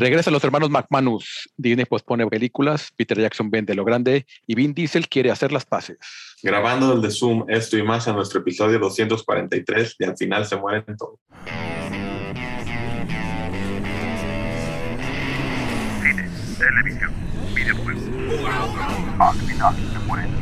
Regresa 0.00 0.30
los 0.30 0.42
hermanos 0.42 0.70
McManus. 0.70 1.50
Disney 1.58 1.84
pospone 1.84 2.26
películas. 2.26 2.90
Peter 2.96 3.20
Jackson 3.20 3.50
vende 3.50 3.74
lo 3.74 3.84
grande 3.84 4.24
y 4.46 4.54
Vin 4.54 4.72
Diesel 4.72 5.06
quiere 5.10 5.30
hacer 5.30 5.52
las 5.52 5.66
paces. 5.66 5.98
Grabando 6.42 6.94
el 6.94 7.02
de 7.02 7.10
Zoom, 7.10 7.44
esto 7.48 7.76
y 7.76 7.82
más 7.82 8.06
en 8.06 8.16
nuestro 8.16 8.40
episodio 8.40 8.78
243 8.78 9.96
y 9.98 10.04
al 10.04 10.16
final 10.16 10.46
se 10.46 10.56
mueren 10.56 10.96
todos. 10.96 11.18
Cine, 16.00 16.30
televisión, 16.56 17.12
videojuegos. 17.54 18.02
Al 19.18 19.36
final 19.36 19.74
se 19.76 19.98
mueren 20.06 20.39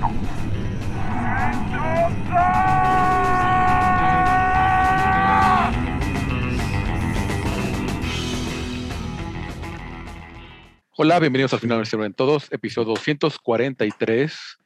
Hola, 11.01 11.21
bienvenidos 11.21 11.53
al 11.53 11.61
final 11.61 11.81
de 11.85 12.07
en 12.07 12.13
todos, 12.13 12.51
episodio 12.51 12.89
243. 12.89 14.59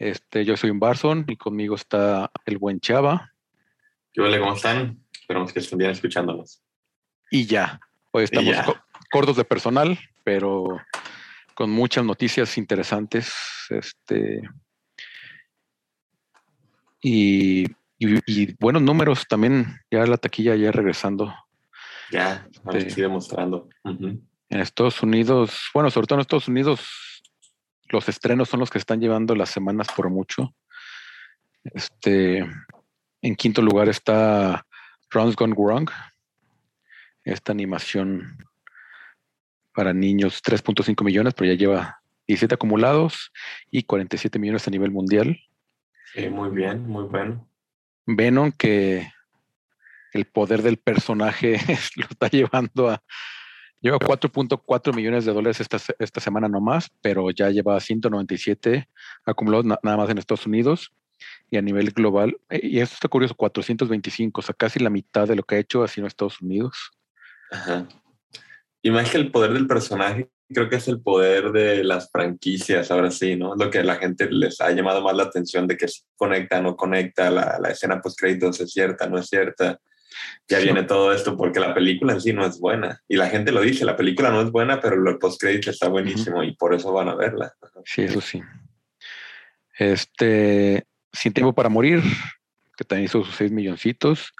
Este, 0.00 0.44
yo 0.44 0.56
soy 0.56 0.70
un 0.70 0.80
Barson 0.80 1.24
y 1.28 1.36
conmigo 1.36 1.76
está 1.76 2.28
el 2.44 2.58
buen 2.58 2.80
Chava. 2.80 3.32
¿Qué 4.12 4.20
hola, 4.20 4.40
¿Cómo 4.40 4.54
están? 4.54 4.98
Esperamos 5.12 5.52
que 5.52 5.60
estén 5.60 5.78
bien 5.78 5.92
escuchándonos. 5.92 6.60
Y 7.30 7.46
ya, 7.46 7.78
hoy 8.10 8.24
estamos 8.24 8.52
ya. 8.52 8.64
co- 8.64 8.78
cortos 9.12 9.36
de 9.36 9.44
personal, 9.44 9.96
pero 10.24 10.80
con 11.54 11.70
muchas 11.70 12.04
noticias 12.04 12.58
interesantes. 12.58 13.32
Este, 13.70 14.42
y, 17.00 17.62
y- 17.98 18.20
y 18.26 18.56
buenos 18.58 18.82
números 18.82 19.24
también, 19.28 19.78
ya 19.88 20.04
la 20.04 20.16
taquilla 20.16 20.56
ya 20.56 20.72
regresando. 20.72 21.32
Ya, 22.10 22.48
ahora 22.64 22.80
Sí. 22.80 22.90
sigue 22.90 23.06
mostrando. 23.06 23.68
En 24.50 24.60
Estados 24.60 25.02
Unidos, 25.02 25.70
bueno, 25.72 25.90
sobre 25.90 26.06
todo 26.06 26.18
en 26.18 26.20
Estados 26.22 26.48
Unidos, 26.48 27.22
los 27.88 28.08
estrenos 28.08 28.48
son 28.48 28.60
los 28.60 28.70
que 28.70 28.78
están 28.78 29.00
llevando 29.00 29.34
las 29.34 29.50
semanas 29.50 29.88
por 29.94 30.10
mucho. 30.10 30.54
Este, 31.64 32.46
en 33.22 33.36
quinto 33.36 33.62
lugar 33.62 33.88
está 33.88 34.66
Runs 35.10 35.36
Gone 35.36 35.54
Wrong, 35.54 35.88
esta 37.24 37.52
animación 37.52 38.38
para 39.74 39.92
niños, 39.92 40.42
3.5 40.42 41.04
millones, 41.04 41.34
pero 41.34 41.52
ya 41.52 41.58
lleva 41.58 42.00
17 42.26 42.54
acumulados 42.54 43.32
y 43.70 43.84
47 43.84 44.38
millones 44.38 44.66
a 44.66 44.70
nivel 44.70 44.90
mundial. 44.90 45.38
Sí, 46.12 46.28
muy 46.28 46.50
bien, 46.50 46.86
muy 46.86 47.04
bueno. 47.04 47.48
Venom, 48.06 48.52
que 48.52 49.12
el 50.12 50.24
poder 50.26 50.62
del 50.62 50.76
personaje 50.76 51.58
lo 51.96 52.06
está 52.06 52.28
llevando 52.28 52.90
a. 52.90 53.02
Lleva 53.80 53.98
4.4 53.98 54.92
millones 54.94 55.24
de 55.24 55.32
dólares 55.32 55.60
esta, 55.60 55.78
esta 55.98 56.20
semana 56.20 56.48
nomás, 56.48 56.90
pero 57.00 57.30
ya 57.30 57.48
lleva 57.50 57.80
197 57.80 58.88
acumulados 59.24 59.64
na- 59.64 59.78
nada 59.82 59.96
más 59.96 60.10
en 60.10 60.18
Estados 60.18 60.46
Unidos 60.46 60.92
y 61.50 61.56
a 61.56 61.62
nivel 61.62 61.90
global. 61.92 62.36
eh, 62.50 62.60
Y 62.62 62.80
esto 62.80 62.94
está 62.94 63.08
curioso: 63.08 63.34
425, 63.34 64.40
o 64.40 64.42
sea, 64.42 64.54
casi 64.54 64.78
la 64.80 64.90
mitad 64.90 65.26
de 65.26 65.36
lo 65.36 65.42
que 65.42 65.54
ha 65.54 65.58
hecho 65.58 65.82
ha 65.82 65.88
sido 65.88 66.06
Estados 66.06 66.40
Unidos. 66.42 66.90
Ajá. 67.50 67.88
Y 68.82 68.90
más 68.90 69.10
que 69.10 69.18
el 69.18 69.30
poder 69.30 69.52
del 69.52 69.66
personaje, 69.66 70.30
creo 70.48 70.68
que 70.68 70.76
es 70.76 70.88
el 70.88 71.00
poder 71.00 71.52
de 71.52 71.84
las 71.84 72.10
franquicias, 72.10 72.90
ahora 72.90 73.10
sí, 73.10 73.36
¿no? 73.36 73.54
Lo 73.54 73.70
que 73.70 73.78
a 73.80 73.84
la 73.84 73.96
gente 73.96 74.30
les 74.30 74.60
ha 74.60 74.70
llamado 74.72 75.02
más 75.02 75.14
la 75.16 75.24
atención 75.24 75.66
de 75.66 75.76
que 75.76 75.86
si 75.88 76.02
conecta, 76.16 76.60
no 76.62 76.76
conecta, 76.76 77.30
la, 77.30 77.58
la 77.60 77.70
escena 77.70 78.00
post-créditos 78.00 78.60
es 78.60 78.72
cierta, 78.72 79.06
no 79.06 79.18
es 79.18 79.26
cierta. 79.28 79.78
Ya 80.48 80.58
Sí. 80.58 80.64
viene 80.64 80.82
todo 80.82 81.12
esto 81.12 81.36
porque 81.36 81.60
la 81.60 81.72
película 81.74 82.12
en 82.14 82.20
sí 82.20 82.32
no 82.32 82.44
es 82.44 82.58
buena. 82.58 83.00
Y 83.08 83.16
la 83.16 83.28
gente 83.28 83.52
lo 83.52 83.60
dice, 83.60 83.84
la 83.84 83.96
película 83.96 84.30
no 84.30 84.40
es 84.42 84.50
buena, 84.50 84.80
pero 84.80 84.96
el 84.96 85.18
post-crédito 85.18 85.70
está 85.70 85.88
buenísimo 85.88 86.42
y 86.42 86.54
por 86.56 86.74
eso 86.74 86.92
van 86.92 87.08
a 87.08 87.14
verla. 87.14 87.52
Sí, 87.84 88.02
eso 88.02 88.20
sí. 88.20 88.42
Este, 89.78 90.84
Sin 91.12 91.32
Tiempo 91.32 91.52
para 91.54 91.68
Morir, 91.68 92.02
que 92.76 92.84
también 92.84 93.06
hizo 93.06 93.24
sus 93.24 93.34
6 93.36 93.50
milloncitos. 93.50 94.32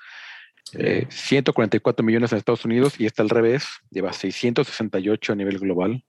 Eh, 0.75 1.07
144 1.11 2.05
millones 2.05 2.31
en 2.33 2.39
Estados 2.39 2.65
Unidos 2.65 2.95
y 3.01 3.07
está 3.07 3.23
al 3.23 3.29
revés, 3.31 3.67
lleva 3.91 4.13
668 4.13 5.33
a 5.33 5.37
nivel 5.37 5.59
global. 5.59 6.05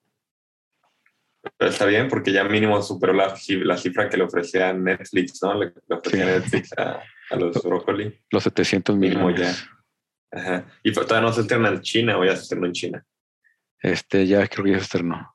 Pero 1.57 1.71
está 1.71 1.85
bien 1.85 2.07
porque 2.07 2.31
ya 2.31 2.43
mínimo 2.43 2.79
superó 2.83 3.13
la, 3.13 3.33
ci- 3.35 3.63
la 3.63 3.75
cifra 3.77 4.07
que 4.07 4.17
le 4.17 4.23
ofrecía 4.25 4.71
Netflix, 4.73 5.41
¿no? 5.41 5.55
Le, 5.55 5.73
le 5.87 5.95
ofrecía 5.95 6.25
Sí. 6.25 6.31
Netflix 6.31 6.73
a, 6.77 7.01
a 7.31 7.35
los 7.35 7.61
brócoli. 7.63 8.19
Los 8.29 8.43
700 8.43 8.95
Mínimo 8.97 9.27
millones. 9.27 9.65
Ajá. 10.31 10.65
Y 10.83 10.91
fue- 10.93 11.05
todavía 11.05 11.27
no 11.29 11.33
se 11.33 11.41
estrena 11.41 11.69
en 11.69 11.81
China 11.81 12.17
o 12.17 12.25
ya 12.25 12.35
se 12.35 12.43
estrenó 12.43 12.65
en 12.67 12.71
China. 12.73 13.05
Este, 13.79 14.27
ya 14.27 14.47
creo 14.47 14.65
que 14.65 14.71
ya 14.71 14.77
se 14.77 14.83
estrenó. 14.83 15.33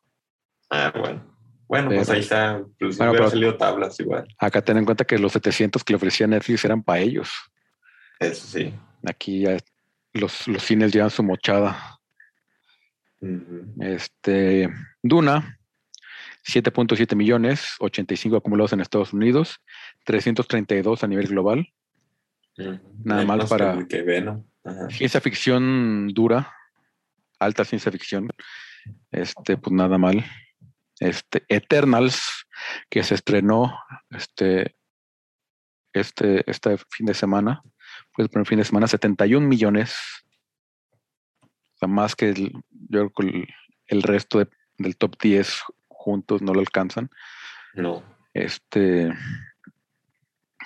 Ah, 0.70 0.92
bueno. 0.96 1.34
Bueno, 1.68 1.88
pues 1.90 2.08
ahí 2.10 2.20
está. 2.20 2.62
Pues 2.78 2.96
Bueno, 2.96 3.12
pero- 3.12 3.30
salido 3.30 3.56
tablas 3.56 3.98
igual. 3.98 4.26
Acá 4.38 4.62
ten 4.62 4.76
en 4.78 4.84
cuenta 4.84 5.04
que 5.04 5.18
los 5.18 5.32
700 5.32 5.82
que 5.82 5.92
le 5.92 5.96
ofrecía 5.96 6.26
Netflix 6.26 6.64
eran 6.64 6.82
para 6.82 7.00
ellos. 7.00 7.30
Eso 8.20 8.46
sí. 8.46 8.72
Aquí 9.04 9.40
ya 9.42 9.56
los, 10.12 10.46
los 10.48 10.62
cines 10.62 10.92
llevan 10.92 11.10
su 11.10 11.22
mochada. 11.22 11.98
Ujú. 13.20 13.74
Este, 13.80 14.68
Duna, 15.02 15.58
7.7 16.44 17.16
millones, 17.16 17.74
85 17.80 18.36
acumulados 18.36 18.72
en 18.72 18.80
Estados 18.80 19.12
Unidos, 19.12 19.60
332 20.04 21.02
a 21.02 21.06
nivel 21.08 21.26
global. 21.26 21.66
Nada 22.58 23.24
mal 23.24 23.36
Menos 23.38 23.50
para- 23.50 23.78
Que, 23.80 23.86
que 23.88 24.02
Venom. 24.02 24.44
Ajá. 24.64 24.88
Ciencia 24.90 25.20
ficción 25.20 26.08
dura, 26.08 26.52
alta 27.38 27.64
ciencia 27.64 27.92
ficción. 27.92 28.28
Este, 29.10 29.56
pues 29.56 29.72
nada 29.72 29.98
mal. 29.98 30.24
Este, 30.98 31.44
Eternals, 31.48 32.46
que 32.88 33.02
se 33.02 33.14
estrenó 33.14 33.78
este, 34.10 34.76
este, 35.92 36.48
este 36.50 36.78
fin 36.90 37.06
de 37.06 37.14
semana, 37.14 37.62
fue 38.12 38.24
el 38.24 38.30
primer 38.30 38.46
fin 38.46 38.58
de 38.58 38.64
semana, 38.64 38.86
71 38.86 39.46
millones. 39.46 39.96
O 41.42 41.78
sea, 41.78 41.88
más 41.88 42.16
que 42.16 42.30
el, 42.30 42.52
yo 42.70 43.10
creo 43.10 43.12
que 43.12 43.22
el, 43.26 43.48
el 43.88 44.02
resto 44.02 44.38
de- 44.38 44.48
del 44.78 44.96
top 44.96 45.16
10 45.20 45.60
juntos 45.88 46.42
no 46.42 46.54
lo 46.54 46.60
alcanzan. 46.60 47.10
No. 47.74 48.02
Este, 48.32 49.12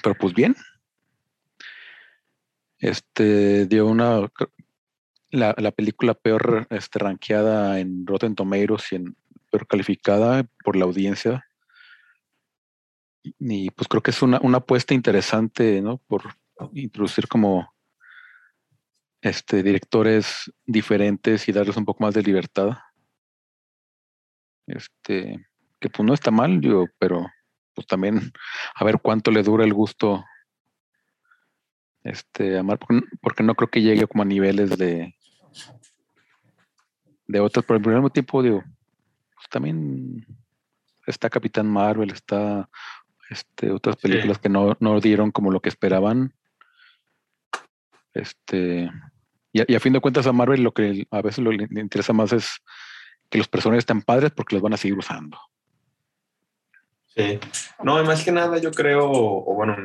pero 0.02 0.14
pues 0.14 0.32
bien. 0.34 0.54
Este 2.80 3.66
dio 3.66 3.86
una 3.86 4.28
la, 5.30 5.54
la 5.56 5.70
película 5.70 6.14
peor 6.14 6.66
este, 6.70 6.98
rankeada 6.98 7.78
en 7.78 8.06
Rotten 8.06 8.34
Tomatoes 8.34 8.92
y 8.92 8.96
en 8.96 9.16
peor 9.50 9.66
calificada 9.66 10.44
por 10.64 10.76
la 10.76 10.84
audiencia. 10.84 11.46
Y, 13.22 13.70
pues 13.70 13.86
creo 13.88 14.02
que 14.02 14.10
es 14.10 14.22
una, 14.22 14.40
una 14.42 14.58
apuesta 14.58 14.94
interesante, 14.94 15.82
¿no? 15.82 15.98
Por 15.98 16.22
introducir 16.72 17.28
como 17.28 17.72
este 19.22 19.62
directores 19.62 20.50
diferentes 20.64 21.46
y 21.46 21.52
darles 21.52 21.76
un 21.76 21.84
poco 21.84 22.02
más 22.02 22.14
de 22.14 22.22
libertad. 22.22 22.78
Este, 24.66 25.46
que 25.78 25.90
pues 25.90 26.06
no 26.06 26.14
está 26.14 26.30
mal, 26.30 26.60
yo, 26.60 26.86
pero 26.98 27.26
pues 27.74 27.86
también 27.86 28.32
a 28.74 28.84
ver 28.84 29.00
cuánto 29.02 29.30
le 29.30 29.42
dura 29.42 29.64
el 29.64 29.74
gusto 29.74 30.24
este 32.04 32.58
amar 32.58 32.78
porque, 32.78 33.42
no 33.42 33.54
creo 33.54 33.70
que 33.70 33.82
llegue 33.82 34.06
como 34.06 34.22
a 34.22 34.26
niveles 34.26 34.76
de 34.78 35.14
de 37.26 37.40
otras 37.40 37.64
pero 37.64 37.76
al 37.78 37.94
mismo 37.94 38.10
tiempo 38.10 38.42
digo 38.42 38.62
pues 39.34 39.48
también 39.50 40.26
está 41.06 41.30
Capitán 41.30 41.66
Marvel 41.66 42.10
está 42.10 42.68
este 43.28 43.70
otras 43.70 43.96
películas 43.96 44.38
Sí. 44.38 44.42
que 44.42 44.48
no, 44.48 44.76
no 44.80 45.00
dieron 45.00 45.30
como 45.30 45.50
lo 45.50 45.60
que 45.60 45.68
esperaban 45.68 46.34
este 48.14 48.90
y 49.52 49.60
a, 49.60 49.64
y 49.68 49.74
a 49.74 49.80
fin 49.80 49.92
de 49.92 50.00
cuentas 50.00 50.26
a 50.26 50.32
Marvel 50.32 50.62
lo 50.62 50.72
que 50.72 51.06
a 51.10 51.22
veces 51.22 51.44
lo, 51.44 51.52
le 51.52 51.80
interesa 51.80 52.12
más 52.12 52.32
es 52.32 52.60
que 53.28 53.38
los 53.38 53.48
personajes 53.48 53.82
están 53.82 54.02
padres 54.02 54.32
porque 54.32 54.56
los 54.56 54.62
van 54.62 54.72
a 54.72 54.76
seguir 54.76 54.98
usando 54.98 55.38
Sí. 57.16 57.40
No, 57.82 58.02
más 58.04 58.22
que 58.24 58.30
nada 58.30 58.58
yo 58.58 58.70
creo, 58.70 59.10
o 59.10 59.54
bueno, 59.54 59.76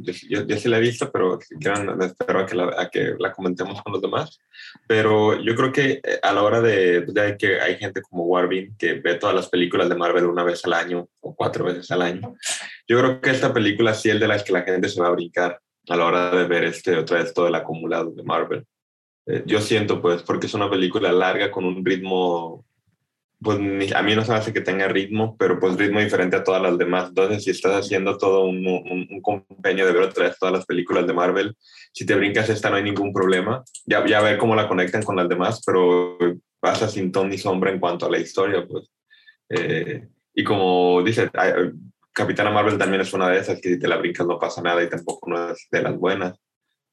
yo, 0.00 0.12
yo, 0.46 0.56
sí 0.58 0.68
la 0.68 0.76
he 0.76 0.80
visto, 0.80 1.10
pero 1.10 1.38
espero 1.40 2.40
a 2.40 2.46
que, 2.46 2.54
la, 2.54 2.74
a 2.76 2.90
que 2.90 3.14
la 3.18 3.32
comentemos 3.32 3.82
con 3.82 3.94
los 3.94 4.02
demás. 4.02 4.38
Pero 4.86 5.40
yo 5.40 5.54
creo 5.54 5.72
que 5.72 6.00
eh, 6.04 6.20
a 6.22 6.32
la 6.34 6.42
hora 6.42 6.60
de, 6.60 7.00
de 7.02 7.36
que 7.38 7.60
hay 7.60 7.76
gente 7.76 8.02
como 8.02 8.24
Warvin 8.24 8.76
que 8.76 8.94
ve 8.94 9.14
todas 9.14 9.34
las 9.34 9.48
películas 9.48 9.88
de 9.88 9.94
Marvel 9.94 10.26
una 10.26 10.44
vez 10.44 10.64
al 10.66 10.74
año 10.74 11.08
o 11.22 11.34
cuatro 11.34 11.64
veces 11.64 11.90
al 11.90 12.02
año, 12.02 12.34
yo 12.86 12.98
creo 12.98 13.20
que 13.22 13.30
esta 13.30 13.54
película 13.54 13.94
sí 13.94 14.10
es 14.10 14.20
de 14.20 14.28
las 14.28 14.42
que 14.42 14.52
la 14.52 14.62
gente 14.62 14.90
se 14.90 15.00
va 15.00 15.08
a 15.08 15.12
brincar 15.12 15.60
a 15.88 15.96
la 15.96 16.04
hora 16.04 16.30
de 16.30 16.44
ver 16.44 16.64
este 16.64 16.96
otra 16.96 17.22
vez 17.22 17.32
todo 17.32 17.48
el 17.48 17.54
acumulado 17.54 18.10
de 18.10 18.22
Marvel. 18.22 18.66
Eh, 19.26 19.44
yo 19.46 19.62
siento 19.62 20.02
pues 20.02 20.22
porque 20.22 20.46
es 20.46 20.54
una 20.54 20.68
película 20.68 21.10
larga 21.10 21.50
con 21.50 21.64
un 21.64 21.84
ritmo 21.84 22.65
pues 23.40 23.92
a 23.94 24.02
mí 24.02 24.14
no 24.14 24.24
se 24.24 24.32
me 24.32 24.38
hace 24.38 24.52
que 24.52 24.60
tenga 24.60 24.88
ritmo, 24.88 25.36
pero 25.38 25.60
pues 25.60 25.76
ritmo 25.76 26.00
diferente 26.00 26.36
a 26.36 26.44
todas 26.44 26.62
las 26.62 26.78
demás. 26.78 27.08
Entonces, 27.08 27.44
si 27.44 27.50
estás 27.50 27.84
haciendo 27.84 28.16
todo 28.16 28.44
un, 28.46 28.66
un, 28.66 29.06
un 29.10 29.20
compendio 29.20 29.86
de 29.86 29.92
ver 29.92 30.02
otra 30.02 30.24
vez 30.24 30.38
todas 30.38 30.54
las 30.54 30.66
películas 30.66 31.06
de 31.06 31.12
Marvel, 31.12 31.56
si 31.92 32.06
te 32.06 32.14
brincas 32.14 32.48
esta 32.48 32.70
no 32.70 32.76
hay 32.76 32.82
ningún 32.82 33.12
problema. 33.12 33.62
Ya, 33.84 34.04
ya 34.06 34.20
ver 34.20 34.38
cómo 34.38 34.54
la 34.54 34.68
conectan 34.68 35.02
con 35.02 35.16
las 35.16 35.28
demás, 35.28 35.62
pero 35.64 36.18
pasa 36.60 36.88
sin 36.88 37.12
ton 37.12 37.28
ni 37.28 37.38
sombra 37.38 37.70
en 37.70 37.78
cuanto 37.78 38.06
a 38.06 38.10
la 38.10 38.18
historia, 38.18 38.66
pues. 38.66 38.90
Eh, 39.48 40.08
y 40.34 40.44
como 40.44 41.02
dice, 41.02 41.30
Capitana 42.12 42.50
Marvel 42.50 42.78
también 42.78 43.02
es 43.02 43.12
una 43.12 43.28
de 43.28 43.38
esas 43.38 43.60
que 43.60 43.70
si 43.70 43.78
te 43.78 43.88
la 43.88 43.98
brincas 43.98 44.26
no 44.26 44.38
pasa 44.38 44.62
nada 44.62 44.82
y 44.82 44.88
tampoco 44.88 45.30
no 45.30 45.50
es 45.50 45.68
de 45.70 45.82
las 45.82 45.96
buenas. 45.96 46.38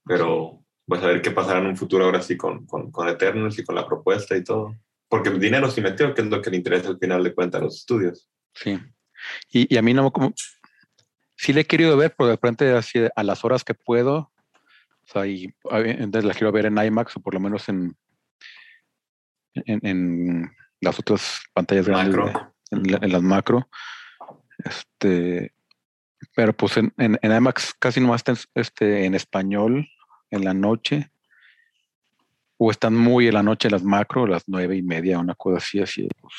Pero 0.06 0.64
pues 0.86 1.02
a 1.02 1.08
ver 1.08 1.22
qué 1.22 1.32
pasará 1.32 1.60
en 1.60 1.68
un 1.68 1.78
futuro 1.78 2.06
ahora 2.06 2.22
sí 2.22 2.36
con, 2.36 2.66
con, 2.66 2.92
con 2.92 3.08
Eternals 3.08 3.58
y 3.58 3.64
con 3.64 3.76
la 3.76 3.88
propuesta 3.88 4.36
y 4.36 4.44
todo. 4.44 4.76
Porque 5.14 5.30
el 5.30 5.40
dinero 5.40 5.70
sí 5.70 5.80
metió, 5.80 6.12
que 6.16 6.24
es 6.24 6.28
lo 6.28 6.42
que 6.42 6.50
le 6.50 6.58
interesa 6.58 6.90
al 6.90 6.98
final 6.98 7.24
de 7.24 7.36
cuentas 7.36 7.62
a 7.62 7.66
los 7.66 7.76
estudios. 7.76 8.28
Sí. 8.56 8.80
Y, 9.52 9.72
y, 9.72 9.78
a 9.78 9.84
mí 9.84 9.94
no 9.94 10.12
como... 10.12 10.34
Sí 11.36 11.54
le 11.54 11.62
he 11.62 11.66
querido 11.68 11.96
ver, 11.96 12.16
pero 12.18 12.30
de 12.30 12.34
repente 12.34 12.72
así 12.72 12.98
a 13.16 13.22
las 13.22 13.46
horas 13.46 13.64
que 13.64 13.76
puedo, 13.76 14.16
o 14.16 14.32
sea, 15.06 15.28
y 15.28 15.54
entonces 15.70 16.24
la 16.24 16.34
quiero 16.34 16.52
ver 16.52 16.66
en 16.66 16.80
IMAX 16.80 17.16
o 17.16 17.20
por 17.20 17.36
lo 17.36 17.40
menos 17.40 17.70
en, 17.70 17.96
en, 19.54 19.86
en 19.86 20.52
las 20.82 20.98
otras 20.98 21.44
pantallas 21.54 21.88
Macro. 21.88 22.26
grandes, 22.26 22.44
en, 22.72 23.04
en, 23.04 23.12
las 23.12 23.22
macro. 23.22 23.70
Este, 24.66 25.54
pero 26.36 26.54
pues 26.54 26.76
en, 26.78 26.92
en, 26.98 27.20
en 27.22 27.32
IMAX 27.32 27.76
casi 27.78 28.02
no 28.02 28.16
está 28.16 28.34
este, 28.56 29.06
en 29.06 29.14
español 29.14 29.88
en 30.32 30.44
la 30.44 30.56
noche. 30.56 31.12
O 32.66 32.72
están 32.72 32.96
muy 32.96 33.28
en 33.28 33.34
la 33.34 33.44
noche 33.44 33.70
las 33.70 33.84
macro, 33.84 34.26
las 34.26 34.44
nueve 34.48 34.78
y 34.78 34.82
media, 34.82 35.20
una 35.20 35.36
cosa 35.36 35.58
así, 35.58 35.82
así. 35.82 36.08
Pues, 36.22 36.34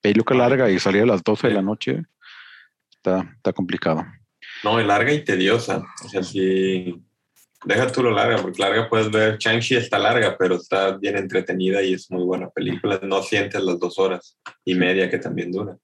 peluca 0.00 0.32
larga 0.32 0.70
y 0.70 0.78
salir 0.78 1.02
a 1.02 1.06
las 1.06 1.24
12 1.24 1.48
de 1.48 1.54
la 1.54 1.60
noche 1.60 2.04
está, 2.88 3.28
está 3.34 3.52
complicado. 3.52 4.06
No, 4.62 4.78
es 4.78 4.86
larga 4.86 5.12
y 5.12 5.24
tediosa. 5.24 5.82
O 6.04 6.08
sea, 6.08 6.22
si 6.22 7.02
deja 7.64 7.90
tú 7.90 8.04
lo 8.04 8.12
larga, 8.12 8.40
porque 8.40 8.62
larga 8.62 8.88
puedes 8.88 9.10
ver, 9.10 9.38
Shang-Chi 9.38 9.74
está 9.74 9.98
larga, 9.98 10.36
pero 10.38 10.54
está 10.54 10.96
bien 10.96 11.16
entretenida 11.16 11.82
y 11.82 11.94
es 11.94 12.08
muy 12.12 12.22
buena 12.22 12.48
película. 12.50 13.00
No 13.02 13.20
sientes 13.20 13.60
las 13.60 13.80
dos 13.80 13.98
horas 13.98 14.38
y 14.64 14.76
media 14.76 15.10
que 15.10 15.18
también 15.18 15.50
dura. 15.50 15.76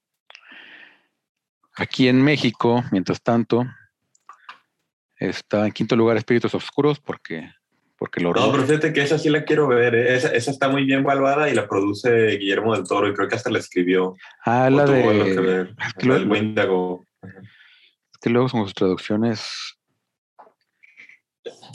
Aquí 1.75 2.07
en 2.07 2.23
México, 2.23 2.85
mientras 2.89 3.21
tanto, 3.21 3.65
está 5.17 5.65
en 5.65 5.73
quinto 5.73 5.97
lugar 5.97 6.15
Espíritus 6.15 6.55
Oscuros 6.55 7.01
porque, 7.01 7.51
porque 7.97 8.21
lo... 8.21 8.33
No, 8.33 8.51
pero 8.51 8.63
fíjate 8.65 8.93
que 8.93 9.01
esa 9.01 9.17
sí 9.17 9.29
la 9.29 9.43
quiero 9.43 9.67
ver. 9.67 9.95
¿eh? 9.95 10.15
Esa, 10.15 10.29
esa, 10.29 10.51
está 10.51 10.69
muy 10.69 10.85
bien 10.85 10.99
evaluada 10.99 11.49
y 11.49 11.55
la 11.55 11.67
produce 11.67 12.37
Guillermo 12.37 12.75
del 12.75 12.87
Toro 12.87 13.09
y 13.09 13.13
creo 13.13 13.27
que 13.27 13.35
hasta 13.35 13.49
la 13.49 13.59
escribió. 13.59 14.15
Ah, 14.45 14.69
la 14.69 14.85
de... 14.85 15.01
Que 15.01 15.39
ver. 15.39 15.75
Es 15.85 15.93
que, 15.93 16.05
luego, 16.05 17.05
es 17.21 18.19
que 18.21 18.29
luego 18.29 18.49
son 18.49 18.63
sus 18.63 18.73
traducciones... 18.73 19.73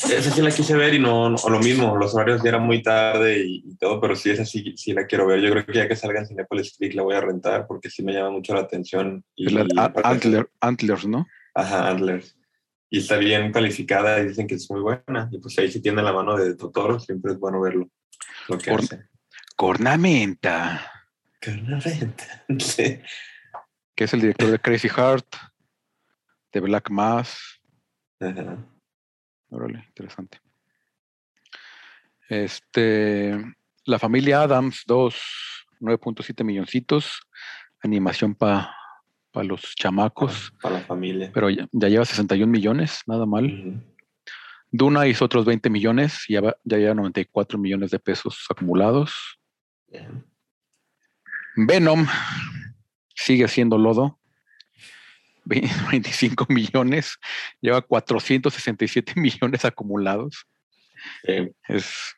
Esa 0.04 0.30
sí 0.30 0.42
la 0.42 0.50
quise 0.50 0.76
ver 0.76 0.94
y 0.94 0.98
no, 0.98 1.30
no, 1.30 1.38
lo 1.48 1.58
mismo, 1.60 1.96
los 1.96 2.14
horarios 2.14 2.42
ya 2.42 2.50
eran 2.50 2.64
muy 2.64 2.82
tarde 2.82 3.38
y, 3.46 3.62
y, 3.64 3.76
todo, 3.76 4.00
pero 4.00 4.16
sí, 4.16 4.30
esa 4.30 4.44
sí, 4.44 4.74
sí 4.76 4.92
la 4.92 5.06
quiero 5.06 5.26
ver. 5.26 5.40
Yo 5.40 5.50
creo 5.50 5.64
que 5.64 5.72
ya 5.72 5.88
que 5.88 5.96
salga 5.96 6.20
en 6.20 6.26
Cinepolis 6.26 6.76
Click 6.76 6.94
la 6.94 7.02
voy 7.02 7.14
a 7.14 7.20
rentar 7.20 7.66
porque 7.66 7.88
sí 7.88 8.02
me 8.02 8.12
llama 8.12 8.30
mucho 8.30 8.54
la 8.54 8.60
atención. 8.60 9.24
Y, 9.34 9.48
la, 9.50 9.62
y 9.62 9.68
Antler, 10.04 10.50
Antlers, 10.60 11.06
¿no? 11.06 11.26
Ajá, 11.54 11.88
Antlers. 11.88 12.36
Y 12.94 12.98
está 12.98 13.16
bien 13.16 13.50
calificada 13.52 14.20
y 14.20 14.28
dicen 14.28 14.46
que 14.46 14.56
es 14.56 14.70
muy 14.70 14.82
buena. 14.82 15.26
Y 15.32 15.38
pues 15.38 15.58
ahí 15.58 15.72
sí 15.72 15.80
tiene 15.80 16.02
la 16.02 16.12
mano 16.12 16.36
de 16.36 16.54
Totoro, 16.56 17.00
siempre 17.00 17.32
es 17.32 17.38
bueno 17.38 17.58
verlo. 17.58 17.88
Lo 18.48 18.58
que 18.58 18.70
Cor 18.70 18.80
hace. 18.80 19.08
Cornamenta. 19.56 20.92
Cornamenta. 21.42 22.44
sí. 22.58 23.00
Que 23.94 24.04
es 24.04 24.12
el 24.12 24.20
director 24.20 24.50
de 24.50 24.58
Crazy 24.58 24.90
Heart, 24.90 25.26
de 26.52 26.60
Black 26.60 26.90
Mass. 26.90 27.62
Ajá. 28.20 28.62
Órale, 29.48 29.86
interesante. 29.88 30.38
Este, 32.28 33.42
la 33.86 33.98
familia 33.98 34.42
Adams 34.42 34.82
2, 34.86 35.14
9.7 35.80 36.44
milloncitos. 36.44 37.22
Animación 37.80 38.34
para 38.34 38.76
pa 39.32 39.42
los 39.42 39.74
chamacos. 39.74 40.52
Para, 40.60 40.76
la 40.76 40.80
familia. 40.82 41.30
Pero 41.32 41.50
ya, 41.50 41.66
ya, 41.72 41.88
lleva 41.88 42.04
61 42.04 42.50
millones, 42.50 43.00
nada 43.06 43.26
mal. 43.26 43.44
Uh 43.44 43.48
-huh. 43.48 43.82
Duna 44.70 45.06
hizo 45.06 45.24
otros 45.24 45.44
20 45.44 45.68
millones, 45.68 46.24
ya, 46.28 46.40
va, 46.40 46.56
ya 46.64 46.78
lleva 46.78 46.94
94 46.94 47.58
millones 47.58 47.90
de 47.90 47.98
pesos 47.98 48.46
acumulados. 48.48 49.38
Bien. 49.88 50.24
Venom 51.56 52.06
sigue 53.14 53.48
siendo 53.48 53.76
lodo. 53.76 54.18
25 55.44 56.46
millones, 56.48 57.18
lleva 57.60 57.82
467 57.82 59.14
millones 59.16 59.64
acumulados. 59.64 60.46
Sí. 61.24 61.50
Es. 61.68 62.16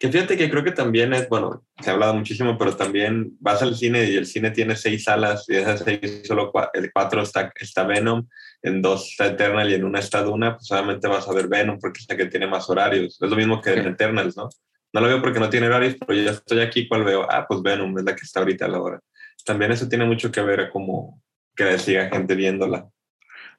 Que 0.00 0.08
fíjate 0.08 0.34
que 0.38 0.50
creo 0.50 0.64
que 0.64 0.72
también 0.72 1.12
es, 1.12 1.28
bueno, 1.28 1.62
se 1.78 1.90
ha 1.90 1.92
hablado 1.92 2.14
muchísimo, 2.14 2.56
pero 2.56 2.74
también 2.74 3.36
vas 3.38 3.60
al 3.60 3.76
cine 3.76 4.04
y 4.04 4.16
el 4.16 4.24
cine 4.24 4.50
tiene 4.50 4.74
seis 4.74 5.04
salas 5.04 5.44
y 5.46 5.56
esas 5.56 5.80
seis 5.80 6.22
solo 6.24 6.50
cuatro 6.50 7.20
está, 7.20 7.52
está 7.54 7.84
Venom, 7.84 8.26
en 8.62 8.80
dos 8.80 9.10
está 9.10 9.26
Eternal 9.26 9.70
y 9.70 9.74
en 9.74 9.84
una 9.84 9.98
está 9.98 10.22
Duna, 10.22 10.56
pues 10.56 10.72
obviamente 10.72 11.06
vas 11.06 11.28
a 11.28 11.34
ver 11.34 11.48
Venom 11.48 11.78
porque 11.78 12.00
es 12.00 12.06
la 12.08 12.16
que 12.16 12.24
tiene 12.26 12.46
más 12.46 12.70
horarios. 12.70 13.18
Es 13.20 13.28
lo 13.28 13.36
mismo 13.36 13.60
que 13.60 13.74
sí. 13.74 13.78
en 13.78 13.88
Eternals, 13.88 14.38
¿no? 14.38 14.48
No 14.94 15.00
lo 15.02 15.06
veo 15.06 15.20
porque 15.20 15.38
no 15.38 15.50
tiene 15.50 15.66
horarios, 15.66 15.96
pero 16.00 16.18
yo 16.18 16.30
estoy 16.30 16.60
aquí, 16.60 16.88
¿cuál 16.88 17.04
veo? 17.04 17.30
Ah, 17.30 17.44
pues 17.46 17.60
Venom 17.60 17.98
es 17.98 18.04
la 18.04 18.16
que 18.16 18.22
está 18.22 18.40
ahorita 18.40 18.64
a 18.64 18.68
la 18.68 18.80
hora. 18.80 19.00
También 19.44 19.70
eso 19.70 19.86
tiene 19.86 20.06
mucho 20.06 20.32
que 20.32 20.40
ver 20.40 20.60
a 20.60 20.70
cómo, 20.70 21.22
que 21.54 21.78
siga 21.78 22.08
gente 22.08 22.34
viéndola. 22.34 22.88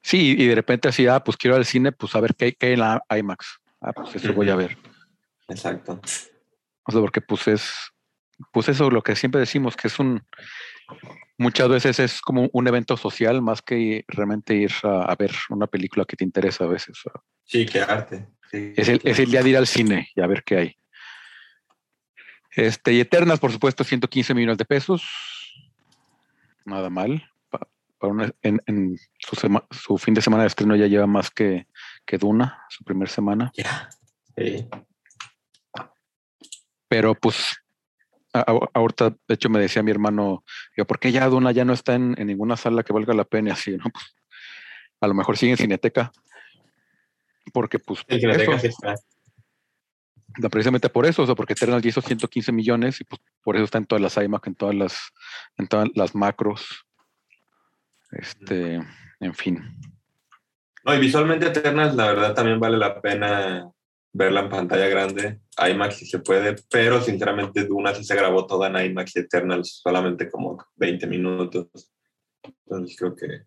Sí, 0.02 0.34
y 0.36 0.46
de 0.48 0.56
repente 0.56 0.88
así, 0.88 1.06
ah, 1.06 1.20
pues 1.22 1.36
quiero 1.36 1.54
ir 1.54 1.60
al 1.60 1.66
cine, 1.66 1.92
pues 1.92 2.16
a 2.16 2.20
ver 2.20 2.34
qué, 2.34 2.52
qué 2.54 2.66
hay 2.66 2.72
en 2.72 2.80
la 2.80 3.00
IMAX. 3.16 3.60
Ah, 3.80 3.92
pues 3.92 4.16
eso 4.16 4.26
uh 4.26 4.30
-huh. 4.32 4.34
voy 4.34 4.50
a 4.50 4.56
ver. 4.56 4.76
Exacto. 5.48 6.00
O 6.84 6.92
sea, 6.92 7.00
porque 7.00 7.20
pues 7.20 7.48
es, 7.48 7.72
pues 8.52 8.68
eso 8.68 8.90
lo 8.90 9.02
que 9.02 9.16
siempre 9.16 9.40
decimos, 9.40 9.76
que 9.76 9.88
es 9.88 9.98
un, 9.98 10.24
muchas 11.38 11.68
veces 11.68 11.98
es 11.98 12.20
como 12.20 12.48
un 12.52 12.68
evento 12.68 12.96
social 12.96 13.42
más 13.42 13.62
que 13.62 14.04
realmente 14.08 14.54
ir 14.54 14.72
a, 14.82 15.04
a 15.04 15.16
ver 15.16 15.32
una 15.50 15.66
película 15.66 16.04
que 16.04 16.16
te 16.16 16.24
interesa 16.24 16.64
a 16.64 16.68
veces. 16.68 16.98
Sí, 17.44 17.66
qué 17.66 17.80
arte. 17.80 18.28
Sí, 18.50 18.72
es, 18.76 18.88
el, 18.88 19.00
es 19.04 19.18
el 19.18 19.30
día 19.30 19.42
de 19.42 19.50
ir 19.50 19.56
al 19.56 19.66
cine 19.66 20.10
y 20.14 20.20
a 20.20 20.26
ver 20.26 20.42
qué 20.44 20.56
hay. 20.58 20.76
Este, 22.50 22.92
y 22.92 23.00
Eternas, 23.00 23.40
por 23.40 23.50
supuesto, 23.50 23.82
115 23.82 24.34
millones 24.34 24.58
de 24.58 24.64
pesos. 24.66 25.02
Nada 26.64 26.90
mal 26.90 27.32
una, 28.08 28.32
en, 28.42 28.60
en 28.66 28.98
su, 29.18 29.36
sema, 29.36 29.64
su, 29.70 29.98
fin 29.98 30.14
de 30.14 30.22
semana 30.22 30.42
de 30.42 30.48
estreno 30.48 30.76
ya 30.76 30.86
lleva 30.86 31.06
más 31.06 31.30
que, 31.30 31.66
que 32.04 32.18
Duna, 32.18 32.64
su 32.68 32.84
primer 32.84 33.08
semana. 33.08 33.52
Ya. 33.56 33.90
Yeah. 34.36 34.58
Sí. 34.58 34.68
Pero 36.92 37.14
pues 37.14 37.56
a, 38.34 38.44
ahorita, 38.74 39.16
de 39.26 39.34
hecho, 39.34 39.48
me 39.48 39.58
decía 39.58 39.82
mi 39.82 39.90
hermano, 39.90 40.44
yo, 40.76 40.84
¿por 40.84 40.98
qué 40.98 41.10
ya 41.10 41.26
Duna 41.26 41.50
ya 41.50 41.64
no 41.64 41.72
está 41.72 41.94
en, 41.94 42.14
en, 42.18 42.26
ninguna 42.26 42.54
sala 42.54 42.82
que 42.82 42.92
valga 42.92 43.14
la 43.14 43.24
pena? 43.24 43.48
Y 43.48 43.52
así, 43.52 43.78
¿no? 43.78 43.84
Pues, 43.84 44.14
a 45.00 45.06
lo 45.06 45.14
mejor 45.14 45.38
sigue 45.38 45.52
en 45.52 45.56
Cineteca. 45.56 46.12
Porque, 47.54 47.78
pues. 47.78 48.00
En 48.08 48.20
Cineteca 48.20 48.58
sí 48.58 48.66
está. 48.66 48.94
Precisamente 50.50 50.90
por 50.90 51.06
eso, 51.06 51.22
o 51.22 51.26
sea, 51.26 51.34
porque 51.34 51.54
Eternal 51.54 51.84
hizo 51.86 52.02
115 52.02 52.52
millones 52.52 53.00
y 53.00 53.04
pues 53.04 53.22
por 53.42 53.56
eso 53.56 53.64
está 53.64 53.78
en 53.78 53.86
todas 53.86 54.02
las 54.02 54.22
iMac, 54.22 54.46
en 54.46 54.54
todas 54.54 54.74
las, 54.74 55.12
en 55.56 55.68
todas 55.68 55.88
las 55.94 56.14
macros. 56.14 56.84
Este, 58.10 58.80
en 59.18 59.34
fin. 59.34 59.62
No, 60.84 60.94
y 60.94 60.98
visualmente 60.98 61.46
Eternals, 61.46 61.94
la 61.94 62.08
verdad, 62.08 62.34
también 62.34 62.60
vale 62.60 62.76
la 62.76 63.00
pena 63.00 63.72
verla 64.12 64.40
en 64.40 64.48
pantalla 64.50 64.88
grande. 64.88 65.40
IMAX 65.58 65.96
si 65.96 66.06
se 66.06 66.18
puede, 66.18 66.56
pero 66.70 67.00
sinceramente 67.00 67.64
Duna 67.64 67.94
sí 67.94 68.04
se 68.04 68.14
grabó 68.14 68.46
toda 68.46 68.68
en 68.68 68.90
IMAX 68.90 69.16
y 69.16 69.20
Eternals 69.20 69.80
solamente 69.82 70.30
como 70.30 70.58
20 70.76 71.06
minutos. 71.06 71.68
Entonces 72.42 72.96
creo 72.98 73.14
que 73.14 73.42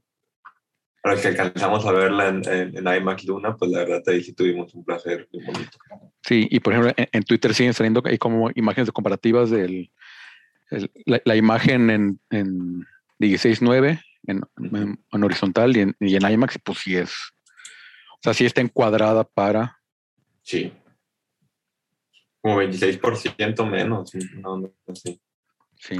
para 1.02 1.22
que 1.22 1.28
alcanzamos 1.28 1.86
a 1.86 1.92
verla 1.92 2.30
en, 2.30 2.42
en, 2.50 2.78
en 2.78 2.98
IMAX 2.98 3.26
Duna, 3.26 3.56
pues 3.56 3.70
la 3.70 3.80
verdad 3.80 4.02
ahí 4.08 4.24
sí 4.24 4.34
tuvimos 4.34 4.74
un 4.74 4.84
placer 4.84 5.28
muy 5.32 5.46
bonito. 5.46 5.78
Sí, 6.24 6.48
y 6.50 6.60
por 6.60 6.74
ejemplo 6.74 6.94
en, 6.98 7.08
en 7.12 7.24
Twitter 7.24 7.54
siguen 7.54 7.74
saliendo 7.74 8.02
ahí 8.06 8.18
como 8.18 8.50
imágenes 8.56 8.92
comparativas 8.92 9.52
de 9.52 9.92
la, 11.06 11.22
la, 11.24 11.36
imagen 11.36 11.90
en, 11.92 12.20
en 12.32 12.86
16.9 13.20 14.02
en, 14.28 14.42
en, 14.58 15.00
en, 15.12 15.24
horizontal 15.24 15.78
y 15.78 15.82
en, 15.82 15.96
y 16.00 16.16
en 16.16 16.32
IMAX, 16.32 16.60
pues 16.64 16.80
sí 16.80 16.96
es. 16.96 17.12
O 18.14 18.20
sea, 18.24 18.34
sí 18.34 18.46
está 18.46 18.62
encuadrada 18.62 19.24
para. 19.24 19.75
Sí. 20.46 20.72
Como 22.40 22.62
26% 22.62 23.68
menos. 23.68 24.14
No, 24.36 24.60
no, 24.60 24.72
sí. 24.94 25.20
sí. 25.80 26.00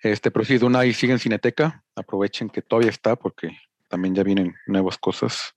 Este, 0.00 0.30
pero 0.30 0.44
sí, 0.44 0.56
Duna 0.56 0.80
ahí 0.80 0.92
sigue 0.92 1.14
en 1.14 1.18
Cineteca. 1.18 1.82
Aprovechen 1.96 2.48
que 2.48 2.62
todavía 2.62 2.90
está 2.90 3.16
porque 3.16 3.50
también 3.88 4.14
ya 4.14 4.22
vienen 4.22 4.54
nuevas 4.66 4.98
cosas. 4.98 5.52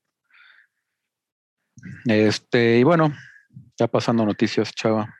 Este, 2.05 2.79
y 2.79 2.83
bueno, 2.83 3.13
ya 3.77 3.87
pasando 3.87 4.25
noticias, 4.25 4.73
Chava. 4.73 5.13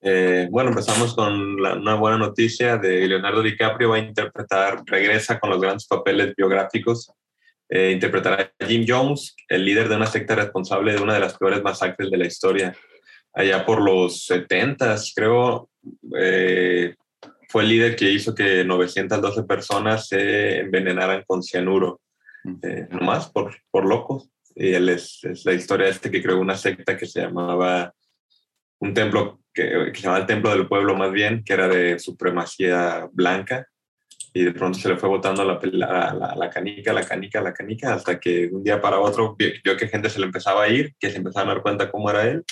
Eh, 0.00 0.48
bueno, 0.50 0.70
empezamos 0.70 1.14
con 1.14 1.62
la, 1.62 1.74
una 1.74 1.94
buena 1.94 2.18
noticia 2.18 2.76
de 2.76 3.06
Leonardo 3.06 3.40
DiCaprio, 3.40 3.90
va 3.90 3.96
a 3.96 4.00
interpretar, 4.00 4.82
regresa 4.84 5.38
con 5.38 5.50
los 5.50 5.60
grandes 5.60 5.86
papeles 5.86 6.34
biográficos, 6.34 7.12
eh, 7.74 7.90
interpretará 7.90 8.52
a 8.60 8.66
Jim 8.66 8.84
Jones, 8.86 9.34
el 9.48 9.64
líder 9.64 9.88
de 9.88 9.96
una 9.96 10.04
secta 10.04 10.34
responsable 10.34 10.92
de 10.92 11.00
una 11.00 11.14
de 11.14 11.20
las 11.20 11.38
peores 11.38 11.62
masacres 11.62 12.10
de 12.10 12.18
la 12.18 12.26
historia. 12.26 12.76
allá 13.32 13.64
por 13.64 13.80
los 13.80 14.26
70, 14.26 14.94
creo, 15.16 15.70
eh, 16.18 16.94
fue 17.48 17.62
el 17.62 17.70
líder 17.70 17.96
que 17.96 18.10
hizo 18.10 18.34
que 18.34 18.62
912 18.62 19.44
personas 19.44 20.06
se 20.06 20.58
envenenaran 20.58 21.24
con 21.26 21.42
cianuro, 21.42 22.02
eh, 22.62 22.88
nomás 22.90 23.30
por, 23.30 23.56
por 23.70 23.86
locos. 23.86 24.30
Y 24.54 24.74
él 24.74 24.90
es, 24.90 25.20
es, 25.24 25.46
la 25.46 25.54
historia 25.54 25.86
de 25.86 25.92
este 25.92 26.10
que 26.10 26.22
creó 26.22 26.38
una 26.40 26.56
secta 26.56 26.98
que 26.98 27.06
se 27.06 27.22
llamaba 27.22 27.94
un 28.80 28.92
templo 28.92 29.40
que, 29.54 29.90
que, 29.92 29.94
se 29.94 30.02
llamaba 30.02 30.20
el 30.20 30.26
Templo 30.26 30.50
del 30.50 30.68
Pueblo 30.68 30.94
más 30.94 31.10
bien, 31.10 31.42
que 31.42 31.54
era 31.54 31.68
de 31.68 31.98
supremacía 31.98 33.08
blanca. 33.12 33.66
Y 34.34 34.44
de 34.44 34.52
pronto 34.52 34.78
se 34.78 34.88
le 34.88 34.96
fue 34.96 35.08
botando 35.08 35.44
la, 35.44 35.58
la, 35.62 36.14
la, 36.14 36.34
la 36.34 36.50
canica, 36.50 36.92
la 36.92 37.04
canica, 37.04 37.40
la 37.40 37.52
canica, 37.52 37.94
hasta 37.94 38.18
que 38.18 38.48
un 38.50 38.64
día 38.64 38.80
para 38.80 38.98
otro 38.98 39.36
vio, 39.36 39.76
que 39.76 39.88
gente 39.88 40.08
se 40.08 40.18
le 40.20 40.26
empezaba 40.26 40.62
a 40.64 40.68
ir, 40.68 40.94
que 40.98 41.10
se 41.10 41.18
empezaban 41.18 41.50
a 41.50 41.54
dar 41.54 41.62
cuenta 41.62 41.90
cómo 41.90 42.08
era 42.10 42.24
él. 42.28 42.44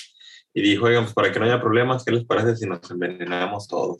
Y 0.52 0.62
dijo, 0.62 0.86
oigan, 0.86 1.04
pues 1.04 1.14
para 1.14 1.32
que 1.32 1.38
no 1.38 1.46
haya 1.46 1.60
problemas, 1.60 2.04
¿qué 2.04 2.12
les 2.12 2.24
parece 2.24 2.56
si 2.56 2.66
nos 2.66 2.90
envenenamos 2.90 3.66
todos? 3.66 3.96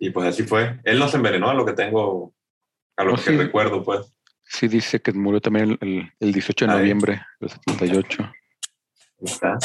Y 0.00 0.10
pues 0.10 0.28
así 0.28 0.42
fue. 0.42 0.80
Él 0.84 0.98
nos 0.98 1.14
envenenó 1.14 1.50
a 1.50 1.54
lo 1.54 1.64
que 1.64 1.72
tengo, 1.72 2.34
a 2.96 3.04
lo 3.04 3.12
oh, 3.12 3.16
que 3.16 3.22
sí. 3.22 3.36
recuerdo, 3.36 3.82
pues. 3.84 4.12
Sí, 4.42 4.66
dice 4.66 5.00
que 5.00 5.12
murió 5.12 5.40
también 5.40 5.78
el, 5.80 6.10
el 6.18 6.32
18 6.32 6.66
de 6.66 6.72
Ay. 6.72 6.78
noviembre 6.78 7.22
del 7.38 7.50
78. 7.50 8.22
Ahí 8.22 8.32
está. 9.20 9.58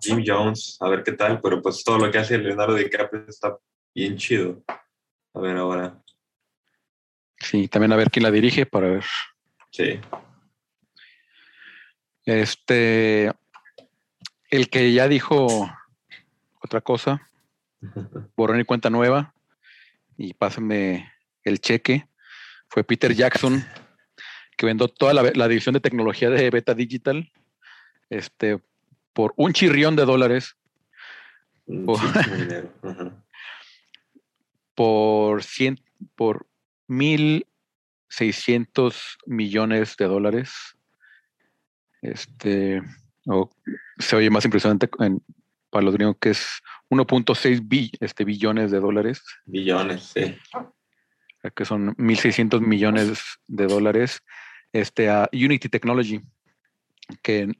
Jim 0.00 0.22
Jones, 0.24 0.76
a 0.80 0.88
ver 0.88 1.02
qué 1.02 1.12
tal, 1.12 1.40
pero 1.40 1.60
pues 1.60 1.82
todo 1.82 1.98
lo 1.98 2.10
que 2.10 2.18
hace 2.18 2.38
Leonardo 2.38 2.74
DiCaprio 2.74 3.24
está 3.28 3.56
bien 3.94 4.16
chido. 4.16 4.62
A 5.34 5.40
ver 5.40 5.56
ahora. 5.56 6.00
Sí, 7.40 7.68
también 7.68 7.92
a 7.92 7.96
ver 7.96 8.10
quién 8.10 8.22
la 8.24 8.30
dirige 8.30 8.66
para 8.66 8.88
ver. 8.88 9.04
Sí. 9.70 10.00
Este, 12.24 13.32
el 14.50 14.68
que 14.68 14.92
ya 14.92 15.08
dijo 15.08 15.70
otra 16.62 16.80
cosa, 16.80 17.22
borrón 18.36 18.60
y 18.60 18.64
cuenta 18.64 18.90
nueva, 18.90 19.34
y 20.16 20.34
pásenme 20.34 21.12
el 21.44 21.60
cheque, 21.60 22.08
fue 22.68 22.84
Peter 22.84 23.14
Jackson, 23.14 23.64
que 24.56 24.66
vendió 24.66 24.88
toda 24.88 25.14
la, 25.14 25.22
la, 25.34 25.48
división 25.48 25.72
de 25.72 25.80
tecnología 25.80 26.28
de 26.28 26.50
Beta 26.50 26.74
Digital 26.74 27.30
este, 28.10 28.60
por 29.12 29.32
un 29.36 29.52
chirrión 29.52 29.96
de 29.96 30.04
dólares. 30.04 30.56
Por, 31.66 31.98
por, 34.74 35.42
cien, 35.42 35.80
por 36.14 36.46
1.600 36.88 39.16
millones 39.26 39.96
de 39.96 40.04
dólares. 40.06 40.52
Este, 42.02 42.82
o, 43.26 43.50
se 43.98 44.16
oye 44.16 44.30
más 44.30 44.44
impresionante 44.44 44.90
en, 45.00 45.22
para 45.70 45.84
los 45.84 45.94
gringos 45.94 46.16
que 46.20 46.30
es 46.30 46.60
1.6 46.90 47.60
bi, 47.64 47.90
este, 48.00 48.24
billones 48.24 48.70
de 48.70 48.80
dólares. 48.80 49.22
Billones, 49.46 50.12
sí 50.14 50.36
que 51.54 51.64
son 51.64 51.94
1.600 51.96 52.60
millones 52.60 53.38
de 53.46 53.66
dólares, 53.66 54.22
este, 54.72 55.08
a 55.08 55.28
Unity 55.32 55.68
Technology, 55.68 56.20
que 57.22 57.52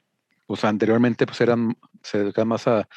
pues, 0.46 0.64
anteriormente 0.64 1.26
pues, 1.26 1.40
eran, 1.40 1.76
se 2.02 2.18
dedicaban 2.18 2.48
más 2.48 2.66
a, 2.66 2.88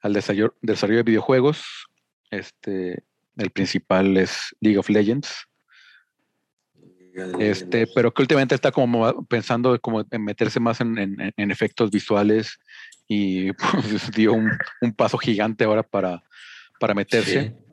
al 0.00 0.12
desarrollo, 0.12 0.54
desarrollo, 0.60 0.98
de 0.98 1.04
videojuegos. 1.04 1.86
Este, 2.30 3.04
el 3.36 3.50
principal 3.50 4.16
es 4.16 4.54
League 4.60 4.78
of 4.78 4.88
Legends. 4.88 5.46
Este, 7.38 7.86
pero 7.94 8.12
que 8.12 8.22
últimamente 8.22 8.54
está 8.54 8.72
como 8.72 9.24
pensando 9.26 9.80
como 9.80 10.04
en 10.10 10.24
meterse 10.24 10.58
más 10.58 10.80
en, 10.80 10.98
en, 10.98 11.32
en 11.36 11.50
efectos 11.50 11.90
visuales 11.90 12.58
y 13.06 13.52
pues, 13.52 14.10
dio 14.12 14.32
un, 14.32 14.50
un, 14.80 14.92
paso 14.92 15.18
gigante 15.18 15.64
ahora 15.64 15.82
para, 15.82 16.22
para 16.80 16.94
meterse. 16.94 17.42
Sí 17.42 17.64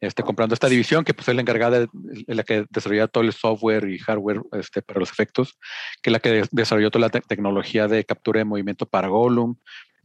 este, 0.00 0.22
comprando 0.22 0.54
esta 0.54 0.68
división 0.68 1.04
que 1.04 1.14
pues 1.14 1.28
es 1.28 1.34
la 1.34 1.40
encargada 1.40 1.80
de, 1.80 1.88
la 2.26 2.42
que 2.42 2.66
desarrolla 2.70 3.08
todo 3.08 3.24
el 3.24 3.32
software 3.32 3.88
y 3.88 3.98
hardware 3.98 4.42
este, 4.52 4.82
para 4.82 5.00
los 5.00 5.10
efectos, 5.10 5.58
que 6.02 6.10
es 6.10 6.12
la 6.12 6.20
que 6.20 6.30
de, 6.30 6.48
desarrolló 6.50 6.90
toda 6.90 7.06
la 7.06 7.10
te 7.10 7.20
tecnología 7.20 7.88
de 7.88 8.04
captura 8.04 8.38
de 8.38 8.44
movimiento 8.44 8.86
para 8.86 9.08
Gollum, 9.08 9.56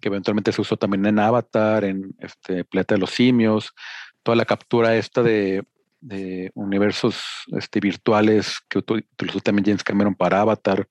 que 0.01 0.09
eventualmente 0.09 0.51
se 0.51 0.61
usó 0.61 0.77
también 0.77 1.05
en 1.05 1.19
Avatar, 1.19 1.85
en 1.85 2.15
este, 2.19 2.65
Planeta 2.65 2.95
de 2.95 3.01
los 3.01 3.11
Simios, 3.11 3.73
toda 4.23 4.35
la 4.35 4.45
captura 4.45 4.95
esta 4.95 5.21
de, 5.21 5.63
de 6.03 6.51
universos 6.53 7.21
este, 7.57 7.79
virtuales 7.79 8.57
que 8.69 8.79
utilizó 8.79 9.39
también 9.39 9.65
James 9.65 9.83
Cameron 9.83 10.15
para 10.15 10.41
Avatar, 10.41 10.87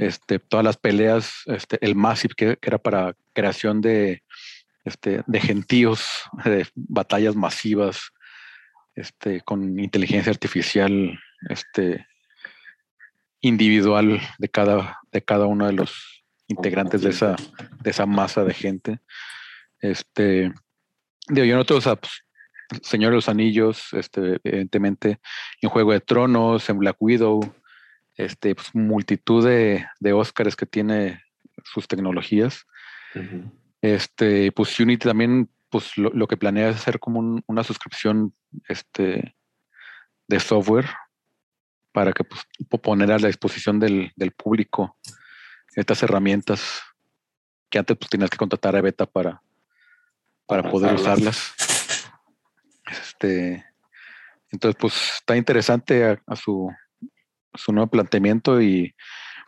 este, 0.00 0.38
todas 0.38 0.64
las 0.64 0.76
peleas, 0.76 1.42
este, 1.46 1.78
el 1.84 1.94
Massive, 1.94 2.34
que, 2.34 2.56
que 2.56 2.68
era 2.68 2.78
para 2.78 3.14
creación 3.34 3.80
de 3.80 4.22
este, 4.84 5.22
de 5.26 5.40
gentíos, 5.40 6.06
de 6.44 6.66
batallas 6.74 7.36
masivas, 7.36 8.12
este, 8.94 9.40
con 9.40 9.78
inteligencia 9.78 10.30
artificial 10.30 11.18
este, 11.48 12.06
individual 13.40 14.20
de 14.38 14.48
cada, 14.48 14.98
de 15.10 15.22
cada 15.22 15.46
uno 15.46 15.66
de 15.66 15.72
los 15.72 16.24
integrantes 16.46 17.02
de 17.02 17.10
esa, 17.10 17.36
de 17.80 17.90
esa 17.90 18.06
masa 18.06 18.44
de 18.44 18.54
gente. 18.54 19.00
Este, 19.80 20.52
digo, 21.28 21.44
yo 21.46 21.56
noto, 21.56 21.76
o 21.76 21.80
sea, 21.80 21.96
pues, 21.96 22.12
Señor 22.82 23.10
de 23.10 23.16
los 23.16 23.28
Anillos, 23.28 23.88
este, 23.92 24.40
evidentemente, 24.44 25.20
en 25.60 25.70
Juego 25.70 25.92
de 25.92 26.00
Tronos, 26.00 26.68
en 26.68 26.78
Black 26.78 26.96
Widow, 27.00 27.54
este, 28.16 28.54
pues, 28.54 28.74
multitud 28.74 29.44
de, 29.44 29.86
de 30.00 30.12
Óscares 30.12 30.56
que 30.56 30.66
tiene 30.66 31.22
sus 31.64 31.86
tecnologías. 31.88 32.66
Uh 33.14 33.18
-huh. 33.18 33.52
Este, 33.82 34.52
pues 34.52 34.78
Unity 34.78 35.08
también, 35.08 35.48
pues 35.68 35.96
lo, 35.96 36.10
lo 36.10 36.26
que 36.26 36.36
planea 36.36 36.70
es 36.70 36.76
hacer 36.76 36.98
como 37.00 37.18
un, 37.18 37.42
una 37.46 37.64
suscripción 37.64 38.32
este, 38.68 39.34
de 40.28 40.40
software 40.40 40.86
para 41.92 42.12
que 42.12 42.24
pues, 42.24 42.42
poner 42.80 43.12
a 43.12 43.18
la 43.18 43.26
disposición 43.26 43.78
del, 43.78 44.12
del, 44.16 44.32
público 44.32 44.96
estas 45.74 46.02
herramientas 46.02 46.82
que 47.68 47.78
antes 47.78 47.96
pues 47.96 48.08
tenías 48.08 48.30
que 48.30 48.36
contratar 48.36 48.76
a 48.76 48.80
Beta 48.80 49.06
para, 49.06 49.42
para 50.46 50.70
poder 50.70 50.94
usarlas. 50.94 51.54
Este, 53.00 53.64
entonces, 54.50 54.76
pues 54.78 54.94
está 55.14 55.36
interesante 55.36 56.04
a, 56.04 56.22
a, 56.26 56.36
su, 56.36 56.70
a, 57.52 57.58
su, 57.58 57.72
nuevo 57.72 57.90
planteamiento 57.90 58.60
y 58.60 58.94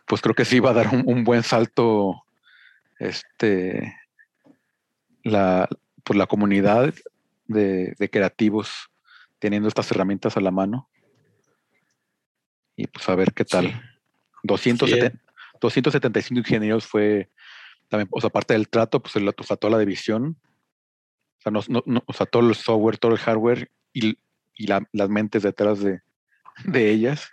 pues 0.07 0.21
creo 0.21 0.35
que 0.35 0.45
sí 0.45 0.59
va 0.59 0.71
a 0.71 0.73
dar 0.73 0.87
un, 0.93 1.03
un 1.05 1.23
buen 1.23 1.43
salto 1.43 2.23
este 2.99 3.95
la, 5.23 5.67
pues 6.03 6.17
la 6.17 6.27
comunidad 6.27 6.93
de, 7.47 7.93
de, 7.97 8.09
creativos 8.09 8.89
teniendo 9.39 9.67
estas 9.67 9.91
herramientas 9.91 10.37
a 10.37 10.41
la 10.41 10.51
mano. 10.51 10.89
Y 12.75 12.87
pues 12.87 13.07
a 13.09 13.15
ver 13.15 13.33
qué 13.33 13.45
tal. 13.45 13.67
Sí. 13.67 13.79
270, 14.43 15.17
sí. 15.17 15.23
275 15.61 16.39
ingenieros 16.39 16.85
fue 16.85 17.29
también, 17.89 18.07
o 18.11 18.19
sea, 18.21 18.27
aparte 18.27 18.53
del 18.53 18.69
trato, 18.69 19.01
pues 19.01 19.15
el, 19.15 19.27
o 19.27 19.43
sea, 19.43 19.57
toda 19.57 19.71
la 19.71 19.79
división, 19.79 20.37
sea, 21.51 21.51
no, 21.69 21.83
no, 21.85 22.03
o 22.05 22.13
sea, 22.13 22.25
todo 22.25 22.49
el 22.49 22.55
software, 22.55 22.97
todo 22.97 23.13
el 23.13 23.19
hardware 23.19 23.69
y, 23.93 24.17
y 24.55 24.67
la, 24.67 24.87
las 24.91 25.09
mentes 25.09 25.43
detrás 25.43 25.79
de, 25.79 26.01
de 26.65 26.91
ellas 26.91 27.29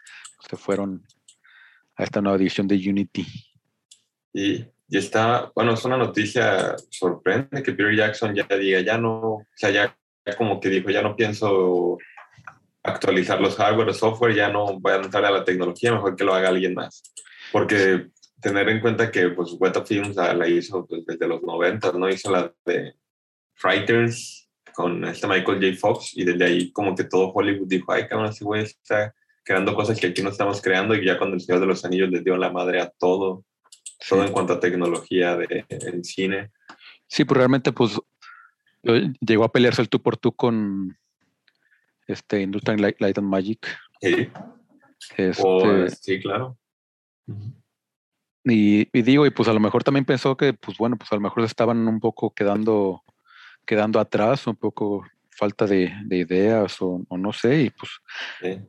se 0.49 0.57
fueron 0.57 1.05
a 1.97 2.05
esta 2.05 2.21
nueva 2.21 2.39
división 2.39 2.69
de 2.69 2.77
Unity. 2.77 3.27
Y 4.33 4.67
y 4.93 4.99
está, 4.99 5.51
bueno, 5.55 5.73
es 5.73 5.83
una 5.87 5.97
noticia, 5.97 6.77
sorprende 6.91 7.63
que 7.63 7.73
Peter 7.73 7.97
Jackson 7.97 8.35
ya 8.35 8.47
diga, 8.59 8.81
ya 8.81 8.99
no, 8.99 9.21
o 9.21 9.47
sea, 9.55 9.71
ya, 9.71 9.97
como 10.37 10.61
que 10.61 10.69
dijo, 10.69 10.91
ya 10.91 11.01
no 11.01 11.17
pienso 11.17 11.97
actualizar 12.83 13.41
los 13.41 13.57
hardware 13.57 13.89
o 13.89 13.95
software, 13.95 14.35
ya 14.35 14.51
no 14.51 14.79
voy 14.79 14.93
a 14.93 14.97
entrar 14.97 15.25
a 15.25 15.31
la 15.31 15.45
tecnología, 15.45 15.95
mejor 15.95 16.15
que 16.15 16.25
lo 16.25 16.35
haga 16.35 16.51
alguien 16.51 16.75
más. 16.75 17.03
Porque 17.53 18.09
tener 18.43 18.69
en 18.69 18.81
cuenta 18.81 19.11
que 19.11 19.31
pues 19.31 19.57
Weta 19.59 19.83
Films 19.83 20.15
la, 20.15 20.35
la 20.35 20.47
hizo 20.47 20.85
pues, 20.85 21.07
desde 21.07 21.27
los 21.27 21.43
90, 21.43 21.93
¿no? 21.93 22.11
Hizo 22.11 22.31
la 22.31 22.53
de 22.67 22.95
Frighters 23.63 24.51
con 24.75 25.05
este 25.05 25.27
Michael 25.29 25.61
J. 25.61 25.79
Fox 25.79 26.17
y 26.17 26.25
desde 26.25 26.45
ahí 26.45 26.73
como 26.73 26.95
que 26.95 27.05
todo 27.05 27.31
Hollywood 27.33 27.69
dijo, 27.69 27.93
ay, 27.93 28.09
cabrón, 28.09 28.31
ese 28.31 28.45
güey 28.45 28.63
está 28.63 29.15
creando 29.45 29.75
cosas 29.75 29.99
que 29.99 30.09
aquí 30.09 30.23
no 30.23 30.31
estamos 30.31 30.61
creando 30.61 30.95
y 30.95 31.05
ya 31.05 31.19
cuando 31.19 31.37
el 31.37 31.41
Señor 31.41 31.61
de 31.61 31.67
los 31.67 31.85
Anillos 31.85 32.11
les 32.11 32.25
dio 32.25 32.37
la 32.37 32.51
madre 32.51 32.81
a 32.81 32.91
todo 32.91 33.45
todo 34.09 34.25
en 34.25 34.33
cuanto 34.33 34.55
a 34.55 34.61
tecnología 34.61 35.37
de, 35.37 35.65
en 35.69 36.05
cine. 36.05 36.51
Sí, 37.07 37.25
pues 37.25 37.39
realmente 37.39 37.73
pues 37.73 38.01
llegó 39.21 39.45
a 39.45 39.53
pelearse 39.53 39.83
el 39.83 39.89
tú 39.89 40.03
por 40.03 40.17
tú 40.17 40.33
con 40.33 40.99
este 42.07 42.43
Industrial 42.43 42.81
Light, 42.81 43.01
Light 43.01 43.19
and 43.19 43.29
Magic. 43.29 43.67
Sí. 44.01 44.29
Este, 45.17 45.33
o, 45.45 45.89
sí, 45.89 46.21
claro. 46.21 46.59
Y, 48.45 48.89
y, 48.97 49.03
digo, 49.03 49.27
y 49.27 49.31
pues 49.31 49.49
a 49.49 49.53
lo 49.53 49.61
mejor 49.61 49.85
también 49.85 50.05
pensó 50.05 50.37
que, 50.37 50.53
pues 50.53 50.79
bueno, 50.79 50.97
pues 50.97 51.13
a 51.13 51.17
lo 51.17 51.21
mejor 51.21 51.45
estaban 51.45 51.87
un 51.87 52.01
poco 52.01 52.35
quedando, 52.35 53.03
quedando 53.67 54.01
atrás, 54.01 54.47
un 54.47 54.57
poco 54.57 55.05
falta 55.31 55.67
de, 55.67 55.93
de 56.05 56.17
ideas 56.19 56.81
o, 56.81 57.05
o, 57.09 57.19
no 57.19 57.33
sé, 57.33 57.63
y 57.63 57.71
pues... 57.71 57.91
Sí. 58.41 58.61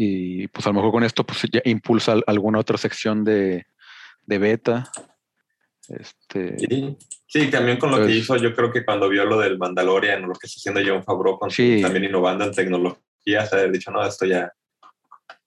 Y 0.00 0.46
pues 0.48 0.64
a 0.64 0.70
lo 0.70 0.74
mejor 0.74 0.92
con 0.92 1.02
esto 1.02 1.26
pues 1.26 1.42
ya 1.50 1.60
impulsa 1.64 2.14
alguna 2.28 2.60
otra 2.60 2.78
sección 2.78 3.24
de, 3.24 3.66
de 4.22 4.38
beta. 4.38 4.88
Este, 5.88 6.56
Sí, 6.58 6.96
sí, 7.26 7.50
también 7.50 7.78
con 7.78 7.90
lo 7.90 8.06
que 8.06 8.12
hizo, 8.14 8.36
yo 8.36 8.54
creo 8.54 8.70
que 8.70 8.84
cuando 8.84 9.08
vio 9.08 9.24
lo 9.24 9.40
del 9.40 9.58
Mandalorian, 9.58 10.22
lo 10.22 10.34
que 10.34 10.46
está 10.46 10.58
haciendo 10.58 10.80
John 10.86 11.02
Favreau, 11.02 11.38
con 11.38 11.50
Sí. 11.50 11.80
también 11.82 12.04
innovando 12.04 12.44
en 12.44 12.52
tecnología, 12.52 13.44
se 13.46 13.56
haber 13.56 13.72
dicho, 13.72 13.90
no, 13.90 14.06
esto 14.06 14.24
ya, 14.24 14.52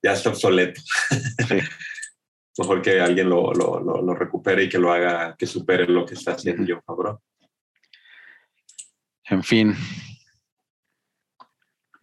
ya 0.03 0.11
está 0.11 0.29
obsoleto. 0.29 0.81
Sí. 1.47 1.57
Mejor 2.57 2.81
que 2.81 2.99
alguien 2.99 3.29
lo, 3.29 3.53
lo, 3.53 3.79
lo, 3.79 4.01
lo 4.01 4.13
recupere 4.15 4.63
y 4.63 4.69
que 4.69 4.77
lo 4.79 4.91
haga, 4.91 5.35
que 5.37 5.45
supere 5.47 5.87
lo 5.87 6.05
que 6.05 6.15
está 6.15 6.33
haciendo 6.33 6.65
John 6.67 6.83
Favreau. 6.85 7.21
En 9.31 9.43
fin. 9.43 9.75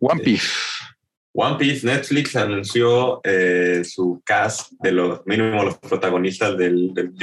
One. 0.01 0.21
Piece. 0.23 0.49
One 1.33 1.57
Piece, 1.57 1.87
Netflix 1.87 2.35
anunció 2.37 3.21
eh, 3.23 3.83
su 3.85 4.23
cast 4.25 4.73
de 4.81 4.93
los 4.93 5.25
mínimo 5.27 5.63
los 5.63 5.79
protagonistas 5.79 6.57
del, 6.57 6.93
del 6.95 7.15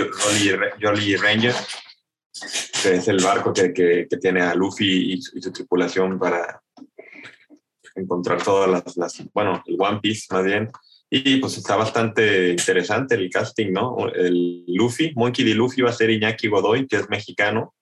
Jolly 0.82 1.16
Ranger, 1.16 1.54
que 2.82 2.96
es 2.96 3.08
el 3.08 3.24
barco 3.24 3.52
que, 3.52 3.74
que, 3.74 4.08
que 4.10 4.18
tiene 4.18 4.42
a 4.42 4.56
Luffy 4.56 5.14
y 5.14 5.22
su, 5.22 5.38
y 5.38 5.42
su 5.42 5.52
tripulación 5.52 6.20
para 6.20 6.62
encontrar 7.96 8.42
todas 8.44 8.70
las, 8.70 8.98
las, 8.98 9.24
bueno, 9.34 9.64
el 9.66 9.76
One 9.80 10.00
Piece 10.02 10.28
más 10.30 10.44
bien. 10.44 10.70
Y 11.10 11.38
pues 11.38 11.58
está 11.58 11.76
bastante 11.76 12.50
interesante 12.52 13.16
el 13.16 13.30
casting, 13.30 13.72
¿no? 13.72 14.10
El 14.10 14.66
Luffy, 14.68 15.14
Monkey 15.16 15.46
D. 15.46 15.54
Luffy 15.54 15.82
va 15.82 15.92
a 15.92 15.94
ser 15.94 16.10
Iñaki 16.10 16.48
Godoy, 16.48 16.88
que 16.88 16.98
es 16.98 17.10
mexicano. 17.10 17.74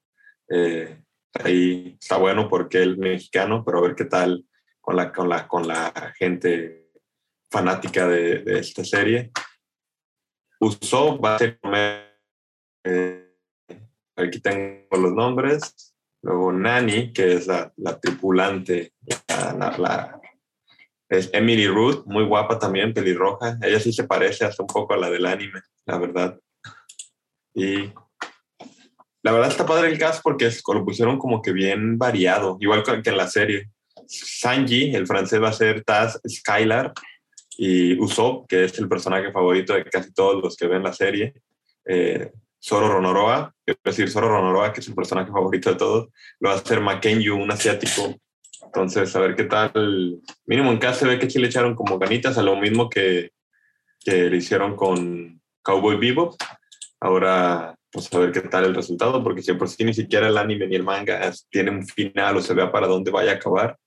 Eh, 0.50 1.00
ahí 1.44 1.98
está 2.00 2.18
bueno 2.18 2.48
porque 2.50 2.84
es 2.84 2.98
mexicano, 2.98 3.64
pero 3.66 3.80
a 3.80 3.82
ver 3.82 3.96
qué 3.96 4.06
tal 4.06 4.46
con 4.82 4.96
la, 4.96 5.12
con 5.12 5.30
la, 5.30 5.48
con 5.48 5.68
la 5.68 6.14
gente 6.18 6.92
fanática 7.50 8.08
de, 8.08 8.40
de 8.40 8.60
esta 8.60 8.84
serie. 8.84 9.32
A 11.36 11.38
ser 11.40 11.60
eh, 12.86 13.34
aquí 14.16 14.40
tengo 14.40 14.98
los 14.98 15.14
nombres. 15.14 15.96
Luego 16.22 16.54
Nani, 16.54 17.12
que 17.12 17.34
es 17.34 17.48
la, 17.48 17.74
la 17.78 18.00
tripulante, 18.00 18.94
la, 19.28 19.54
la- 19.54 19.78
la- 19.78 20.22
es 21.10 21.30
Emily 21.34 21.68
Ruth, 21.68 22.06
muy 22.06 22.26
guapa 22.26 22.58
también, 22.58 22.94
pelirroja. 22.94 23.58
Ella 23.62 23.80
sí 23.80 23.92
se 23.94 24.06
parece 24.06 24.46
hasta 24.46 24.64
un 24.64 24.68
poco 24.68 24.94
a 24.94 24.98
la 24.98 25.10
del 25.12 25.26
anime, 25.28 25.62
la 25.86 25.98
verdad. 26.00 26.40
Y 27.54 27.92
la 29.24 29.32
verdad 29.32 29.50
está 29.50 29.66
padre 29.66 29.90
el 29.90 29.98
cast 29.98 30.22
porque 30.22 30.52
lo 30.74 30.86
pusieron 30.86 31.18
como 31.18 31.42
que 31.42 31.54
bien 31.54 31.98
variado, 31.98 32.58
igual 32.60 32.84
que 32.84 33.10
en 33.10 33.18
la 33.18 33.28
serie. 33.28 33.70
Sanji, 34.06 34.94
el 34.94 35.08
francés, 35.08 35.42
va 35.42 35.50
a 35.50 35.54
ser 35.54 35.84
Taz 35.84 36.20
Skylar 36.28 36.92
y 37.58 37.98
Usopp, 38.00 38.48
que 38.50 38.66
es 38.66 38.78
el 38.80 38.90
personaje 38.90 39.32
favorito 39.32 39.74
de 39.74 39.86
casi 39.86 40.14
todos 40.14 40.44
los 40.44 40.58
que 40.58 40.68
ven 40.68 40.84
la 40.84 40.92
serie. 40.92 41.34
Eh, 41.86 42.32
Zoro 42.62 42.90
Ronoroa, 42.90 43.54
es 43.66 43.78
decir, 43.84 44.10
Zoro 44.10 44.28
Ronoroa, 44.28 44.74
que 44.74 44.82
es 44.82 44.88
el 44.90 44.96
personaje 44.96 45.32
favorito 45.32 45.70
de 45.70 45.78
todos, 45.78 46.10
lo 46.40 46.50
va 46.50 46.56
a 46.56 46.58
hacer 46.58 46.82
Makenyu, 46.82 47.36
un 47.36 47.52
asiático. 47.52 48.16
Entonces, 48.66 49.16
a 49.16 49.20
ver 49.20 49.36
qué 49.36 49.46
tal. 49.46 50.20
Mínimo 50.46 50.72
en 50.72 50.80
casa 50.80 51.00
se 51.00 51.08
ve 51.08 51.20
que 51.20 51.30
sí 51.30 51.40
le 51.40 51.48
echaron 51.48 51.76
como 51.76 51.98
ganitas 51.98 52.38
a 52.38 52.44
lo 52.44 52.58
mismo 52.58 52.90
que, 52.90 53.32
que 54.04 54.30
le 54.30 54.38
hicieron 54.38 54.76
con 54.76 55.42
Cowboy 55.62 55.98
Vivo. 55.98 56.36
Ahora, 57.00 57.76
pues 57.94 58.12
a 58.12 58.18
ver 58.18 58.32
qué 58.32 58.42
tal 58.42 58.66
el 58.66 58.74
resultado, 58.74 59.24
porque 59.24 59.44
si 59.44 59.54
por 59.54 59.70
sí 59.70 59.86
ni 59.86 59.94
siquiera 59.94 60.28
el 60.28 60.38
anime 60.38 60.66
ni 60.68 60.76
el 60.76 60.84
manga 60.84 61.32
tiene 61.52 61.70
un 61.70 61.86
final 61.86 62.38
o 62.38 62.42
se 62.42 62.56
vea 62.56 62.72
para 62.72 62.88
dónde 62.88 63.12
vaya 63.12 63.34
a 63.34 63.36
acabar. 63.36 63.78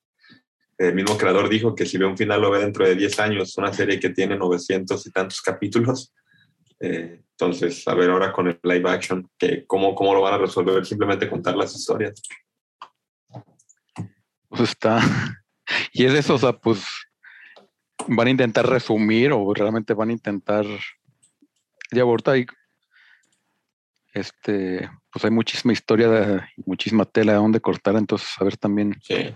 El 0.78 0.94
mismo 0.94 1.18
creador 1.18 1.48
dijo 1.48 1.74
que 1.74 1.86
si 1.86 1.98
ve 1.98 2.06
un 2.06 2.16
final 2.16 2.40
lo 2.40 2.52
ve 2.52 2.60
dentro 2.60 2.86
de 2.86 2.94
10 2.94 3.18
años, 3.18 3.58
una 3.58 3.72
serie 3.72 3.98
que 3.98 4.10
tiene 4.10 4.36
900 4.36 5.04
y 5.06 5.10
tantos 5.10 5.42
capítulos. 5.42 6.14
Eh, 6.78 7.22
entonces, 7.32 7.86
a 7.88 7.94
ver 7.94 8.10
ahora 8.10 8.32
con 8.32 8.46
el 8.46 8.60
live 8.62 8.88
action, 8.88 9.28
que 9.36 9.66
cómo, 9.66 9.94
cómo 9.96 10.14
lo 10.14 10.20
van 10.20 10.34
a 10.34 10.38
resolver, 10.38 10.86
simplemente 10.86 11.28
contar 11.28 11.56
las 11.56 11.74
historias. 11.74 12.22
Pues 14.48 14.60
está. 14.60 15.00
Y 15.92 16.04
es 16.04 16.14
eso, 16.14 16.34
o 16.34 16.38
sea, 16.38 16.52
pues 16.52 16.84
van 18.06 18.28
a 18.28 18.30
intentar 18.30 18.68
resumir 18.68 19.32
o 19.32 19.52
realmente 19.52 19.94
van 19.94 20.10
a 20.10 20.12
intentar. 20.12 20.64
Ya 21.90 22.02
ahorita. 22.02 22.34
Este, 24.16 24.88
pues 25.12 25.24
hay 25.26 25.30
muchísima 25.30 25.74
historia, 25.74 26.48
muchísima 26.64 27.04
tela 27.04 27.32
de 27.32 27.38
dónde 27.38 27.60
cortar, 27.60 27.96
entonces 27.96 28.28
a 28.38 28.44
ver 28.44 28.56
también 28.56 28.96
Sí. 29.02 29.34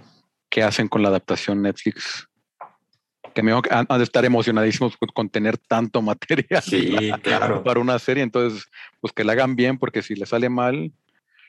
qué 0.48 0.62
hacen 0.62 0.88
con 0.88 1.02
la 1.02 1.08
adaptación 1.10 1.60
Netflix. 1.60 2.26
Que 3.34 3.42
me 3.42 3.52
han, 3.52 3.86
de 3.98 4.02
estar 4.02 4.24
emocionadísimos 4.24 4.96
con, 5.14 5.28
tener 5.28 5.58
tanto 5.58 6.00
material 6.02 6.62
Sí, 6.62 7.10
claro. 7.22 7.62
para 7.62 7.78
una 7.78 7.98
serie, 7.98 8.22
entonces 8.22 8.64
pues 9.02 9.12
que 9.12 9.22
la 9.22 9.32
hagan 9.32 9.54
bien, 9.54 9.76
porque 9.78 10.00
si 10.00 10.14
le 10.14 10.24
sale 10.24 10.48
mal, 10.48 10.90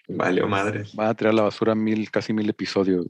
Valió 0.10 0.46
madre. 0.48 0.84
van 0.94 1.08
a 1.08 1.14
tirar 1.14 1.32
a 1.32 1.38
la 1.38 1.44
basura 1.44 1.74
mil, 1.74 2.12
casi 2.12 2.34
mil 2.34 2.50
episodios. 2.50 3.06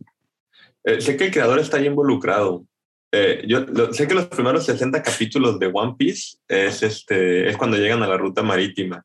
Eh, 0.84 1.02
sé 1.02 1.18
que 1.18 1.26
el 1.26 1.32
creador 1.32 1.58
está 1.58 1.78
ahí 1.78 1.88
involucrado. 1.88 2.64
Eh, 3.12 3.44
yo 3.48 3.62
lo- 3.62 3.92
sé 3.92 4.08
que 4.08 4.14
los 4.14 4.28
primeros 4.28 4.66
60 4.68 5.02
capítulos 5.02 5.58
de 5.58 5.72
One 5.74 5.96
Piece 5.98 6.38
es, 6.48 6.84
este, 6.84 7.50
es 7.50 7.58
cuando 7.58 7.78
llegan 7.78 8.04
a 8.04 8.08
la 8.08 8.18
ruta 8.18 8.44
marítima. 8.44 9.04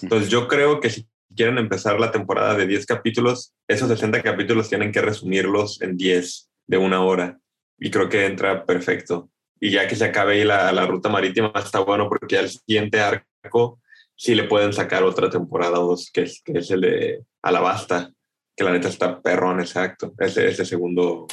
Entonces 0.00 0.28
yo 0.28 0.48
creo 0.48 0.80
que 0.80 0.90
si 0.90 1.06
quieren 1.34 1.58
empezar 1.58 1.98
la 2.00 2.10
temporada 2.10 2.54
de 2.54 2.66
10 2.66 2.86
capítulos, 2.86 3.54
esos 3.66 3.88
60 3.88 4.22
capítulos 4.22 4.68
tienen 4.68 4.92
que 4.92 5.00
resumirlos 5.00 5.80
en 5.82 5.96
10 5.96 6.50
de 6.66 6.78
una 6.78 7.02
hora. 7.02 7.38
Y 7.78 7.90
creo 7.90 8.08
que 8.08 8.26
entra 8.26 8.64
perfecto. 8.64 9.30
Y 9.60 9.70
ya 9.70 9.88
que 9.88 9.96
se 9.96 10.04
acabe 10.04 10.34
ahí 10.34 10.44
la, 10.44 10.72
la 10.72 10.86
ruta 10.86 11.08
marítima, 11.08 11.52
está 11.56 11.80
bueno 11.80 12.08
porque 12.08 12.38
al 12.38 12.48
siguiente 12.48 13.00
arco 13.00 13.80
sí 14.14 14.34
le 14.34 14.44
pueden 14.44 14.72
sacar 14.72 15.04
otra 15.04 15.30
temporada 15.30 15.80
o 15.80 15.88
dos, 15.88 16.10
que 16.12 16.22
es, 16.22 16.42
que 16.44 16.58
es 16.58 16.70
el 16.70 16.80
de 16.80 17.24
Alabasta, 17.42 18.12
que 18.56 18.64
la 18.64 18.72
neta 18.72 18.88
está 18.88 19.20
perrón, 19.22 19.60
exacto. 19.60 20.12
Ese, 20.18 20.48
ese 20.48 20.64
segundo, 20.64 21.28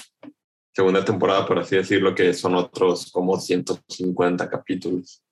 segunda 0.72 1.04
temporada, 1.04 1.48
por 1.48 1.60
así 1.60 1.76
decirlo, 1.76 2.14
que 2.14 2.34
son 2.34 2.56
otros 2.56 3.12
como 3.12 3.40
150 3.40 4.50
capítulos. 4.50 5.25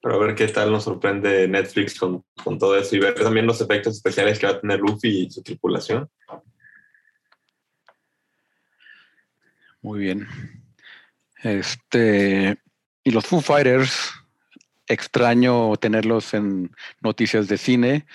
Pero 0.00 0.14
a 0.14 0.18
ver 0.18 0.34
qué 0.34 0.46
tal 0.48 0.70
nos 0.70 0.84
sorprende 0.84 1.48
Netflix 1.48 1.98
con, 1.98 2.24
con 2.42 2.58
todo 2.58 2.78
eso 2.78 2.94
y 2.94 3.00
ver 3.00 3.14
también 3.14 3.46
los 3.46 3.60
efectos 3.60 3.96
especiales 3.96 4.38
que 4.38 4.46
va 4.46 4.52
a 4.52 4.60
tener 4.60 4.78
Luffy 4.78 5.26
y 5.26 5.30
su 5.30 5.42
tripulación. 5.42 6.08
Muy 9.82 10.00
bien. 10.00 10.26
Este, 11.42 12.58
y 13.04 13.10
los 13.10 13.26
Foo 13.26 13.40
Fighters, 13.40 14.12
extraño 14.86 15.76
tenerlos 15.76 16.34
en 16.34 16.70
noticias 17.00 17.48
de 17.48 17.58
cine, 17.58 18.06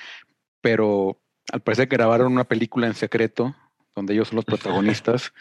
pero 0.61 1.21
al 1.51 1.61
parecer 1.61 1.87
grabaron 1.87 2.31
una 2.31 2.43
película 2.43 2.87
en 2.87 2.95
secreto, 2.95 3.55
donde 3.95 4.13
ellos 4.13 4.29
son 4.29 4.37
los 4.37 4.45
protagonistas, 4.45 5.33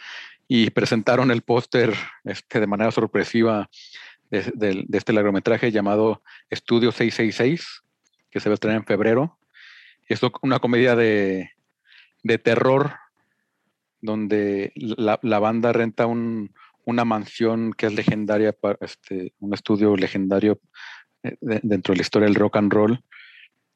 y 0.47 0.69
presentaron 0.69 1.31
el 1.31 1.41
póster 1.41 1.93
este, 2.23 2.59
de 2.59 2.67
manera 2.67 2.91
sorpresiva 2.91 3.69
de, 4.41 4.85
este 4.91 5.13
largometraje 5.13 5.71
llamado 5.71 6.23
Estudio 6.49 6.91
666, 6.91 7.83
que 8.31 8.39
se 8.39 8.49
va 8.49 8.53
a 8.53 8.55
estrenar 8.55 8.79
en 8.79 8.85
febrero. 8.85 9.37
Es 10.07 10.21
una 10.41 10.59
comedia 10.59 10.95
de, 10.95 11.51
de 12.23 12.37
terror 12.39 12.93
donde 14.01 14.71
la, 14.75 15.19
la 15.21 15.39
banda 15.39 15.71
renta 15.71 16.07
un, 16.07 16.53
una 16.83 17.05
mansión 17.05 17.73
que 17.73 17.85
es 17.85 17.93
legendaria, 17.93 18.51
para, 18.51 18.77
este, 18.81 19.33
un 19.39 19.53
estudio 19.53 19.95
legendario 19.95 20.59
eh, 21.23 21.37
de- 21.39 21.61
dentro 21.63 21.93
de 21.93 21.97
la 21.97 22.01
historia 22.01 22.25
del 22.27 22.35
rock 22.35 22.57
and 22.57 22.73
roll, 22.73 23.03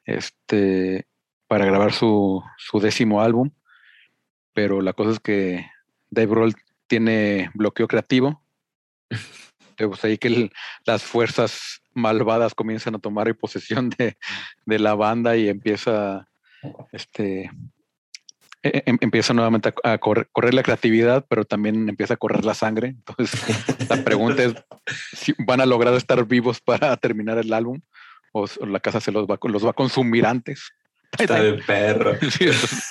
este, 0.06 1.08
para 1.48 1.65
grabar 1.65 1.93
su, 1.93 2.43
su 2.58 2.80
décimo 2.80 3.22
álbum. 3.22 3.52
Pero 4.54 4.82
la 4.82 4.93
cosa 4.93 5.12
es 5.12 5.20
que 5.20 5.65
Dave 6.10 6.28
Grohl 6.28 6.56
tiene 6.88 7.52
bloqueo 7.54 7.88
creativo. 7.88 8.43
Pues 9.78 10.04
ahí 10.04 10.18
que 10.18 10.28
el- 10.30 10.52
las 10.86 11.04
fuerzas 11.04 11.82
malvadas 11.94 12.54
comienzan 12.56 12.96
a 12.96 13.00
tomar 13.00 13.34
posesión 13.36 13.90
de, 13.90 14.18
de 14.66 14.80
la 14.80 14.96
banda 14.96 15.36
y 15.36 15.50
empieza 15.50 16.28
este 16.92 17.52
e- 18.63 18.84
em- 18.86 18.98
empieza 19.02 19.34
nuevamente 19.34 19.74
a, 19.84 19.94
a 19.94 19.98
correr, 19.98 20.28
correr 20.32 20.54
la 20.54 20.63
creatividad, 20.63 21.26
pero 21.30 21.46
también 21.46 21.88
empieza 21.90 22.16
a 22.16 22.18
correr 22.18 22.44
la 22.46 22.54
sangre. 22.54 22.90
Entonces, 22.90 23.40
la 23.90 24.04
pregunta 24.04 24.44
es 24.44 24.56
si 25.13 25.34
van 25.38 25.62
a 25.62 25.66
lograr 25.66 25.94
estar 25.94 26.26
vivos 26.26 26.60
para 26.62 26.96
terminar 26.98 27.38
el 27.38 27.54
álbum 27.54 27.80
o, 28.32 28.46
o 28.60 28.66
la 28.66 28.80
casa 28.80 29.00
se 29.00 29.12
los 29.12 29.26
va, 29.28 29.38
los 29.44 29.66
va 29.66 29.70
a 29.72 29.74
consumir 29.74 30.26
antes. 30.26 30.72
Está 31.18 31.42
de 31.42 31.54
perro. 31.63 32.13
Sí, 32.32 32.48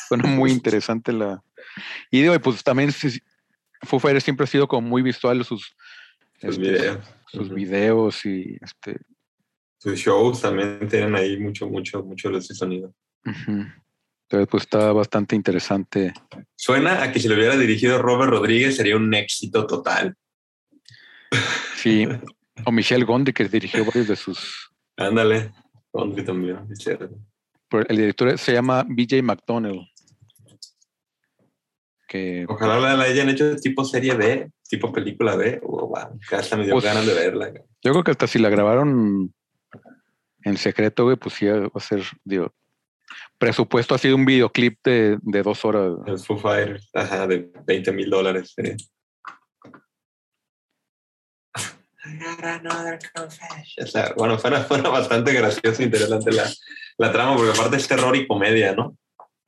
suena 0.09 0.29
muy 0.29 0.51
interesante 0.51 1.13
la. 1.13 1.43
Y 2.11 2.23
digo, 2.23 2.39
pues 2.41 2.63
también 2.65 2.91
Foo 3.83 3.99
Fighters 4.01 4.25
siempre 4.25 4.45
ha 4.45 4.47
sido 4.47 4.67
como 4.67 4.89
muy 4.89 5.03
visual 5.03 5.45
sus, 5.45 5.77
Sus 6.47 6.59
este, 6.59 6.71
videos. 6.73 7.07
sus 7.27 7.55
videos 7.55 8.27
y 8.27 8.59
este. 8.61 9.01
Sus 9.79 9.99
shows 9.99 10.41
también 10.41 10.89
tienen 10.89 11.15
ahí 11.15 11.39
mucho, 11.39 11.69
mucho, 11.69 12.03
mucho 12.03 12.31
de 12.31 12.39
ese 12.39 12.55
sonido. 12.55 12.95
Entonces, 13.25 14.49
pues 14.51 14.63
está 14.65 14.93
bastante 14.93 15.37
interesante. 15.37 16.13
Suena 16.57 17.03
a 17.03 17.13
que 17.13 17.21
si 17.21 17.29
lo 17.29 17.35
hubiera 17.35 17.57
dirigido 17.57 18.01
Robert 18.01 18.31
Rodríguez 18.31 18.77
sería 18.77 18.97
un 18.97 19.13
éxito 19.15 19.67
total. 19.67 20.17
Sí. 21.77 22.09
O 22.65 22.73
Michelle 22.73 23.05
Gondry, 23.05 23.33
que 23.33 23.45
dirigió 23.45 23.85
varios 23.85 24.09
de 24.09 24.17
sus 24.17 24.71
Ándale. 24.97 25.53
Country 25.93 26.25
también. 26.25 26.59
el 27.89 27.97
director 27.97 28.39
se 28.39 28.53
llama 28.53 28.85
BJ 28.89 29.23
McDonnell. 29.23 29.89
Que 32.09 32.47
Ojalá 32.49 32.79
la, 32.79 32.97
la 32.97 33.05
hayan 33.05 33.29
hecho 33.29 33.57
tipo 33.57 33.85
serie 33.85 34.15
B, 34.15 34.51
tipo 34.69 34.93
película 34.93 35.37
B. 35.37 35.61
Oh, 35.63 35.89
wow, 35.89 36.19
hasta 36.33 36.57
me 36.57 36.65
dio 36.65 36.75
Pues, 36.75 36.85
ganas 36.85 37.07
de 37.07 37.15
verla. 37.15 37.53
yo 37.83 37.93
creo 37.93 38.05
que 38.05 38.11
hasta 38.11 38.27
si 38.27 38.39
la 38.39 38.49
grabaron 38.49 39.33
en 40.43 40.57
secreto, 40.57 41.05
güey, 41.05 41.17
pues 41.17 41.35
sí 41.35 41.47
va 41.47 41.69
a 41.75 41.81
ser, 41.81 42.03
digo, 42.25 42.53
presupuesto 43.39 43.95
ha 43.95 43.99
sido 43.99 44.17
un 44.17 44.25
videoclip 44.25 44.79
de, 44.85 45.19
de 45.23 45.43
dos 45.43 45.65
horas. 45.65 45.95
El 46.07 46.19
Foo 46.19 46.39
Fighters, 46.39 46.89
ajá, 46.95 47.27
de 47.27 47.51
20 47.67 47.93
mil 47.93 48.09
dólares. 48.11 48.55
O 53.83 53.87
sea, 53.87 54.13
bueno, 54.17 54.39
fuera, 54.39 54.63
fuera 54.63 54.89
bastante 54.89 55.33
gracioso 55.33 55.83
e 55.83 55.87
interesante 55.87 56.33
la, 56.33 56.45
la 56.99 57.13
trama, 57.13 57.37
porque 57.37 57.53
aparte 57.53 57.77
es 57.77 57.89
terror 57.89 58.15
y 58.17 58.27
comedia, 58.27 58.75
¿no? 58.75 58.97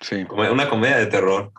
Sí. 0.01 0.27
Una 0.31 0.69
comedia 0.69 0.99
de 0.99 1.07
terror. 1.07 1.53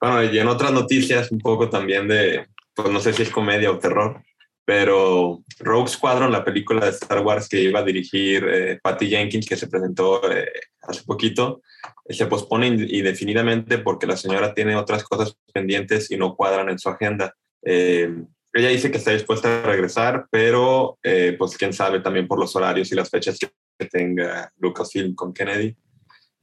Bueno, 0.00 0.22
y 0.24 0.38
en 0.38 0.48
otras 0.48 0.72
noticias, 0.72 1.30
un 1.30 1.38
poco 1.38 1.68
también 1.68 2.08
de, 2.08 2.46
pues 2.74 2.90
no 2.90 3.00
sé 3.00 3.12
si 3.12 3.22
es 3.22 3.30
comedia 3.30 3.70
o 3.70 3.78
terror, 3.78 4.22
pero 4.64 5.42
Rogue 5.58 5.88
Squadron, 5.88 6.30
la 6.30 6.44
película 6.44 6.84
de 6.84 6.92
Star 6.92 7.20
Wars 7.20 7.48
que 7.48 7.60
iba 7.60 7.80
a 7.80 7.84
dirigir 7.84 8.46
eh, 8.48 8.78
Patty 8.82 9.08
Jenkins, 9.08 9.46
que 9.46 9.56
se 9.56 9.66
presentó 9.66 10.30
eh, 10.30 10.48
hace 10.82 11.02
poquito, 11.02 11.62
eh, 12.04 12.14
se 12.14 12.26
pospone 12.26 12.68
ind- 12.68 12.88
indefinidamente 12.90 13.78
porque 13.78 14.06
la 14.06 14.16
señora 14.16 14.54
tiene 14.54 14.76
otras 14.76 15.02
cosas 15.04 15.36
pendientes 15.52 16.10
y 16.10 16.16
no 16.16 16.36
cuadran 16.36 16.68
en 16.68 16.78
su 16.78 16.88
agenda. 16.88 17.34
Eh, 17.64 18.14
ella 18.52 18.68
dice 18.68 18.90
que 18.90 18.98
está 18.98 19.10
dispuesta 19.12 19.62
a 19.62 19.66
regresar, 19.66 20.26
pero 20.30 20.98
eh, 21.02 21.34
pues 21.38 21.56
quién 21.56 21.72
sabe 21.72 22.00
también 22.00 22.28
por 22.28 22.38
los 22.38 22.54
horarios 22.54 22.92
y 22.92 22.94
las 22.94 23.10
fechas 23.10 23.38
que 23.38 23.50
tenga 23.86 24.52
Lucasfilm 24.58 25.14
con 25.14 25.32
Kennedy. 25.32 25.76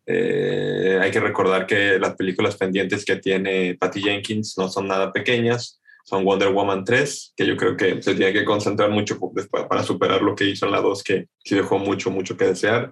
Hay 0.07 1.11
que 1.11 1.19
recordar 1.19 1.67
que 1.67 1.99
las 1.99 2.15
películas 2.15 2.57
pendientes 2.57 3.05
que 3.05 3.17
tiene 3.17 3.77
Patty 3.79 4.01
Jenkins 4.01 4.57
no 4.57 4.67
son 4.67 4.87
nada 4.87 5.13
pequeñas. 5.13 5.79
Son 6.09 6.25
Wonder 6.25 6.51
Woman 6.51 6.83
3, 6.83 7.33
que 7.37 7.45
yo 7.45 7.55
creo 7.55 7.77
que 7.77 8.01
se 8.01 8.15
tiene 8.15 8.33
que 8.33 8.43
concentrar 8.43 8.89
mucho 8.89 9.19
para 9.69 9.83
superar 9.83 10.23
lo 10.23 10.33
que 10.35 10.45
hizo 10.45 10.65
en 10.65 10.71
la 10.71 10.81
2, 10.81 11.03
que 11.03 11.27
sí 11.45 11.53
dejó 11.53 11.77
mucho, 11.77 12.09
mucho 12.09 12.35
que 12.35 12.45
desear. 12.45 12.91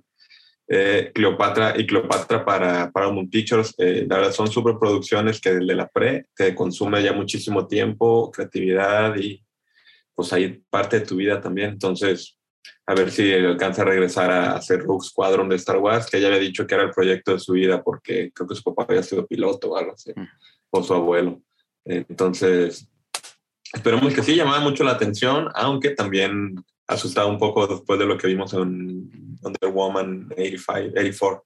Eh, 0.68 1.12
Cleopatra 1.16 1.74
y 1.80 1.88
Cleopatra 1.88 2.46
para 2.46 2.92
Paramount 2.92 3.32
Pictures, 3.32 3.74
eh, 3.80 4.06
la 4.08 4.18
verdad 4.18 4.34
son 4.34 4.52
superproducciones 4.52 5.42
que 5.42 5.56
de 5.56 5.74
la 5.76 5.88
pre 5.88 6.28
te 6.36 6.54
consume 6.54 7.02
ya 7.02 7.12
muchísimo 7.12 7.66
tiempo, 7.66 8.30
creatividad 8.30 9.16
y 9.16 9.44
pues 10.14 10.32
ahí 10.34 10.62
parte 10.70 11.00
de 11.00 11.06
tu 11.08 11.16
vida 11.16 11.42
también. 11.42 11.70
Entonces, 11.72 12.38
a 12.86 12.94
ver 12.94 13.10
si 13.10 13.34
alcanza 13.34 13.82
a 13.82 13.86
regresar 13.86 14.30
a 14.30 14.52
hacer 14.58 14.82
Rogue 14.82 15.04
Squadron 15.08 15.50
de 15.50 15.56
Star 15.56 15.78
Wars, 15.78 16.06
que 16.06 16.18
ella 16.18 16.28
había 16.28 16.40
dicho 16.40 16.68
que 16.68 16.76
era 16.76 16.84
el 16.84 16.92
proyecto 16.92 17.34
de 17.34 17.40
su 17.40 17.54
vida 17.54 17.82
porque 17.82 18.32
creo 18.32 18.48
que 18.48 18.56
su 18.56 18.62
papá 18.64 18.86
había 18.88 19.02
sido 19.02 19.26
piloto 19.26 19.72
o 19.72 19.78
algo 19.78 19.94
así, 19.94 20.12
Mm. 20.16 20.28
o 20.70 20.84
su 20.84 20.94
abuelo. 20.94 21.42
Entonces, 21.86 22.88
esperemos 23.74 24.14
que 24.14 24.24
sí, 24.24 24.36
llamaba 24.36 24.60
mucho 24.60 24.84
la 24.84 24.92
atención, 24.92 25.50
aunque 25.56 25.90
también 25.92 26.56
asustaba 26.88 27.28
un 27.28 27.38
poco 27.38 27.68
después 27.68 28.00
de 28.00 28.06
lo 28.06 28.18
que 28.18 28.28
vimos 28.28 28.54
en 28.54 29.10
Wonder 29.42 29.72
Woman 29.72 30.30
85, 30.32 30.92
84, 30.94 31.46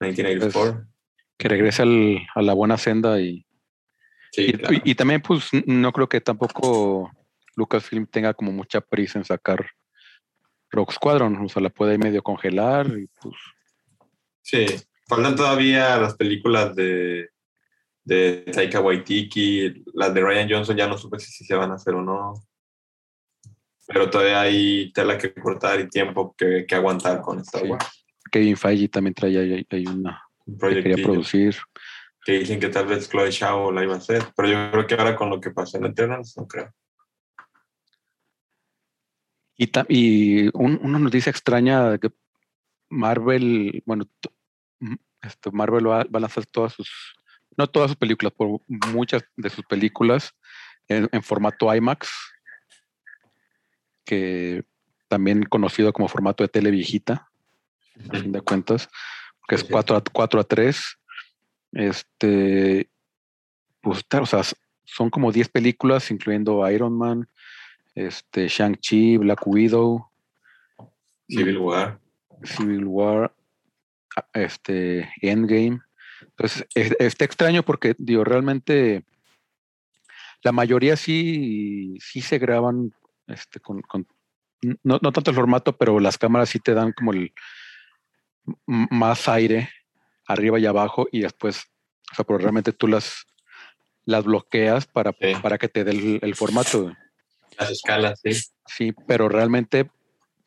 1984. 0.00 0.86
Que 1.36 1.48
regrese 1.48 1.82
al- 1.82 2.26
a 2.34 2.42
la 2.42 2.52
buena 2.54 2.76
senda 2.78 3.20
y, 3.20 3.46
sí, 4.32 4.46
y, 4.48 4.52
claro. 4.52 4.74
y- 4.74 4.90
y 4.90 4.94
también, 4.94 5.20
pues, 5.22 5.48
no 5.66 5.92
creo 5.92 6.08
que 6.08 6.20
tampoco 6.20 7.10
Lucasfilm 7.56 8.06
tenga 8.06 8.34
como 8.34 8.52
mucha 8.52 8.80
prisa 8.80 9.18
en 9.18 9.24
sacar 9.24 9.64
Rock 10.70 10.92
Squadron. 10.92 11.36
O 11.44 11.48
sea, 11.48 11.62
la 11.62 11.70
puede 11.70 11.98
medio 11.98 12.22
congelar 12.22 12.86
y 12.98 13.06
pues. 13.20 13.34
Sí, 14.42 14.66
faltan 15.08 15.36
todavía 15.36 15.96
las 15.98 16.14
películas 16.16 16.74
de, 16.74 17.30
de 18.04 18.44
Taika 18.52 18.80
Waititi, 18.80 19.82
las 19.94 20.12
de 20.12 20.20
Ryan 20.20 20.48
Johnson 20.48 20.76
ya 20.76 20.86
no 20.86 20.98
supe 20.98 21.18
si 21.18 21.44
se 21.44 21.54
van 21.54 21.70
a 21.70 21.74
hacer 21.74 21.94
o 21.94 22.02
no. 22.02 22.34
Pero 23.86 24.08
todavía 24.10 24.40
hay 24.42 24.92
tela 24.92 25.16
que 25.18 25.32
cortar 25.34 25.80
y 25.80 25.88
tiempo 25.88 26.34
que, 26.36 26.64
que 26.66 26.74
aguantar 26.74 27.20
con 27.20 27.40
Star 27.40 27.62
Sí. 27.62 27.68
Kevin 28.30 28.56
Feige 28.56 28.88
también 28.88 29.14
trae 29.14 29.38
ahí, 29.38 29.66
ahí 29.70 29.86
una 29.86 30.22
Un 30.46 30.58
que 30.58 30.82
quería 30.82 31.04
producir. 31.04 31.56
que 32.24 32.32
dicen 32.40 32.58
que 32.58 32.68
tal 32.68 32.86
vez 32.86 33.08
Chloe 33.08 33.30
Zhao 33.30 33.70
la 33.70 33.82
iba 33.84 33.94
a 33.94 33.98
hacer, 33.98 34.22
pero 34.36 34.48
yo 34.48 34.70
creo 34.70 34.86
que 34.86 34.94
ahora 34.94 35.14
con 35.16 35.28
lo 35.30 35.40
que 35.40 35.50
pasó 35.50 35.76
en 35.78 35.84
Eternals, 35.86 36.34
no 36.36 36.46
creo. 36.48 36.72
Y, 39.56 39.70
y 39.88 40.48
un- 40.54 40.80
una 40.82 40.98
noticia 40.98 41.30
extraña 41.30 41.96
que 41.98 42.10
Marvel, 42.90 43.82
bueno, 43.86 44.04
este, 45.22 45.50
Marvel 45.52 45.86
va, 45.86 46.04
va 46.04 46.18
a 46.18 46.20
lanzar 46.20 46.46
todas 46.46 46.72
sus, 46.74 46.90
no 47.56 47.66
todas 47.66 47.90
sus 47.90 47.96
películas, 47.96 48.32
por 48.32 48.60
muchas 48.66 49.24
de 49.36 49.50
sus 49.50 49.64
películas 49.64 50.34
en, 50.88 51.08
en 51.12 51.22
formato 51.22 51.74
IMAX, 51.74 52.10
que 54.04 54.64
también 55.08 55.44
conocido 55.44 55.92
como 55.92 56.08
formato 56.08 56.42
de 56.44 56.48
tele 56.48 56.70
viejita, 56.70 57.28
a 58.10 58.18
fin 58.18 58.32
de 58.32 58.40
cuentas, 58.40 58.88
que 59.48 59.54
es 59.54 59.62
Sí. 59.62 59.68
4 59.70 59.96
a, 59.96 60.02
4 60.02 60.40
a 60.40 60.44
3. 60.44 60.98
Este, 61.72 62.90
pues, 63.80 64.04
o 64.20 64.26
sea, 64.26 64.42
son 64.84 65.10
como 65.10 65.32
10 65.32 65.48
películas, 65.48 66.10
incluyendo 66.10 66.68
Iron 66.70 66.96
Man, 66.96 67.28
este, 67.94 68.48
Shang-Chi, 68.48 69.18
Black 69.18 69.46
Widow, 69.46 70.10
Civil 71.28 71.58
War. 71.58 71.98
Civil 72.42 72.84
War, 72.86 73.34
este, 74.32 75.10
Endgame. 75.22 75.80
Entonces, 76.28 76.66
es- 76.74 76.96
está 76.98 77.24
extraño 77.24 77.62
porque, 77.62 77.94
digo, 77.98 78.24
realmente 78.24 79.04
la 80.42 80.52
mayoría 80.52 80.96
sí, 80.96 81.96
sí 82.00 82.20
se 82.20 82.38
graban 82.38 82.92
este, 83.26 83.60
con, 83.60 83.80
con- 83.82 84.06
no, 84.82 84.98
no 85.02 85.12
tanto 85.12 85.30
el 85.30 85.36
formato, 85.36 85.76
pero 85.76 86.00
las 86.00 86.18
cámaras 86.18 86.48
sí 86.50 86.58
te 86.58 86.74
dan 86.74 86.92
como 86.92 87.12
el 87.12 87.32
más 88.56 89.28
aire 89.28 89.70
arriba 90.26 90.58
y 90.58 90.66
abajo 90.66 91.06
y 91.12 91.20
después, 91.20 91.64
o 92.12 92.14
sea, 92.14 92.24
pero 92.24 92.38
realmente 92.38 92.72
tú 92.72 92.86
las, 92.88 93.26
las 94.04 94.24
bloqueas 94.24 94.86
para, 94.86 95.12
Sí. 95.12 95.32
para 95.42 95.58
que 95.58 95.68
te 95.68 95.84
dé 95.84 95.90
el, 95.92 96.18
el 96.22 96.34
formato. 96.34 96.94
Las 97.58 97.70
escalas, 97.70 98.20
sí. 98.22 98.32
Sí, 98.66 98.92
pero 99.06 99.28
realmente, 99.28 99.90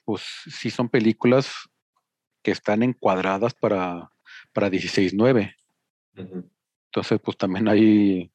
pues 0.04 0.24
sí 0.48 0.70
son 0.72 0.90
películas 0.90 1.52
que 2.44 2.52
están 2.52 2.82
encuadradas 2.84 3.54
para, 3.54 4.10
para 4.54 4.70
16.9. 4.70 5.56
Entonces, 6.18 7.20
pues 7.24 7.38
también 7.38 7.68
hay, 7.68 8.32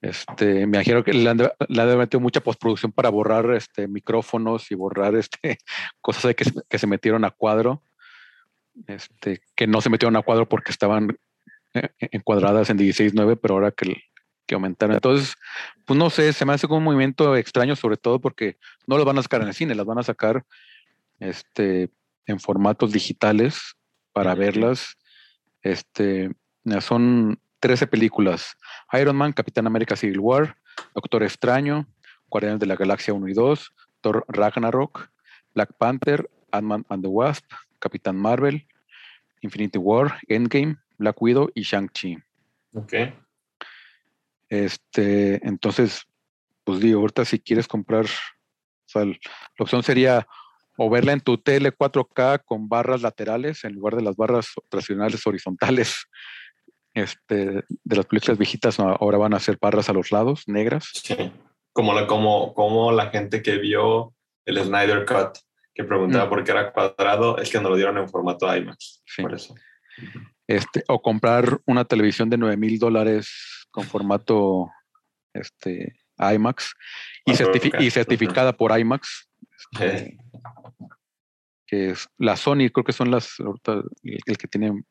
este, 0.00 0.66
me 0.66 0.78
imagino 0.78 1.04
que 1.04 1.12
le 1.12 1.28
han 1.30 1.38
le 1.38 1.82
han 1.82 1.98
metido 1.98 2.20
mucha 2.20 2.40
postproducción 2.40 2.92
para 2.92 3.08
borrar 3.08 3.50
este, 3.54 3.86
micrófonos 3.88 4.70
y 4.70 4.74
borrar 4.74 5.14
este, 5.14 5.58
cosas 6.00 6.24
ahí 6.26 6.34
que, 6.34 6.44
se- 6.44 6.62
que 6.68 6.78
se 6.78 6.86
metieron 6.86 7.24
a 7.24 7.30
cuadro, 7.30 7.82
este, 8.86 9.40
que 9.54 9.66
no 9.66 9.80
se 9.80 9.90
metieron 9.90 10.16
a 10.16 10.22
cuadro 10.22 10.48
porque 10.48 10.72
estaban 10.72 11.16
eh, 11.74 11.88
encuadradas 12.00 12.68
en 12.70 12.78
16.9, 12.78 13.36
pero 13.40 13.54
ahora 13.54 13.70
que, 13.70 14.02
que 14.46 14.54
aumentaron. 14.54 14.94
Entonces, 14.96 15.34
pues 15.86 15.96
no 15.98 16.10
sé, 16.10 16.32
se 16.32 16.44
me 16.44 16.52
hace 16.52 16.66
como 16.66 16.78
un 16.78 16.84
movimiento 16.84 17.36
extraño, 17.36 17.76
sobre 17.76 17.96
todo 17.96 18.20
porque 18.20 18.58
no 18.86 18.98
lo 18.98 19.04
van 19.04 19.18
a 19.18 19.22
sacar 19.22 19.42
en 19.42 19.48
el 19.48 19.54
cine, 19.54 19.74
las 19.74 19.86
van 19.86 19.98
a 19.98 20.02
sacar 20.02 20.44
este, 21.20 21.90
en 22.26 22.40
formatos 22.40 22.92
digitales 22.92 23.74
para 24.12 24.32
Ujú. 24.32 24.40
verlas. 24.40 24.96
Este, 25.62 26.30
son 26.80 27.38
13 27.60 27.86
películas. 27.86 28.56
Iron 28.92 29.16
Man, 29.16 29.32
Capitán 29.32 29.66
América 29.66 29.96
Civil 29.96 30.20
War, 30.20 30.56
Doctor 30.94 31.22
Extraño, 31.22 31.86
Guardianes 32.28 32.60
de 32.60 32.66
la 32.66 32.76
Galaxia 32.76 33.14
1 33.14 33.28
y 33.28 33.34
2, 33.34 33.72
Thor 34.00 34.24
Ragnarok, 34.28 35.08
Black 35.54 35.74
Panther, 35.78 36.28
Ant-Man 36.50 36.84
and 36.88 37.02
the 37.02 37.08
Wasp, 37.08 37.44
Capitán 37.78 38.16
Marvel, 38.16 38.66
Infinity 39.42 39.78
War, 39.78 40.18
Endgame, 40.28 40.76
Black 40.98 41.20
Widow 41.20 41.50
y 41.54 41.62
Shang-Chi. 41.62 42.18
Ok. 42.74 42.92
Este, 44.48 45.46
entonces, 45.46 46.02
pues 46.64 46.80
digo, 46.80 47.00
ahorita 47.00 47.24
si 47.24 47.38
quieres 47.38 47.66
comprar, 47.66 48.04
o 48.04 48.08
sea, 48.86 49.02
el- 49.02 49.18
la 49.58 49.62
opción 49.62 49.82
sería 49.82 50.26
o 50.76 50.88
verla 50.90 51.12
en 51.12 51.20
tu 51.20 51.38
tele 51.38 51.72
4K 51.72 52.38
con 52.38 52.68
barras 52.68 53.02
laterales 53.02 53.64
en 53.64 53.74
lugar 53.74 53.96
de 53.96 54.02
las 54.02 54.16
barras 54.16 54.48
tradicionales 54.68 55.26
horizontales. 55.26 56.06
Este, 56.94 57.64
de 57.84 57.96
las 57.96 58.04
películas 58.06 58.36
viejitas 58.38 58.78
ahora 58.78 59.16
van 59.18 59.34
a 59.34 59.40
ser 59.40 59.56
barras 59.60 59.88
a 59.88 59.92
los 59.94 60.12
lados, 60.12 60.42
negras. 60.46 60.90
Sí. 60.92 61.16
Como 61.72 61.94
la, 61.94 62.06
como, 62.06 62.52
como 62.54 62.92
la 62.92 63.08
gente 63.10 63.42
que 63.42 63.56
vio 63.58 64.14
el 64.44 64.58
Snyder 64.62 65.06
Cut, 65.06 65.38
que 65.74 65.84
preguntaba 65.84 66.26
Mm. 66.26 66.28
por 66.28 66.44
qué 66.44 66.50
era 66.50 66.72
cuadrado, 66.72 67.38
es 67.38 67.50
que 67.50 67.60
nos 67.60 67.70
lo 67.70 67.76
dieron 67.76 67.96
en 67.96 68.08
formato 68.08 68.54
IMAX. 68.54 69.02
Sí. 69.06 69.22
Por 69.22 69.32
eso. 69.34 69.54
Este, 70.46 70.84
o 70.88 71.00
comprar 71.00 71.60
una 71.66 71.84
televisión 71.86 72.28
de 72.28 72.36
9 72.36 72.56
mil 72.58 72.78
dólares 72.78 73.66
con 73.70 73.84
formato 73.84 74.68
este, 75.32 75.94
IMAX 76.18 76.74
y, 77.24 77.32
4K. 77.32 77.36
certifi- 77.46 77.80
y 77.82 77.90
certificada 77.90 78.52
por 78.52 78.78
IMAX. 78.78 79.28
Eh, 79.80 80.18
que 81.66 81.90
es 81.90 82.06
la 82.18 82.36
Sony, 82.36 82.68
creo 82.72 82.84
que 82.84 82.92
son 82.92 83.10
las, 83.10 83.36
el 84.04 84.36
que 84.36 84.48
tiene 84.48 84.82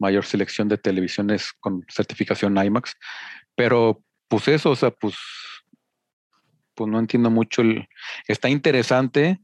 mayor 0.00 0.24
selección 0.24 0.68
de 0.68 0.78
televisiones 0.78 1.52
con 1.60 1.84
certificación 1.88 2.56
IMAX, 2.56 2.96
pero 3.54 4.02
pues 4.28 4.48
eso, 4.48 4.70
o 4.70 4.76
sea, 4.76 4.90
pues, 4.90 5.14
pues 6.74 6.90
no 6.90 6.98
entiendo 6.98 7.30
mucho 7.30 7.62
el, 7.62 7.86
está 8.26 8.48
interesante 8.48 9.40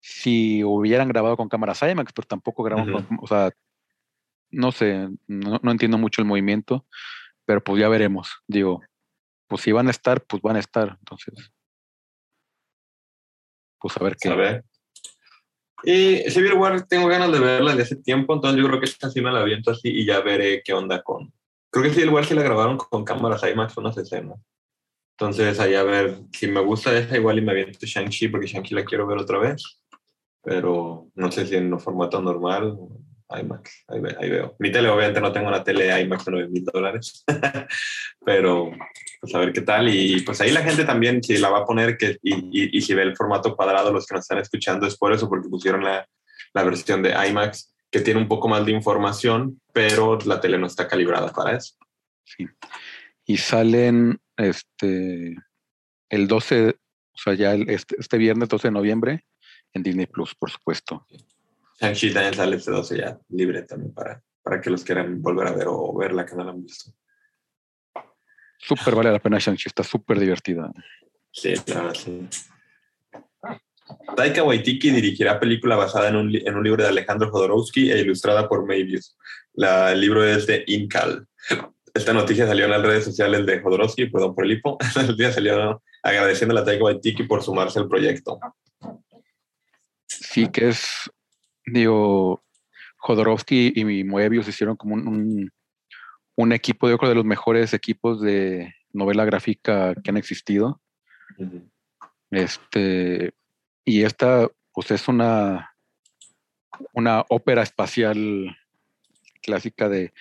si 0.00 0.64
hubieran 0.64 1.08
grabado 1.08 1.36
con 1.36 1.48
cámaras 1.48 1.82
IMAX, 1.82 2.12
pero 2.12 2.26
tampoco 2.26 2.62
grabaron 2.64 2.94
Ujú. 2.94 3.06
con, 3.06 3.18
o 3.22 3.26
sea, 3.26 3.50
no 4.50 4.72
sé, 4.72 5.08
no, 5.26 5.60
no 5.62 5.70
entiendo 5.70 5.98
mucho 5.98 6.22
el 6.22 6.26
movimiento, 6.26 6.86
pero 7.44 7.62
pues 7.62 7.80
ya 7.80 7.88
veremos, 7.88 8.42
digo, 8.48 8.80
pues 9.46 9.62
si 9.62 9.72
van 9.72 9.88
a 9.88 9.90
estar, 9.90 10.24
pues 10.24 10.42
van 10.42 10.56
a 10.56 10.60
estar, 10.60 10.96
entonces, 10.98 11.52
pues 13.78 13.96
a 13.96 14.04
ver 14.04 14.16
qué. 14.16 14.30
A 14.30 14.34
ver. 14.34 14.64
Y 15.84 16.30
Civil 16.30 16.54
War 16.54 16.86
tengo 16.86 17.08
ganas 17.08 17.32
de 17.32 17.40
verla 17.40 17.74
de 17.74 17.82
hace 17.82 17.96
tiempo, 17.96 18.34
entonces 18.34 18.60
yo 18.60 18.68
creo 18.68 18.80
que 18.80 18.86
esta 18.86 19.10
sí 19.10 19.20
me 19.20 19.32
la 19.32 19.40
aviento 19.40 19.70
así 19.70 19.88
y 19.88 20.04
ya 20.04 20.20
veré 20.20 20.62
qué 20.64 20.72
onda 20.72 21.02
con... 21.02 21.32
Creo 21.70 21.84
que 21.84 21.94
Civil 21.94 22.10
War 22.10 22.24
sí 22.24 22.34
la 22.34 22.42
grabaron 22.42 22.76
con 22.76 23.04
cámaras 23.04 23.42
IMAX 23.42 23.76
unas 23.76 23.96
escenas. 23.96 24.38
Entonces 25.18 25.58
ahí 25.60 25.74
a 25.74 25.82
ver, 25.82 26.18
si 26.32 26.46
me 26.46 26.60
gusta 26.60 26.96
esa 26.96 27.16
igual 27.16 27.38
y 27.38 27.42
me 27.42 27.52
aviento 27.52 27.78
Shang-Chi 27.80 28.28
porque 28.28 28.46
Shang-Chi 28.46 28.74
la 28.74 28.84
quiero 28.84 29.06
ver 29.06 29.18
otra 29.18 29.38
vez. 29.38 29.80
Pero 30.42 31.08
no 31.14 31.30
sé 31.30 31.46
si 31.46 31.56
en 31.56 31.78
formato 31.78 32.20
normal 32.20 32.76
o 33.32 33.38
IMAX. 33.38 33.84
Ahí, 33.88 34.00
ve- 34.00 34.16
ahí 34.20 34.30
veo. 34.30 34.54
Mi 34.58 34.70
tele 34.70 34.88
obviamente 34.88 35.20
no 35.20 35.32
tengo 35.32 35.48
una 35.48 35.64
tele 35.64 36.00
IMAX 36.02 36.24
de 36.26 36.32
9 36.32 36.48
mil 36.48 36.64
dólares. 36.64 37.24
pero 38.24 38.70
pues 39.20 39.34
a 39.34 39.38
ver 39.38 39.52
qué 39.52 39.60
tal. 39.62 39.88
Y 39.88 40.20
pues 40.22 40.40
ahí 40.40 40.50
la 40.50 40.62
gente 40.62 40.84
también, 40.84 41.22
si 41.22 41.38
la 41.38 41.48
va 41.50 41.58
a 41.60 41.64
poner 41.64 41.96
que, 41.96 42.18
y, 42.22 42.34
y, 42.34 42.76
y 42.78 42.80
si 42.80 42.94
ve 42.94 43.02
el 43.02 43.16
formato 43.16 43.54
cuadrado, 43.56 43.92
los 43.92 44.06
que 44.06 44.14
nos 44.14 44.24
están 44.24 44.38
escuchando 44.38 44.86
es 44.86 44.96
por 44.96 45.12
eso, 45.12 45.28
porque 45.28 45.48
pusieron 45.48 45.84
la, 45.84 46.06
la 46.54 46.64
versión 46.64 47.02
de 47.02 47.10
IMAX 47.28 47.74
que 47.90 48.00
tiene 48.00 48.20
un 48.20 48.28
poco 48.28 48.48
más 48.48 48.64
de 48.64 48.72
información, 48.72 49.60
pero 49.72 50.18
la 50.24 50.40
tele 50.40 50.58
no 50.58 50.66
está 50.66 50.88
calibrada 50.88 51.28
para 51.32 51.56
eso. 51.56 51.74
Sí. 52.24 52.46
Y 53.26 53.36
salen 53.36 54.18
este 54.36 55.36
el 56.08 56.26
12, 56.28 56.70
o 56.70 57.18
sea, 57.18 57.34
ya 57.34 57.52
el- 57.54 57.68
este, 57.70 57.96
este 57.98 58.18
viernes 58.18 58.48
12 58.48 58.68
de 58.68 58.72
noviembre 58.72 59.24
en 59.74 59.82
Disney 59.82 60.06
Plus, 60.06 60.34
por 60.34 60.50
supuesto. 60.50 61.06
Shang-Chi 61.82 62.12
también 62.12 62.34
sale 62.34 62.56
este 62.56 62.70
12 62.70 62.96
ya 62.96 63.18
libre 63.30 63.62
también 63.62 63.92
para, 63.92 64.22
para 64.40 64.60
que 64.60 64.70
los 64.70 64.84
quieran 64.84 65.20
volver 65.20 65.48
a 65.48 65.52
ver 65.52 65.66
o 65.66 65.92
verla 65.96 66.24
que 66.24 66.36
no 66.36 66.44
la 66.44 66.52
han 66.52 66.62
visto. 66.62 66.92
Súper 68.56 68.94
vale 68.94 69.10
la 69.10 69.18
pena 69.18 69.38
Shang-Chi, 69.38 69.64
está 69.66 69.82
súper 69.82 70.20
divertida. 70.20 70.70
Sí, 71.32 71.54
claro, 71.66 71.92
sí. 71.92 72.28
Taika 74.16 74.44
Waititi 74.44 74.90
dirigirá 74.90 75.40
película 75.40 75.74
basada 75.74 76.08
en 76.08 76.16
un, 76.16 76.36
en 76.36 76.54
un 76.54 76.62
libro 76.62 76.84
de 76.84 76.88
Alejandro 76.88 77.30
Jodorowsky 77.32 77.90
e 77.90 77.98
ilustrada 77.98 78.48
por 78.48 78.64
Maybius. 78.64 79.16
La, 79.54 79.90
el 79.90 80.00
libro 80.00 80.24
es 80.24 80.46
de 80.46 80.62
Incal. 80.68 81.26
Esta 81.92 82.12
noticia 82.12 82.46
salió 82.46 82.66
en 82.66 82.70
las 82.70 82.82
redes 82.82 83.04
sociales 83.04 83.44
de 83.44 83.60
Jodorowsky, 83.60 84.06
perdón 84.06 84.36
por 84.36 84.44
el 84.44 84.52
hipo. 84.52 84.78
El 84.96 85.16
día 85.16 85.32
salió 85.32 85.82
agradeciendo 86.04 86.56
a 86.56 86.64
Taika 86.64 86.84
Waititi 86.84 87.24
por 87.24 87.42
sumarse 87.42 87.80
al 87.80 87.88
proyecto. 87.88 88.38
Sí, 90.06 90.48
que 90.48 90.68
es, 90.68 91.10
digo, 91.66 92.42
Jodorowsky 92.98 93.72
y 93.74 94.04
Moebius 94.04 94.48
hicieron 94.48 94.76
como 94.76 94.94
un, 94.94 95.06
un, 95.08 95.50
un 96.36 96.52
equipo, 96.52 96.88
yo 96.88 96.98
creo, 96.98 97.10
de 97.10 97.16
los 97.16 97.24
mejores 97.24 97.74
equipos 97.74 98.20
de 98.20 98.74
novela 98.92 99.24
gráfica 99.24 99.94
que 99.94 100.10
han 100.10 100.16
existido. 100.16 100.80
Este, 102.30 103.32
y 103.84 104.02
esta, 104.02 104.48
pues 104.72 104.90
es 104.90 105.08
una, 105.08 105.74
una 106.92 107.24
ópera 107.28 107.62
espacial 107.62 108.56
clásica 109.42 109.88
de 109.88 110.12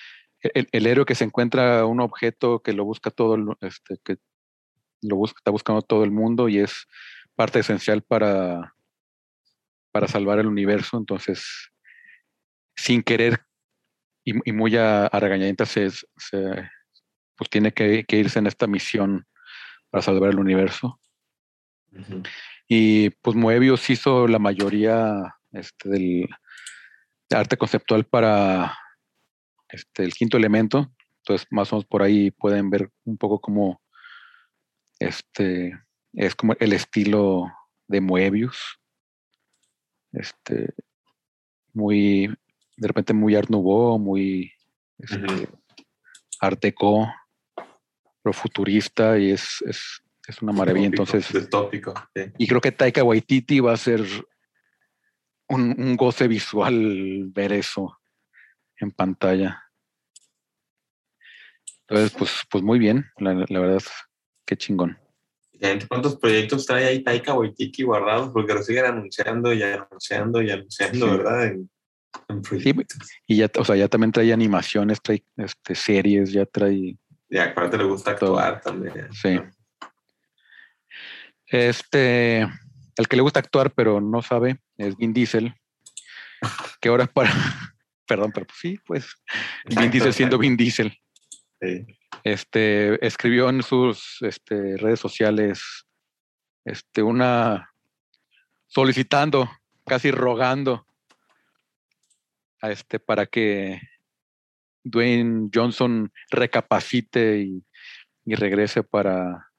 el, 0.41 0.67
el 0.71 0.87
héroe 0.87 1.05
que 1.05 1.15
se 1.15 1.23
encuentra 1.23 1.85
un 1.85 2.01
objeto 2.01 2.61
que 2.61 2.73
lo 2.73 2.83
busca 2.83 3.11
todo, 3.11 3.35
el- 3.35 3.55
este, 3.61 3.97
que 4.03 4.17
lo 5.01 5.15
busca, 5.15 5.37
está 5.37 5.51
buscando 5.51 5.81
todo 5.83 6.03
el 6.03 6.11
mundo 6.11 6.49
y 6.49 6.57
es 6.59 6.87
parte 7.35 7.59
esencial 7.59 8.01
para, 8.01 8.73
para 9.91 10.07
salvar 10.07 10.39
el 10.39 10.47
universo. 10.47 10.97
Entonces, 10.97 11.45
sin 12.75 13.03
querer 13.03 13.41
y, 14.23 14.33
y 14.49 14.53
muy 14.53 14.75
a, 14.77 15.05
a 15.07 15.19
regañadientas, 15.19 15.69
se, 15.69 15.89
se- 15.89 16.69
pues 17.35 17.49
tiene 17.49 17.71
que, 17.71 18.03
que 18.05 18.17
irse 18.17 18.39
en 18.39 18.47
esta 18.47 18.67
misión 18.67 19.25
para 19.89 20.01
salvar 20.01 20.29
el 20.31 20.39
universo. 20.39 20.99
Y 22.67 23.09
pues 23.21 23.35
Moebius 23.35 23.89
hizo 23.89 24.27
la 24.27 24.39
mayoría 24.39 25.35
este, 25.51 25.89
del 25.89 26.29
arte 27.29 27.57
conceptual 27.57 28.05
para 28.05 28.77
este, 29.69 30.03
el 30.03 30.13
quinto 30.13 30.37
elemento. 30.37 30.91
Entonces, 31.17 31.47
más 31.51 31.71
o 31.71 31.75
menos 31.75 31.85
por 31.87 32.01
ahí 32.03 32.31
pueden 32.31 32.69
ver 32.69 32.89
un 33.03 33.17
poco 33.17 33.39
cómo 33.41 33.81
este, 34.99 35.77
es 36.13 36.35
como 36.35 36.53
el 36.59 36.73
estilo 36.73 37.51
de 37.87 38.01
Moebius. 38.01 38.79
Este, 40.13 40.73
muy, 41.73 42.27
de 42.77 42.87
repente 42.87 43.13
muy 43.13 43.35
Art 43.35 43.49
Nouveau, 43.49 43.97
muy 43.99 44.51
este, 44.97 45.17
Ujú. 45.25 45.59
Art 46.41 46.61
Deco, 46.61 47.07
pero 48.23 48.33
futurista 48.33 49.17
y 49.17 49.31
es, 49.31 49.63
es, 49.65 50.01
es 50.27 50.41
una 50.41 50.51
maravilla. 50.51 50.87
Tópico, 50.87 51.03
Entonces, 51.03 51.33
de 51.33 51.47
tópico. 51.47 51.93
sí. 52.15 52.23
y 52.37 52.47
creo 52.47 52.61
que 52.61 52.71
Taika 52.71 53.03
Waititi 53.03 53.59
va 53.59 53.73
a 53.73 53.77
ser 53.77 54.01
un, 55.49 55.75
un 55.77 55.95
goce 55.95 56.27
visual 56.27 57.25
ver 57.31 57.53
eso 57.53 57.99
en 58.77 58.91
pantalla. 58.91 59.63
Entonces, 61.87 62.17
pues, 62.17 62.41
pues 62.49 62.63
muy 62.63 62.79
bien, 62.79 63.05
la, 63.17 63.33
la 63.49 63.59
verdad, 63.59 63.81
qué 64.45 64.55
chingón. 64.55 64.97
¿Cuántos 65.87 66.17
proyectos 66.17 66.65
trae 66.65 66.85
ahí 66.87 67.03
Taika 67.03 67.33
Waititi 67.33 67.83
guardados? 67.83 68.29
Porque 68.33 68.53
lo 68.53 68.63
siguen 68.63 68.85
anunciando 68.85 69.53
y 69.53 69.61
anunciando 69.61 70.41
y 70.41 70.49
anunciando, 70.49 71.05
Sí. 71.05 71.11
¿verdad? 71.17 71.45
En, 71.45 71.69
en 72.29 72.41
proyectos. 72.41 72.97
Y 73.27 73.37
ya, 73.37 73.49
o 73.57 73.63
sea, 73.63 73.75
ya 73.75 73.87
también 73.87 74.11
trae 74.11 74.33
animaciones, 74.33 75.01
trae 75.01 75.23
este, 75.37 75.75
series, 75.75 76.31
ya 76.31 76.45
trae. 76.45 76.97
Y 77.29 77.37
aparte 77.37 77.77
le 77.77 77.83
gusta 77.83 78.15
Todo. 78.15 78.39
actuar 78.39 78.61
también. 78.61 79.07
Sí. 79.13 79.39
Este, 81.47 82.41
el 82.41 83.07
que 83.09 83.15
le 83.15 83.21
gusta 83.21 83.39
actuar, 83.39 83.71
pero 83.71 84.01
no 84.01 84.21
sabe, 84.21 84.59
es 84.77 84.95
Vin 84.97 85.13
Diesel. 85.13 85.53
Que 86.79 86.89
ahora 86.89 87.05
para. 87.07 87.31
Perdón, 88.07 88.31
pero 88.33 88.45
pues 88.47 88.57
sí, 88.59 88.79
pues. 88.85 89.05
Vin 89.65 89.91
Diesel 89.91 90.13
siendo 90.13 90.37
Vin 90.39 90.57
Diesel. 90.57 90.97
Este, 92.23 93.05
escribió 93.05 93.49
en 93.49 93.63
sus 93.63 94.17
este, 94.21 94.77
redes 94.77 94.99
sociales 94.99 95.85
este, 96.65 97.03
una 97.03 97.71
solicitando, 98.67 99.49
casi 99.85 100.11
rogando 100.11 100.85
a 102.61 102.71
este, 102.71 102.99
para 102.99 103.25
que 103.25 103.81
Dwayne 104.83 105.49
Johnson 105.53 106.11
recapacite 106.29 107.39
y, 107.39 107.65
y 108.25 108.35
regrese 108.35 108.83
para 108.83 109.51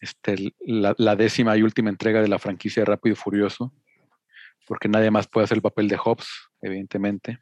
este, 0.00 0.54
la, 0.60 0.94
la 0.98 1.16
décima 1.16 1.56
y 1.56 1.62
última 1.62 1.90
entrega 1.90 2.22
de 2.22 2.28
la 2.28 2.38
franquicia 2.38 2.82
de 2.82 2.86
Rápido 2.86 3.14
y 3.14 3.16
Furioso, 3.16 3.72
porque 4.66 4.88
nadie 4.88 5.10
más 5.10 5.28
puede 5.28 5.44
hacer 5.44 5.58
el 5.58 5.62
papel 5.62 5.88
de 5.88 5.98
Hobbs, 5.98 6.50
evidentemente. 6.62 7.38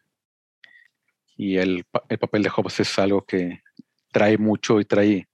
Y 1.39 1.57
el, 1.57 1.85
el 2.09 2.19
papel 2.19 2.43
de 2.43 2.51
Hobbs 2.51 2.81
es 2.81 2.99
algo 2.99 3.25
que 3.25 3.63
trae 4.13 4.37
mucho 4.37 4.81
y 4.81 4.85
trae, 4.85 5.29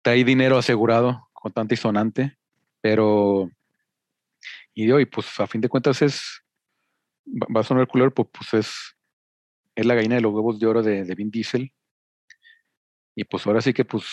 trae 0.00 0.22
dinero 0.24 0.56
asegurado, 0.56 1.28
contante 1.32 1.74
y 1.74 1.76
sonante, 1.76 2.38
pero 2.80 3.50
y 4.74 4.88
hoy, 4.92 5.06
pues 5.06 5.40
a 5.40 5.46
fin 5.48 5.60
de 5.60 5.68
cuentas 5.68 6.00
es, 6.02 6.40
va 7.26 7.60
a 7.62 7.64
sonar 7.64 7.88
culero, 7.88 8.14
pues, 8.14 8.28
pues 8.32 8.54
es, 8.54 8.96
es 9.74 9.84
la 9.84 9.96
gallina 9.96 10.14
de 10.14 10.20
los 10.20 10.32
huevos 10.32 10.60
de 10.60 10.66
oro 10.68 10.82
de, 10.84 11.04
de 11.04 11.14
Vin 11.16 11.30
Diesel. 11.32 11.72
Y 13.16 13.24
pues 13.24 13.44
ahora 13.44 13.60
sí 13.60 13.72
que 13.72 13.84
pues 13.84 14.04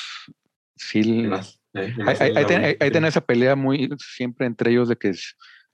sí, 0.76 1.04
más, 1.28 1.62
eh, 1.76 1.94
y 1.96 2.02
hay, 2.10 2.32
hay, 2.36 2.78
hay 2.80 2.92
ten- 2.92 3.06
esa 3.06 3.22
pelea 3.22 3.56
muy 3.56 3.90
siempre 4.00 4.48
entre 4.48 4.72
ellos 4.72 4.90
de 4.90 4.96
que 4.96 5.14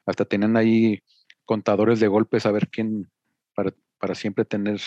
hasta 0.06 0.26
tienen 0.26 0.58
ahí 0.58 1.00
contadores 1.46 2.02
de 2.02 2.08
golpes 2.10 2.46
a 2.46 2.52
ver 2.52 2.68
quién 2.68 3.10
para, 3.56 3.74
para 4.02 4.16
siempre 4.16 4.44
tener 4.44 4.82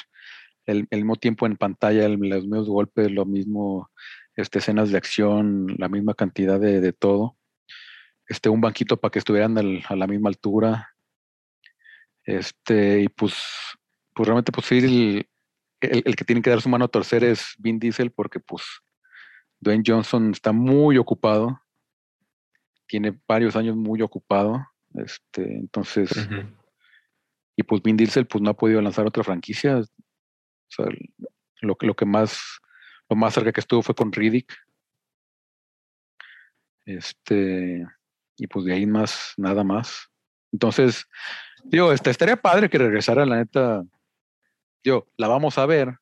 el, 0.66 0.88
mismo 0.90 1.16
tiempo 1.16 1.46
en 1.46 1.57
pantalla, 1.57 2.09
los 2.09 2.18
mismos 2.18 2.68
golpes, 2.68 3.11
lo 3.11 3.24
mismo 3.24 3.90
este, 4.37 4.59
escenas 4.59 4.90
de 4.90 4.98
acción, 4.98 5.74
la 5.79 5.88
misma 5.88 6.14
cantidad 6.14 6.59
de, 6.59 6.92
todo. 6.92 7.37
Este, 8.27 8.48
un 8.48 8.61
banquito 8.61 8.98
para 8.98 9.12
que 9.12 9.18
estuvieran 9.20 9.57
a 9.59 9.96
la 9.96 10.07
misma 10.07 10.29
altura. 10.29 10.90
Este, 12.24 13.03
y 13.03 13.09
pues, 13.09 13.35
pues 14.14 14.27
realmente 14.27 14.50
pues 14.50 14.72
el, 14.72 15.27
que 15.81 16.24
tiene 16.24 16.42
que 16.42 16.50
dar 16.50 16.62
su 16.62 16.68
mano 16.68 16.87
a 16.87 16.88
torcer 16.88 17.22
es 17.22 17.55
Vin 17.59 17.79
Diesel 17.79 18.11
porque 18.11 18.40
pues 18.40 18.62
Dwayne 19.61 19.85
Johnson 19.87 20.31
está 20.31 20.53
muy 20.53 20.96
ocupado, 20.96 21.61
tiene 22.87 23.18
varios 23.29 23.57
años 23.57 23.77
muy 23.77 24.03
ocupado 24.03 24.66
Este, 24.94 25.42
entonces. 25.59 26.11
Y 27.56 27.62
pues 27.62 27.82
Vin 27.82 27.96
Diesel 27.96 28.26
pues 28.26 28.42
no 28.42 28.50
ha 28.50 28.54
podido 28.56 28.80
lanzar 28.80 29.06
otra 29.06 29.22
franquicia. 29.24 29.78
O 29.78 29.84
sea, 30.68 30.86
lo, 31.60 31.76
que- 31.76 31.86
lo 31.86 31.94
que 31.94 32.04
más, 32.04 32.40
lo 33.08 33.16
más 33.16 33.34
cerca 33.34 33.52
que 33.52 33.60
estuvo 33.60 33.82
fue 33.82 33.94
con 33.94 34.12
Riddick. 34.12 34.52
Este, 36.86 37.86
y 38.36 38.46
pues 38.46 38.64
de 38.66 38.74
ahí 38.74 38.86
más, 38.86 39.32
nada 39.36 39.64
más. 39.64 40.08
Entonces, 40.52 41.06
digo, 41.64 41.92
este, 41.92 42.10
estaría 42.10 42.36
padre 42.36 42.68
que 42.68 42.78
regresara, 42.78 43.24
la 43.26 43.36
neta. 43.36 43.82
Yo, 44.84 45.06
la 45.16 45.28
vamos 45.28 45.56
a 45.58 45.66
ver. 45.66 45.96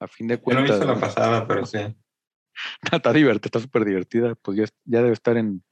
A 0.00 0.06
fin 0.06 0.28
de 0.28 0.36
Yo 0.36 0.40
no 0.40 0.50
he 0.50 0.54
cuentas, 0.54 0.78
visto 0.78 0.94
la 0.94 1.00
pasada, 1.00 1.46
pero 1.46 1.66
sí. 1.66 1.78
está 2.92 3.12
divertida, 3.12 3.46
está 3.48 3.60
súper 3.60 3.84
divertida. 3.84 4.34
Pues 4.36 4.58
ya, 4.58 4.64
ya 4.84 5.02
debe 5.02 5.12
estar 5.12 5.36
en. 5.36 5.62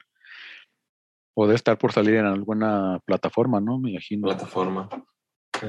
O 1.39 1.45
debe 1.47 1.57
estar 1.57 1.77
por 1.77 1.93
salir 1.93 2.15
en 2.15 2.25
alguna 2.27 2.99
plataforma, 3.05 3.61
¿no? 3.61 3.79
Me 3.79 3.91
imagino. 3.91 4.29
Plataforma. 4.29 4.89
Sí. 5.61 5.67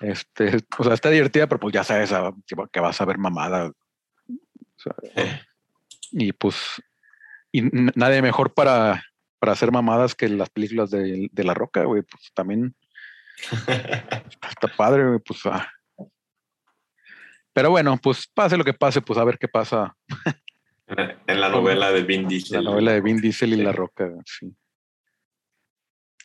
Este, 0.00 0.56
o 0.78 0.84
sea, 0.84 0.94
está 0.94 1.08
divertida, 1.10 1.46
pero 1.46 1.60
pues 1.60 1.72
ya 1.72 1.84
sabes 1.84 2.10
que 2.46 2.54
va- 2.56 2.68
que 2.68 2.80
vas 2.80 3.00
a 3.00 3.04
ver 3.04 3.18
mamada. 3.18 3.68
O 3.68 3.72
sea, 4.76 4.94
Eh, 5.14 5.40
y 6.12 6.32
pues, 6.32 6.56
y 7.52 7.62
nadie 7.94 8.22
mejor 8.22 8.52
para, 8.54 9.02
para 9.38 9.52
hacer 9.52 9.70
mamadas 9.70 10.14
que 10.16 10.28
las 10.28 10.50
películas 10.50 10.90
de, 10.90 11.28
de 11.30 11.44
La 11.44 11.54
Roca, 11.54 11.84
güey. 11.84 12.02
Pues 12.02 12.32
también 12.34 12.74
está 13.68 14.68
padre, 14.76 15.06
güey. 15.06 15.20
Pues, 15.20 15.40
ah. 15.46 15.68
Pero 17.52 17.70
bueno, 17.70 17.96
pues 18.02 18.26
pase 18.34 18.56
lo 18.56 18.64
que 18.64 18.74
pase, 18.74 19.00
pues 19.00 19.16
a 19.18 19.24
ver 19.24 19.38
qué 19.38 19.46
pasa. 19.46 19.96
En 20.88 21.16
en 21.26 21.40
la 21.40 21.48
novela 21.48 21.92
de 21.92 22.02
Vin 22.02 22.26
Diesel. 22.26 22.64
La 22.64 22.70
novela 22.72 22.92
de 22.92 23.00
Vin 23.00 23.20
Diesel 23.20 23.52
y 23.52 23.56
Sí. 23.56 23.62
La 23.62 23.72
Roca, 23.72 24.10
sí. 24.26 24.52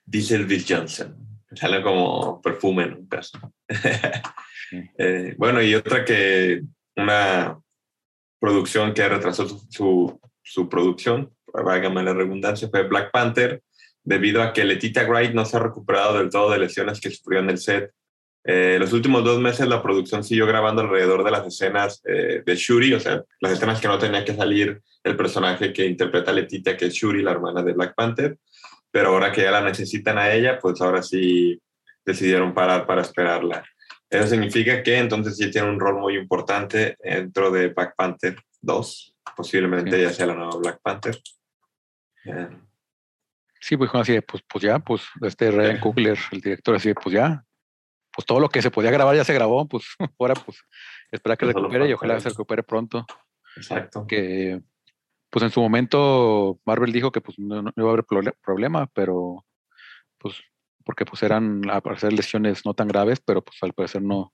Diesel 0.09 0.45
Bill 0.45 0.65
Johnson. 0.67 1.15
Sale 1.53 1.81
como 1.81 2.41
perfume 2.41 2.83
en 2.83 2.93
un 2.93 3.07
caso. 3.07 3.39
Eh, 4.99 5.33
bueno, 5.35 5.63
y 5.63 5.73
otra 5.73 6.05
que 6.05 6.61
una 6.95 7.59
producción 8.39 8.93
que 8.93 9.09
retrasó 9.09 9.49
su, 9.49 9.65
su, 9.67 10.21
su 10.43 10.69
producción, 10.69 11.33
válgame 11.51 12.03
la 12.03 12.13
redundancia, 12.13 12.69
fue 12.69 12.87
Black 12.87 13.09
Panther, 13.11 13.63
debido 14.03 14.43
a 14.43 14.53
que 14.53 14.63
Letitia 14.63 15.07
Wright 15.07 15.33
no 15.33 15.43
se 15.43 15.57
ha 15.57 15.61
recuperado 15.61 16.19
del 16.19 16.29
todo 16.29 16.51
de 16.51 16.59
lesiones 16.59 16.99
que 16.99 17.09
sufrió 17.09 17.39
en 17.39 17.49
el 17.49 17.57
set. 17.57 17.91
Eh, 18.43 18.77
los 18.79 18.93
últimos 18.93 19.23
dos 19.23 19.39
meses 19.39 19.67
la 19.67 19.81
producción 19.81 20.23
siguió 20.23 20.45
grabando 20.45 20.81
alrededor 20.81 21.23
de 21.23 21.31
las 21.31 21.45
escenas 21.45 22.01
eh, 22.07 22.41
de 22.45 22.55
Shuri, 22.55 22.93
o 22.93 22.99
sea, 22.99 23.23
las 23.41 23.53
escenas 23.53 23.81
que 23.81 23.87
no 23.87 23.97
tenía 23.97 24.23
que 24.23 24.35
salir 24.35 24.81
el 25.03 25.17
personaje 25.17 25.73
que 25.73 25.85
interpreta 25.85 26.31
a 26.31 26.33
Letitia, 26.33 26.77
que 26.77 26.85
es 26.85 26.93
Shuri, 26.93 27.21
la 27.21 27.31
hermana 27.31 27.63
de 27.63 27.73
Black 27.73 27.95
Panther, 27.95 28.37
pero 28.91 29.09
ahora 29.09 29.31
que 29.31 29.41
ya 29.43 29.51
la 29.51 29.61
necesitan 29.61 30.17
a 30.17 30.31
ella, 30.31 30.59
pues 30.59 30.81
ahora 30.81 31.01
sí 31.01 31.61
decidieron 32.05 32.53
parar 32.53 32.85
para 32.87 33.01
esperarla. 33.01 33.63
Eso 34.09 34.27
significa 34.27 34.81
que 34.81 34.97
entonces 34.97 35.37
sí 35.37 35.51
tiene 35.51 35.69
un 35.69 35.79
rol 35.79 35.99
muy 35.99 36.15
importante 36.17 36.97
dentro 37.03 37.51
de 37.51 37.67
Black 37.67 37.93
Panther 37.95 38.35
2, 38.61 39.15
posiblemente 39.35 39.95
Sí. 39.97 40.01
ya 40.01 40.09
sea 40.11 40.25
la 40.25 40.33
nueva 40.35 40.57
Black 40.57 40.79
Panther. 40.81 41.17
Sí, 43.61 43.75
pues 43.77 43.91
así, 43.93 44.13
de, 44.13 44.21
pues, 44.21 44.43
pues 44.47 44.63
ya, 44.63 44.79
pues 44.79 45.03
este 45.21 45.51
Ryan 45.51 45.75
Ya. 45.75 45.81
Coogler, 45.81 46.17
el 46.31 46.41
director, 46.41 46.75
así, 46.75 46.89
de, 46.89 46.95
pues 46.95 47.13
ya, 47.13 47.43
pues 48.11 48.25
todo 48.25 48.39
lo 48.39 48.49
que 48.49 48.61
se 48.61 48.71
podía 48.71 48.89
grabar 48.91 49.15
ya 49.15 49.23
se 49.23 49.33
grabó, 49.33 49.67
pues 49.67 49.85
ahora 50.19 50.33
pues 50.33 50.61
espera 51.11 51.35
que 51.35 51.45
Pues 51.45 51.55
recupere 51.55 51.87
y 51.89 51.93
ojalá 51.93 52.19
se 52.19 52.29
recupere 52.29 52.63
pronto. 52.63 53.05
exacto. 53.55 54.07
que 54.07 54.61
pues 55.29 55.43
en 55.43 55.51
su 55.51 55.61
momento 55.61 56.59
Marvel 56.65 56.91
dijo 56.91 57.11
que 57.11 57.21
pues 57.21 57.37
no, 57.39 57.71
iba 57.75 57.89
a 57.89 57.93
haber 57.93 58.05
problema, 58.41 58.87
pero 58.93 59.45
pues 60.17 60.35
porque 60.83 61.05
pues 61.05 61.21
eran 61.23 61.69
al 61.69 61.81
parecer 61.81 62.13
lesiones 62.13 62.65
no 62.65 62.73
tan 62.73 62.87
graves, 62.87 63.19
pero 63.19 63.43
pues 63.43 63.57
al 63.61 63.73
parecer 63.73 64.01
no, 64.01 64.33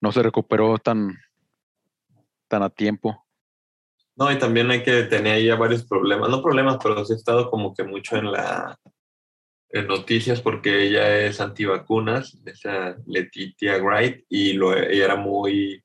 no 0.00 0.12
se 0.12 0.22
recuperó 0.22 0.78
tan, 0.78 1.16
tan 2.48 2.62
a 2.62 2.70
tiempo. 2.70 3.26
No, 4.16 4.30
y 4.30 4.38
también 4.38 4.70
hay 4.70 4.82
que 4.82 5.04
tener 5.04 5.42
ya 5.42 5.56
varios 5.56 5.86
problemas, 5.86 6.28
no 6.28 6.42
problemas, 6.42 6.76
pero 6.82 7.02
sí 7.04 7.14
he 7.14 7.16
estado 7.16 7.50
como 7.50 7.72
que 7.74 7.84
mucho 7.84 8.16
en 8.16 8.30
la 8.30 8.78
en 9.72 9.86
noticias 9.86 10.42
porque 10.42 10.88
ella 10.88 11.18
es 11.26 11.40
antivacunas, 11.40 12.36
esa 12.44 12.96
Letitia 13.06 13.78
Wright, 13.78 14.24
y 14.28 14.54
lo, 14.54 14.76
ella 14.76 15.04
era 15.04 15.16
muy 15.16 15.82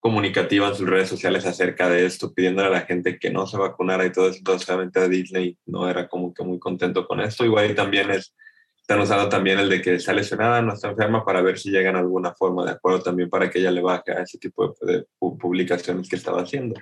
comunicativa 0.00 0.68
en 0.68 0.74
sus 0.74 0.88
redes 0.88 1.08
sociales 1.08 1.46
acerca 1.46 1.88
de 1.88 2.06
esto, 2.06 2.32
pidiéndole 2.34 2.68
a 2.68 2.72
la 2.72 2.80
gente 2.82 3.18
que 3.18 3.30
no 3.30 3.46
se 3.46 3.58
vacunara 3.58 4.04
y 4.06 4.12
todo 4.12 4.28
eso, 4.28 4.38
entonces 4.38 4.68
a 4.68 5.08
Disney 5.08 5.56
no 5.66 5.88
era 5.88 6.08
como 6.08 6.32
que 6.34 6.42
muy 6.42 6.58
contento 6.58 7.06
con 7.06 7.20
esto, 7.20 7.44
igual 7.44 7.70
y 7.70 7.74
también 7.74 8.10
es, 8.10 8.34
están 8.80 9.00
usando 9.00 9.28
también 9.28 9.58
el 9.58 9.68
de 9.68 9.80
que 9.82 9.94
está 9.94 10.12
lesionada, 10.12 10.62
no 10.62 10.72
está 10.72 10.88
enferma, 10.88 11.24
para 11.24 11.42
ver 11.42 11.58
si 11.58 11.70
llegan 11.70 11.96
a 11.96 12.00
alguna 12.00 12.32
forma 12.34 12.64
de 12.64 12.72
acuerdo 12.72 13.02
también 13.02 13.28
para 13.30 13.48
que 13.50 13.58
ella 13.60 13.70
le 13.70 13.82
baje 13.82 14.12
a 14.12 14.22
ese 14.22 14.38
tipo 14.38 14.74
de, 14.80 14.92
de 14.92 15.06
pu- 15.20 15.38
publicaciones 15.38 16.08
que 16.08 16.16
estaba 16.16 16.42
haciendo 16.42 16.80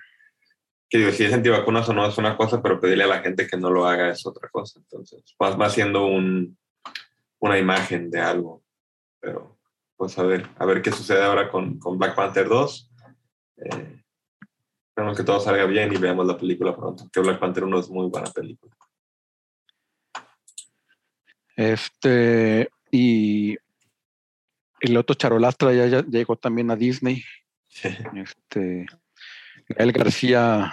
que 0.90 0.96
digo, 0.96 1.11
si 1.11 1.22
es 1.24 1.33
antivacunas 1.35 1.87
o 1.90 1.92
no 1.92 2.07
es 2.07 2.16
una 2.16 2.35
cosa, 2.35 2.62
pero 2.62 2.81
pedirle 2.81 3.04
a 3.04 3.09
la 3.09 3.20
gente 3.20 3.46
que 3.46 3.59
no 3.59 3.68
lo 3.68 3.87
haga 3.87 4.09
es 4.09 4.24
otra 4.24 4.48
cosa. 4.48 4.78
Entonces, 4.78 5.22
va, 5.42 5.54
va 5.54 5.68
siendo 5.68 6.07
un, 6.07 6.57
una 7.40 7.59
imagen 7.59 8.11
de 8.11 8.20
algo. 8.20 8.62
Pero, 9.20 9.59
pues 9.98 10.18
a 10.18 10.22
ver, 10.22 10.46
a 10.57 10.64
ver 10.64 10.81
qué 10.81 10.90
sucede 10.90 11.22
ahora 11.22 11.50
con, 11.50 11.78
con 11.78 11.98
Black 11.98 12.14
Panther 12.14 12.48
2. 12.48 12.88
Eh, 13.64 14.03
esperemos 14.90 15.16
que 15.16 15.25
todo 15.25 15.40
salga 15.40 15.64
bien 15.66 15.92
y 15.92 15.97
veamos 15.97 16.27
la 16.27 16.37
película 16.37 16.75
pronto. 16.77 17.09
Que 17.12 17.21
Black 17.21 17.38
Panther 17.38 17.64
1 17.64 17.79
es 17.81 17.88
muy 17.88 18.07
buena 18.09 18.31
película. 18.31 18.75
Este, 21.57 22.68
y 22.90 23.57
el 24.81 24.97
otro 24.97 25.14
charolastra 25.14 25.73
ya, 25.73 25.87
ya 25.87 26.03
llegó 26.03 26.37
también 26.37 26.71
a 26.71 26.77
Disney. 26.77 27.23
Este, 28.14 28.87
Gael 29.68 29.92
García, 29.92 30.73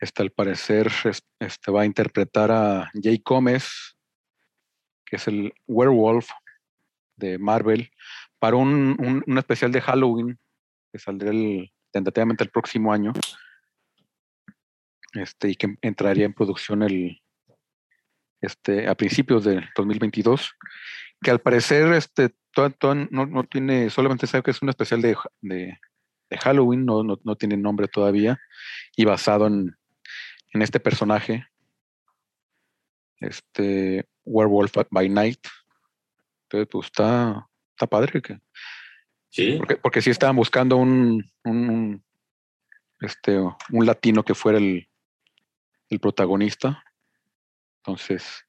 este, 0.00 0.22
al 0.22 0.30
parecer, 0.32 0.90
es- 1.04 1.22
este, 1.38 1.70
va 1.70 1.82
a 1.82 1.86
interpretar 1.86 2.50
a 2.50 2.90
Jay 3.00 3.22
Gómez, 3.24 3.96
que 5.04 5.16
es 5.16 5.28
el 5.28 5.54
werewolf 5.66 6.28
de 7.16 7.38
Marvel, 7.38 7.90
para 8.38 8.56
un, 8.56 8.96
un- 8.98 9.22
un 9.26 9.38
especial 9.38 9.70
de 9.72 9.80
Halloween 9.80 10.38
que 10.96 11.02
saldrá 11.02 11.30
el, 11.30 11.70
tentativamente 11.92 12.42
el 12.42 12.50
próximo 12.50 12.92
año. 12.92 13.12
Este, 15.12 15.50
y 15.50 15.54
que 15.54 15.76
entraría 15.82 16.24
en 16.24 16.34
producción 16.34 16.82
el, 16.82 17.22
este, 18.40 18.88
a 18.88 18.94
principios 18.94 19.44
del 19.44 19.64
2022, 19.76 20.54
que 21.22 21.30
al 21.30 21.40
parecer 21.40 21.92
este, 21.92 22.34
no, 23.10 23.26
no 23.26 23.44
tiene, 23.44 23.90
solamente 23.90 24.26
sabe 24.26 24.42
que 24.42 24.50
es 24.50 24.62
un 24.62 24.68
especial 24.68 25.00
de, 25.02 25.16
de, 25.40 25.78
de 26.30 26.38
Halloween, 26.38 26.84
no, 26.84 27.02
no, 27.02 27.18
no 27.22 27.36
tiene 27.36 27.56
nombre 27.56 27.88
todavía, 27.88 28.38
y 28.94 29.04
basado 29.04 29.46
en, 29.46 29.76
en 30.52 30.62
este 30.62 30.80
personaje, 30.80 31.46
este 33.20 34.06
Werewolf 34.24 34.74
by 34.90 35.08
Night. 35.08 35.46
Entonces, 36.44 36.68
pues 36.70 36.86
está, 36.86 37.48
está 37.70 37.86
padre, 37.86 38.20
que, 38.20 38.38
Sí, 39.36 39.56
porque, 39.58 39.76
porque 39.76 40.00
sí 40.00 40.08
estaban 40.08 40.34
buscando 40.34 40.78
un, 40.78 41.30
un, 41.44 42.02
este, 43.00 43.38
un 43.38 43.84
latino 43.84 44.24
que 44.24 44.34
fuera 44.34 44.56
el, 44.56 44.88
el 45.90 46.00
protagonista. 46.00 46.82
Entonces, 47.84 48.46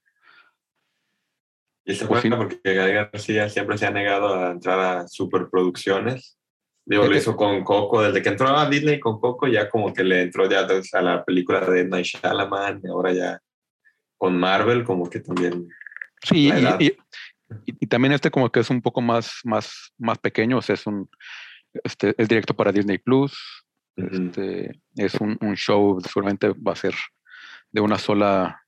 y 1.83 1.91
está 1.91 2.07
pues 2.07 2.21
sí. 2.21 2.29
porque 2.29 2.59
Gael 2.63 2.93
García 2.93 3.49
siempre 3.49 3.77
se 3.77 3.85
ha 3.85 3.91
negado 3.91 4.33
a 4.33 4.51
entrar 4.51 4.79
a 4.79 5.07
superproducciones. 5.09 6.37
Digo, 6.85 7.05
lo 7.05 7.17
hizo 7.17 7.35
con 7.35 7.65
Coco, 7.65 8.01
desde 8.01 8.21
que 8.21 8.29
entró 8.29 8.47
a 8.47 8.69
Disney 8.69 8.97
con 9.01 9.19
Coco, 9.19 9.47
ya 9.47 9.69
como 9.69 9.93
que 9.93 10.05
le 10.05 10.21
entró 10.21 10.49
ya 10.49 10.61
entonces 10.61 10.93
a 10.93 11.01
la 11.01 11.25
película 11.25 11.59
de 11.59 11.83
Night 11.83 12.05
Shyamalan, 12.05 12.79
y 12.81 12.87
ahora 12.87 13.11
ya 13.11 13.41
con 14.17 14.39
Marvel, 14.39 14.85
como 14.85 15.09
que 15.09 15.19
también 15.19 15.67
Sí, 16.23 16.49
y- 16.79 16.97
y- 17.65 17.75
y 17.79 17.87
también 17.87 18.13
este 18.13 18.29
como 18.31 18.49
que 18.51 18.59
es 18.59 18.69
un 18.69 18.81
poco 18.81 19.01
más, 19.01 19.39
más, 19.43 19.93
más 19.97 20.17
pequeño, 20.19 20.57
o 20.57 20.61
sea, 20.61 20.73
es 20.75 20.85
un, 20.87 21.09
este, 21.83 22.13
es 22.17 22.27
directo 22.27 22.55
para 22.55 22.71
Disney 22.71 22.97
Plus, 22.97 23.37
Ujú. 23.97 24.07
este, 24.11 24.81
es 24.95 25.15
un, 25.15 25.37
un 25.41 25.55
show, 25.55 25.99
seguramente 26.01 26.49
va 26.49 26.73
a 26.73 26.75
ser 26.75 26.93
de 27.71 27.81
una 27.81 27.97
sola, 27.97 28.61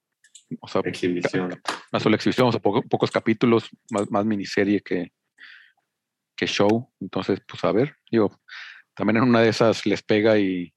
o 0.60 0.68
sea, 0.68 0.82
exhibición. 0.86 1.62
una 1.92 2.00
sola 2.00 2.16
exhibición, 2.16 2.48
o 2.48 2.52
sea, 2.52 2.62
poco- 2.62 2.82
pocos 2.84 3.12
capítulos, 3.12 3.70
más, 3.92 4.10
más 4.12 4.26
miniserie 4.26 4.82
que, 4.82 5.12
que 6.36 6.46
show, 6.48 6.92
entonces, 7.00 7.42
pues 7.48 7.64
a 7.64 7.72
ver, 7.72 7.96
digo, 8.12 8.40
también 8.96 9.18
en 9.18 9.24
una 9.24 9.42
de 9.42 9.50
esas 9.50 9.86
les 9.86 10.02
pega 10.04 10.38
y, 10.38 10.74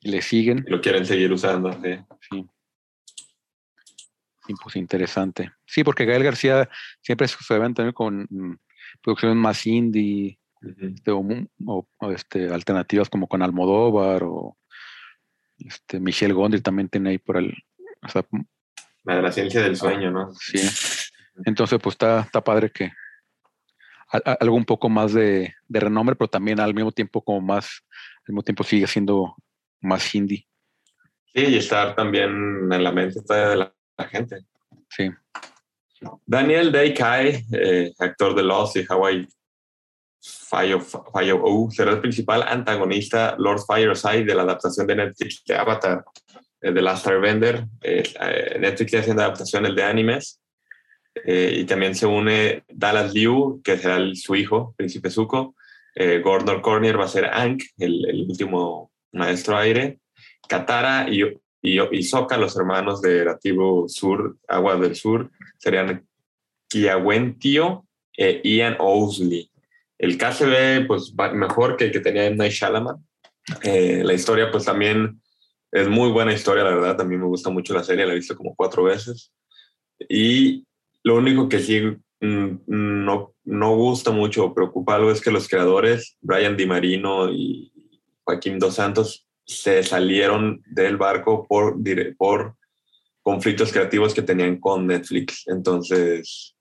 y 0.00 0.10
le 0.10 0.22
siguen, 0.22 0.64
Lo 0.68 0.80
quieren 0.80 1.04
seguir 1.06 1.32
usando, 1.32 1.72
sí. 1.82 1.98
sí. 2.30 2.46
Y 4.48 4.54
pues 4.54 4.76
interesante. 4.76 5.52
Sí, 5.66 5.84
porque 5.84 6.06
Gael 6.06 6.24
García 6.24 6.68
siempre 7.00 7.28
se 7.28 7.58
ven 7.58 7.74
también 7.74 7.92
con 7.92 8.26
mm, 8.30 8.56
producciones 9.02 9.36
más 9.36 9.66
indie 9.66 10.38
este, 10.62 11.10
o, 11.10 11.22
mu- 11.22 11.46
o- 11.66 11.86
o, 11.98 12.10
este, 12.12 12.52
alternativas 12.52 13.08
como 13.08 13.28
con 13.28 13.42
Almodóvar 13.42 14.22
o 14.24 14.56
este, 15.58 16.00
Michelle 16.00 16.34
Gondry 16.34 16.60
también 16.60 16.88
tiene 16.88 17.10
ahí 17.10 17.18
por 17.18 17.36
el, 17.36 17.54
o 18.02 18.08
sea, 18.08 18.24
m- 18.32 18.44
La 19.04 19.16
de 19.16 19.22
la 19.22 19.32
ciencia 19.32 19.62
del 19.62 19.76
sueño, 19.76 20.10
¿no? 20.10 20.32
Sí. 20.34 20.58
Entonces, 21.44 21.78
pues 21.82 21.94
está, 21.94 22.20
está 22.20 22.42
padre 22.42 22.70
que 22.70 22.92
a- 24.12 24.30
a- 24.32 24.36
algo 24.40 24.56
un 24.56 24.64
poco 24.64 24.88
más 24.88 25.12
de, 25.12 25.54
de 25.68 25.80
renombre, 25.80 26.16
pero 26.16 26.28
también 26.28 26.60
al 26.60 26.74
mismo 26.74 26.92
tiempo 26.92 27.22
como 27.22 27.40
más, 27.40 27.82
al 28.26 28.32
mismo 28.32 28.42
tiempo 28.42 28.64
sigue 28.64 28.86
siendo 28.86 29.34
más 29.80 30.14
indie. 30.14 30.46
Sí, 31.32 31.42
y 31.46 31.56
estar 31.58 31.94
también 31.94 32.30
en 32.72 32.82
la 32.84 32.90
mente 32.92 33.20
de 33.28 33.56
la, 33.56 33.74
la 34.02 34.08
gente. 34.08 34.40
Sí. 34.88 35.10
Daniel 36.26 36.72
Day 36.72 36.94
Kai, 36.94 37.44
eh, 37.52 37.92
actor 37.98 38.34
de 38.34 38.42
Lost 38.42 38.76
y 38.76 38.86
Hawaii 38.88 39.26
Fire, 40.22 40.78
O, 41.42 41.70
será 41.70 41.92
el 41.92 42.00
principal 42.00 42.42
antagonista 42.42 43.34
Lord 43.38 43.60
Fireside 43.66 44.24
de 44.24 44.34
la 44.34 44.42
adaptación 44.42 44.86
de 44.86 44.96
Netflix 44.96 45.42
de 45.46 45.54
Avatar, 45.56 46.04
eh, 46.60 46.72
de 46.72 46.82
Last 46.82 47.06
Airbender. 47.06 47.64
Eh, 47.80 48.02
eh, 48.20 48.58
Netflix 48.58 48.92
está 48.92 49.00
haciendo 49.00 49.22
adaptaciones 49.22 49.74
de 49.74 49.82
animes. 49.82 50.40
Y 51.24 51.64
también 51.64 51.94
se 51.96 52.06
une 52.06 52.62
Dallas 52.68 53.12
Liu, 53.12 53.60
que 53.64 53.76
será 53.76 53.96
el- 53.96 54.16
su 54.16 54.36
hijo, 54.36 54.74
Príncipe 54.76 55.10
Zuko. 55.10 55.54
Gordon 56.22 56.62
Cornier 56.62 56.98
va 56.98 57.04
a 57.06 57.08
ser 57.08 57.24
Aang, 57.26 57.58
el, 57.78 58.08
el 58.08 58.20
último 58.28 58.92
maestro 59.12 59.56
aire. 59.58 59.98
Katara 60.48 61.08
y, 61.10 61.24
y, 61.62 61.80
y 61.80 62.02
Sokka, 62.02 62.36
los 62.36 62.56
hermanos 62.56 63.02
de 63.02 63.26
tribu 63.40 63.88
Sur, 63.88 64.36
Agua 64.48 64.76
del 64.76 64.96
Sur, 64.96 65.30
serían 65.58 66.06
Kiawentio 66.68 67.86
e 68.16 68.40
Ian 68.44 68.76
Owsley. 68.78 69.50
El 69.98 70.16
ve 70.16 70.84
pues, 70.86 71.14
mejor 71.34 71.76
que 71.76 71.84
el 71.84 71.92
que 71.92 72.00
tenía 72.00 72.26
en 72.26 72.36
Night 72.36 72.52
Shyamalan. 72.52 72.96
Eh, 73.62 74.02
la 74.04 74.14
historia 74.14 74.50
pues 74.50 74.64
también 74.64 75.20
es 75.72 75.88
muy 75.88 76.10
buena 76.10 76.32
historia, 76.32 76.64
la 76.64 76.70
verdad. 76.74 76.96
También 76.96 77.20
me 77.20 77.26
gusta 77.26 77.50
mucho 77.50 77.74
la 77.74 77.84
serie, 77.84 78.06
la 78.06 78.12
he 78.12 78.16
visto 78.16 78.36
como 78.36 78.54
cuatro 78.54 78.84
veces. 78.84 79.32
Y 80.08 80.64
lo 81.02 81.16
único 81.16 81.48
que 81.48 81.58
sí 81.58 81.82
mm, 82.20 82.60
no, 82.66 83.34
no 83.44 83.76
gusta 83.76 84.10
mucho 84.10 84.46
o 84.46 84.54
preocupa 84.54 84.94
algo 84.94 85.10
es 85.10 85.20
que 85.20 85.30
los 85.30 85.48
creadores, 85.48 86.16
Brian 86.20 86.56
Di 86.56 86.66
Marino 86.66 87.30
y 87.30 87.70
Joaquín 88.24 88.58
Dos 88.58 88.76
Santos, 88.76 89.26
se 89.50 89.82
salieron 89.82 90.62
del 90.66 90.96
barco 90.96 91.46
por, 91.48 91.76
por 92.16 92.54
conflictos 93.22 93.72
creativos 93.72 94.14
que 94.14 94.22
tenían 94.22 94.58
con 94.58 94.86
Netflix. 94.86 95.44
Entonces, 95.46 96.54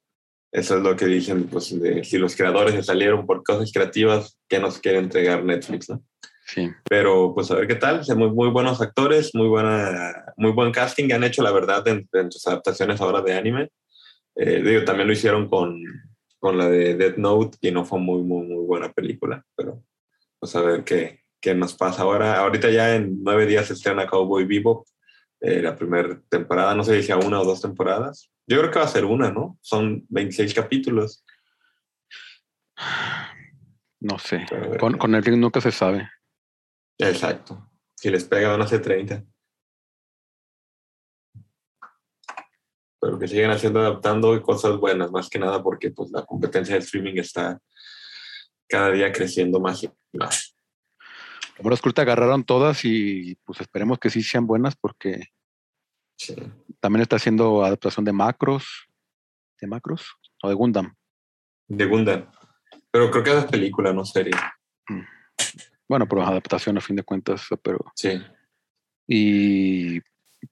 eso 0.52 0.78
es 0.78 0.84
lo 0.84 0.96
que 0.96 1.06
dicen, 1.06 1.44
pues, 1.44 1.80
de 1.80 2.04
si 2.04 2.18
los 2.18 2.36
creadores 2.36 2.74
se 2.74 2.84
salieron 2.84 3.26
por 3.28 3.44
cosas 3.44 3.72
creativas, 3.72 4.38
¿qué 4.48 4.60
nos 4.60 4.80
quiere 4.80 4.98
entregar 4.98 5.44
Netflix? 5.44 5.90
¿no? 5.90 6.02
Sí. 6.48 6.70
Pero, 6.90 7.34
pues, 7.36 7.52
a 7.52 7.56
ver 7.56 7.68
qué 7.68 7.76
tal. 7.76 8.04
Son 8.04 8.18
muy, 8.18 8.32
muy 8.32 8.50
buenos 8.50 8.82
actores, 8.82 9.36
muy, 9.36 9.48
buena, 9.48 10.34
muy 10.38 10.52
buen 10.52 10.72
casting 10.72 11.12
han 11.14 11.24
hecho, 11.24 11.44
la 11.44 11.52
verdad, 11.52 11.88
en, 11.88 12.10
en 12.12 12.32
sus 12.32 12.48
adaptaciones 12.48 13.00
ahora 13.02 13.22
de 13.22 13.34
anime. 13.34 13.70
Eh, 14.36 14.64
digo, 14.64 14.84
también 14.84 15.08
lo 15.08 15.14
hicieron 15.14 15.48
con, 15.48 15.80
con 16.40 16.58
la 16.58 16.68
de 16.68 16.96
Death 16.96 17.18
Note 17.18 17.58
y 17.62 17.70
no 17.70 17.86
fue 17.86 18.00
muy, 18.00 18.24
muy, 18.24 18.48
muy 18.48 18.66
buena 18.66 18.92
película. 18.92 19.46
Pero, 19.56 19.84
pues, 20.40 20.56
a 20.56 20.62
ver 20.62 20.84
qué, 20.84 21.20
qué 21.42 21.56
nos 21.56 21.76
pasa 21.76 22.04
ahora. 22.04 22.40
Ahorita 22.40 22.70
ya 22.70 22.96
en 22.96 23.24
nueve 23.24 23.46
días 23.46 23.68
se 23.68 23.74
estrena 23.74 24.08
Cowboy 24.08 24.46
Bebop, 24.46 24.88
eh, 25.42 25.62
la 25.62 25.76
primera 25.76 26.22
temporada. 26.30 26.76
No 26.76 26.84
sé 26.84 27.00
si 27.00 27.08
sea 27.08 27.18
una 27.18 27.40
o 27.40 27.46
dos 27.46 27.62
temporadas. 27.62 28.32
Yo 28.48 28.60
creo 28.60 28.72
que 28.72 28.80
va 28.80 28.86
a 28.86 28.90
ser 28.90 29.06
una, 29.06 29.32
¿no? 29.32 29.58
Son 29.62 30.06
26 30.10 30.54
capítulos. 30.54 31.26
No 34.02 34.18
sé. 34.18 34.46
Pero 34.50 34.74
a 34.74 34.78
Con, 34.78 34.98
con 34.98 35.12
Netflix 35.12 35.38
nunca 35.38 35.62
se 35.62 35.72
sabe. 35.72 36.10
Exacto. 36.98 37.70
Si 37.96 38.10
les 38.10 38.24
pega 38.26 38.50
van 38.50 38.62
a 38.62 38.68
ser 38.68 38.82
30. 38.82 39.24
Pero 43.02 43.18
que 43.18 43.28
siguen 43.28 43.52
haciendo, 43.52 43.80
adaptando 43.80 44.42
cosas 44.42 44.78
buenas, 44.78 45.12
más 45.12 45.30
que 45.30 45.40
nada 45.40 45.64
porque 45.64 45.92
pues 45.92 46.12
la 46.12 46.26
competencia 46.26 46.76
de 46.76 46.82
streaming 46.82 47.16
está 47.18 47.60
cada 48.68 48.92
día 48.92 49.12
creciendo 49.12 49.60
más 49.60 49.84
y 49.84 49.90
más. 50.14 50.56
Es 51.60 51.82
que 51.82 51.90
agarraron 52.02 52.44
todas 52.44 52.84
y 52.86 53.36
pues 53.44 53.62
esperemos 53.62 54.00
que 54.00 54.10
sí 54.10 54.24
sean 54.24 54.48
buenas 54.48 54.76
porque 54.76 55.28
Sí. 56.18 56.36
también 56.80 57.02
está 57.02 57.16
haciendo 57.18 57.64
adaptación 57.64 58.04
de 58.06 58.12
macros. 58.14 58.88
¿De 59.62 59.68
macros? 59.68 60.16
O 60.42 60.50
de 60.50 60.56
Gundam. 60.56 60.96
De 61.68 61.86
Gundam. 61.86 62.30
Pero 62.92 63.12
creo 63.12 63.24
que 63.24 63.38
es 63.38 63.46
película, 63.46 63.94
no 63.94 64.04
serie. 64.06 64.34
Bueno, 65.88 66.08
pero 66.08 66.22
adaptación 66.24 66.78
a 66.78 66.82
fin 66.82 66.96
de 66.96 67.04
cuentas, 67.04 67.48
pero 67.64 67.80
Sí. 67.96 68.22
Y 69.08 70.00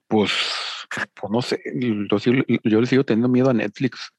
pues, 0.08 0.32
pues 1.14 1.32
no 1.32 1.42
sé, 1.42 1.62
yo, 1.76 2.18
yo 2.64 2.82
le 2.82 2.88
sigo 2.88 3.04
teniendo 3.04 3.30
miedo 3.30 3.50
a 3.50 3.54
Netflix, 3.54 4.12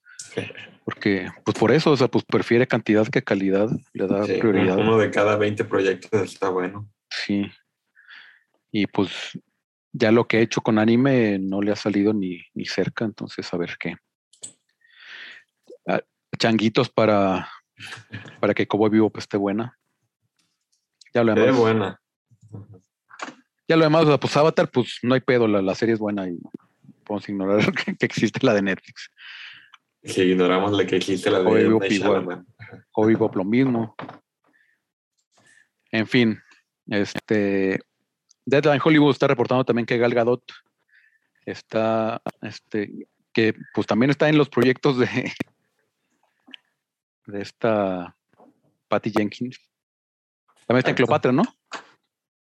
porque 0.85 1.29
pues 1.45 1.57
por 1.59 1.71
eso, 1.73 1.91
o 1.91 1.97
sea, 1.97 2.09
pues 2.09 2.25
prefiere 2.25 2.67
cantidad 2.67 3.07
que 3.07 3.23
calidad, 3.23 3.69
le 3.93 4.07
da 4.07 4.25
Sí, 4.25 4.35
prioridad. 4.39 4.79
Uno 4.79 4.99
de 4.99 5.11
cada 5.11 5.37
20 5.37 5.65
proyectos 5.65 6.23
está 6.23 6.49
bueno. 6.49 6.89
Sí. 7.11 7.51
Y 8.73 8.87
pues 8.87 9.11
ya 9.93 10.13
lo 10.13 10.27
que 10.27 10.39
he 10.39 10.43
hecho 10.43 10.61
con 10.61 10.79
anime 10.79 11.39
no 11.39 11.61
le 11.61 11.73
ha 11.73 11.77
salido 11.77 12.13
ni, 12.13 12.43
ni 12.55 12.65
cerca, 12.65 13.05
entonces 13.05 13.53
a 13.53 13.57
ver 13.57 13.77
qué. 13.79 13.97
Ah, 15.87 16.01
changuitos 16.39 16.89
para, 16.89 17.49
para 18.41 18.55
que 18.55 18.67
Cowboy 18.67 18.91
Vivo 18.91 19.11
pues, 19.11 19.25
esté 19.25 19.37
buena. 19.37 19.79
Ya 21.15 21.25
lo 21.25 21.35
Qué 21.35 21.41
demás, 21.41 21.59
buena. 21.59 22.01
ya 23.67 23.77
lo 23.77 23.85
demás, 23.85 24.05
o 24.05 24.09
sea, 24.09 24.21
pues 24.21 24.37
Avatar, 24.37 24.71
pues 24.71 24.99
no 25.03 25.15
hay 25.15 25.21
pedo, 25.21 25.49
la, 25.49 25.63
la 25.63 25.75
serie 25.75 25.95
es 25.95 25.99
buena 26.01 26.29
y 26.29 26.39
podemos 27.05 27.29
ignorar 27.29 27.73
que, 27.75 27.97
que 27.97 28.07
existe 28.07 28.45
la 28.45 28.55
de 28.55 28.63
Netflix. 28.63 29.11
Si 30.03 30.23
ignoramos 30.23 30.73
la 30.73 30.87
que 30.87 30.97
existe 30.97 31.31
la 31.31 31.39
de. 31.39 31.45
Cowboy 32.93 33.15
Bebop 33.15 33.37
lo 33.37 33.45
mismo. 33.45 33.95
En 35.91 36.07
fin, 36.07 36.39
este 36.87 37.81
Deadline 38.45 38.81
Hollywood 38.83 39.13
está 39.13 39.27
reportando 39.27 39.65
también 39.65 39.87
que 39.87 39.99
Gal 39.99 40.15
Gadot 40.15 40.43
está, 41.47 42.21
este, 42.43 43.09
que 43.33 43.55
pues 43.75 43.87
también 43.87 44.11
está 44.11 44.29
en 44.29 44.39
los 44.39 44.49
proyectos 44.49 44.99
de 44.99 45.09
de 47.27 47.43
esta 47.43 48.17
Patty 48.89 49.11
Jenkins. 49.11 49.59
También 50.67 50.79
está 50.81 50.91
en. 50.91 50.97
Cleopatra, 50.97 51.33
¿no? 51.33 51.43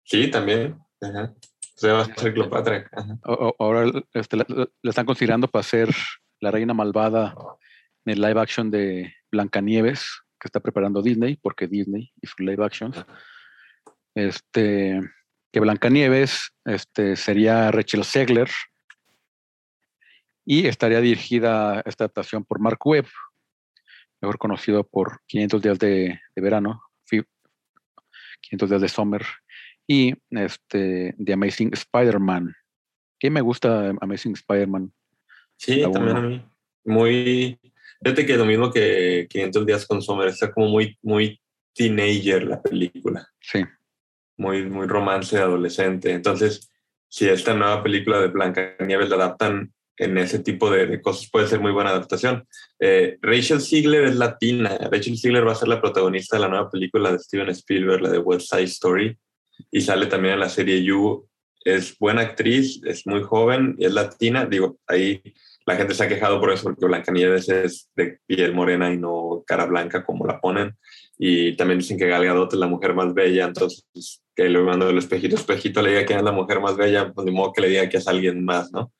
Sí, 0.03 0.29
también. 0.31 0.79
Ajá. 1.01 1.33
Se 1.75 1.91
va 1.91 1.99
a 1.99 2.01
hacer 2.03 2.33
Cleopatra. 2.33 2.89
Ajá. 2.91 3.17
O- 3.25 3.49
o- 3.49 3.55
Ahora 3.59 3.91
este, 4.13 4.37
la, 4.37 4.45
la 4.47 4.89
están 4.89 5.05
considerando 5.05 5.47
para 5.47 5.63
ser 5.63 5.89
la 6.39 6.51
reina 6.51 6.73
malvada 6.73 7.35
en 8.05 8.13
el 8.13 8.21
live 8.21 8.39
action 8.39 8.71
de 8.71 9.13
Blancanieves 9.31 10.07
que 10.39 10.47
está 10.47 10.59
preparando 10.59 11.01
Disney, 11.01 11.35
porque 11.37 11.67
Disney 11.67 12.11
y 12.21 12.27
su 12.27 12.35
live 12.43 12.63
action. 12.63 12.93
Este, 14.15 15.01
que 15.51 15.59
Blancanieves 15.59 16.51
este, 16.65 17.15
sería 17.15 17.71
Rachel 17.71 18.03
Segler 18.03 18.49
y 20.45 20.67
estaría 20.67 21.01
dirigida 21.01 21.81
esta 21.85 22.05
adaptación 22.05 22.45
por 22.45 22.59
Mark 22.59 22.79
Webb, 22.85 23.07
mejor 24.21 24.37
conocido 24.37 24.83
por 24.85 25.19
500 25.27 25.61
días 25.61 25.79
de, 25.79 26.19
de 26.35 26.41
verano, 26.41 26.81
fi- 27.05 27.25
500 28.41 28.69
días 28.69 28.81
de 28.81 28.89
summer 28.89 29.25
y 29.87 30.13
este, 30.31 31.15
The 31.23 31.33
Amazing 31.33 31.71
Spider-Man. 31.73 32.55
¿Qué 33.19 33.29
me 33.29 33.41
gusta 33.41 33.89
Amazing 34.01 34.33
Spider-Man? 34.33 34.93
Sí, 35.57 35.81
también 35.91 36.17
a 36.17 36.21
mí. 36.21 36.45
Muy. 36.85 37.59
Fíjate 38.01 38.25
que 38.25 38.37
lo 38.37 38.45
mismo 38.45 38.71
que 38.71 39.27
500 39.29 39.65
días 39.65 39.85
con 39.85 40.01
Summer, 40.01 40.27
está 40.27 40.51
como 40.51 40.69
muy, 40.69 40.97
muy 41.01 41.39
teenager 41.73 42.43
la 42.43 42.61
película. 42.61 43.27
Sí, 43.39 43.63
Muy, 44.37 44.63
muy 44.69 44.87
romance 44.87 45.35
de 45.35 45.41
adolescente. 45.41 46.11
Entonces, 46.11 46.71
si 47.09 47.27
esta 47.27 47.53
nueva 47.53 47.83
película 47.83 48.19
de 48.19 48.27
Blancanieves 48.27 49.09
la 49.09 49.15
adaptan 49.15 49.73
en 49.97 50.17
ese 50.17 50.39
tipo 50.39 50.69
de, 50.69 50.85
de 50.85 51.01
cosas, 51.01 51.29
puede 51.31 51.47
ser 51.47 51.59
muy 51.59 51.71
buena 51.71 51.89
adaptación. 51.89 52.47
Eh, 52.79 53.17
Rachel 53.21 53.61
Ziegler 53.61 54.05
es 54.05 54.15
latina. 54.15 54.77
Rachel 54.91 55.17
Ziegler 55.17 55.47
va 55.47 55.53
a 55.53 55.55
ser 55.55 55.67
la 55.67 55.81
protagonista 55.81 56.37
de 56.37 56.41
la 56.41 56.49
nueva 56.49 56.69
película 56.69 57.11
de 57.11 57.19
Steven 57.19 57.49
Spielberg, 57.49 58.01
la 58.01 58.09
de 58.09 58.19
West 58.19 58.49
Side 58.49 58.63
Story. 58.63 59.17
Y 59.71 59.81
sale 59.81 60.05
también 60.05 60.35
en 60.35 60.41
la 60.41 60.49
serie 60.49 60.83
You. 60.83 61.26
Es 61.67 61.97
buena 61.99 62.21
actriz, 62.21 62.81
es 62.85 63.05
muy 63.05 63.23
joven 63.23 63.75
es 63.77 63.93
latina. 63.93 64.45
Digo, 64.45 64.79
ahí 64.87 65.21
la 65.65 65.75
gente 65.75 65.93
se 65.93 66.03
ha 66.03 66.07
quejado 66.07 66.39
por 66.39 66.49
eso, 66.51 66.63
porque 66.63 66.85
Blancanieves 66.85 67.49
es 67.49 67.89
de 67.93 68.19
piel 68.25 68.53
morena 68.53 68.91
y 68.93 68.97
no 68.97 69.43
cara 69.45 69.65
blanca 69.65 70.05
como 70.05 70.25
la 70.25 70.39
ponen. 70.39 70.77
Y 71.17 71.57
también 71.57 71.79
dicen 71.79 71.97
que 71.97 72.07
Gal 72.07 72.23
Gadot 72.23 72.53
es 72.53 72.59
la 72.59 72.67
mujer 72.67 72.93
más 72.93 73.13
bella, 73.13 73.45
entonces 73.45 73.85
que 74.33 74.47
le 74.47 74.59
mando 74.59 74.89
el 74.89 74.97
espejito, 74.97 75.35
espejito 75.35 75.81
le 75.81 75.89
diga 75.89 76.05
que 76.05 76.13
es 76.13 76.23
la 76.23 76.31
mujer 76.31 76.61
más 76.61 76.77
bella, 76.77 77.11
pues 77.11 77.25
de 77.25 77.31
modo 77.31 77.51
que 77.51 77.61
le 77.61 77.69
diga 77.69 77.89
que 77.89 77.97
es 77.97 78.07
alguien 78.07 78.45
más, 78.45 78.71
¿no? 78.71 78.93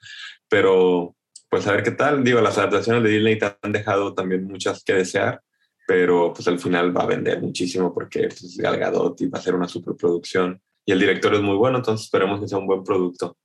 Pero 0.49 1.15
pues 1.49 1.65
a 1.67 1.71
ver 1.71 1.83
qué 1.83 1.91
tal. 1.91 2.21
Digo, 2.23 2.41
las 2.41 2.57
adaptaciones 2.57 3.01
de 3.03 3.09
Disney 3.11 3.37
te 3.37 3.45
han 3.61 3.71
dejado 3.71 4.13
también 4.13 4.43
muchas 4.43 4.83
que 4.83 4.93
desear, 4.93 5.41
pero 5.87 6.33
pues 6.33 6.47
al 6.49 6.59
final 6.59 6.95
va 6.95 7.03
a 7.03 7.07
vender 7.07 7.41
muchísimo 7.41 7.93
porque 7.93 8.27
pues, 8.27 8.43
es 8.43 8.57
Gal 8.57 8.77
Gadot 8.77 9.21
y 9.21 9.27
va 9.27 9.39
a 9.39 9.41
ser 9.41 9.55
una 9.55 9.69
superproducción. 9.69 10.61
Y 10.87 10.93
el 10.93 10.99
director 10.99 11.33
es 11.35 11.41
muy 11.41 11.57
bueno, 11.57 11.79
entonces 11.79 12.05
esperemos 12.05 12.39
que 12.39 12.47
sea 12.47 12.57
un 12.59 12.65
buen 12.65 12.81
producto. 12.81 13.37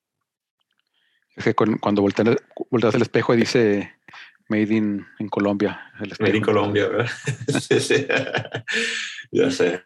Es 1.35 1.45
que 1.45 1.55
cuando 1.55 2.03
voltea- 2.03 2.37
volteas 2.71 2.95
el 2.95 3.03
espejo 3.03 3.35
y 3.35 3.39
dice 3.39 3.93
Made 4.49 4.73
in, 4.75 5.05
Colombia. 5.29 5.91
el 6.01 6.13
espejo. 6.13 6.29
Made 6.29 6.37
in 6.39 6.45
Colombia, 6.45 6.89
¿verdad? 6.89 7.11
sí, 7.61 7.81
sí. 7.81 8.07
ya 9.33 9.51
sé. 9.51 9.83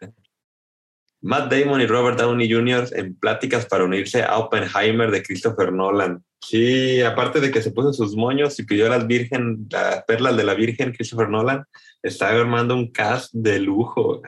Matt 1.21 1.51
Damon 1.51 1.81
y 1.81 1.87
Robert 1.87 2.19
Downey 2.19 2.51
Jr. 2.51 2.89
en 2.91 3.15
pláticas 3.15 3.65
para 3.65 3.85
unirse 3.85 4.21
a 4.21 4.37
Oppenheimer 4.37 5.09
de 5.09 5.23
Christopher 5.23 5.73
Nolan. 5.73 6.23
Sí, 6.39 7.01
aparte 7.01 7.39
de 7.39 7.49
que 7.49 7.63
se 7.63 7.71
puso 7.71 7.91
sus 7.91 8.15
moños 8.15 8.59
y 8.59 8.65
pidió 8.65 8.87
las 8.87 9.07
virgen, 9.07 9.65
las 9.71 10.03
perlas 10.03 10.37
de 10.37 10.43
la 10.43 10.53
Virgen 10.53 10.91
Christopher 10.93 11.27
Nolan, 11.27 11.65
está 12.03 12.29
armando 12.29 12.75
un 12.75 12.91
cast 12.91 13.33
de 13.33 13.57
lujo. 13.57 14.21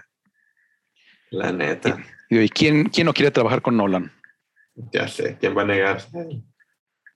La 1.30 1.52
neta, 1.52 2.04
¿Y 2.30 2.48
quién, 2.50 2.90
quién 2.90 3.06
no 3.06 3.14
quiere 3.14 3.32
trabajar 3.32 3.62
con 3.62 3.76
Nolan? 3.78 4.12
ya 4.94 5.08
sé, 5.10 5.38
¿quién 5.38 5.58
va 5.58 5.64
a 5.64 5.66
negar? 5.66 5.98
O 5.98 6.00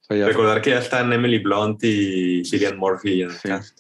sea, 0.02 0.18
ya- 0.18 0.28
Recordar 0.28 0.62
que 0.62 0.72
ya 0.72 0.80
están 0.80 1.14
Emily 1.14 1.40
Blunt 1.40 1.82
y 1.84 2.44
Cillian 2.44 2.78
Murphy 2.78 3.22
en 3.22 3.30
el 3.30 3.36
Sí. 3.38 3.48
cast. 3.48 3.80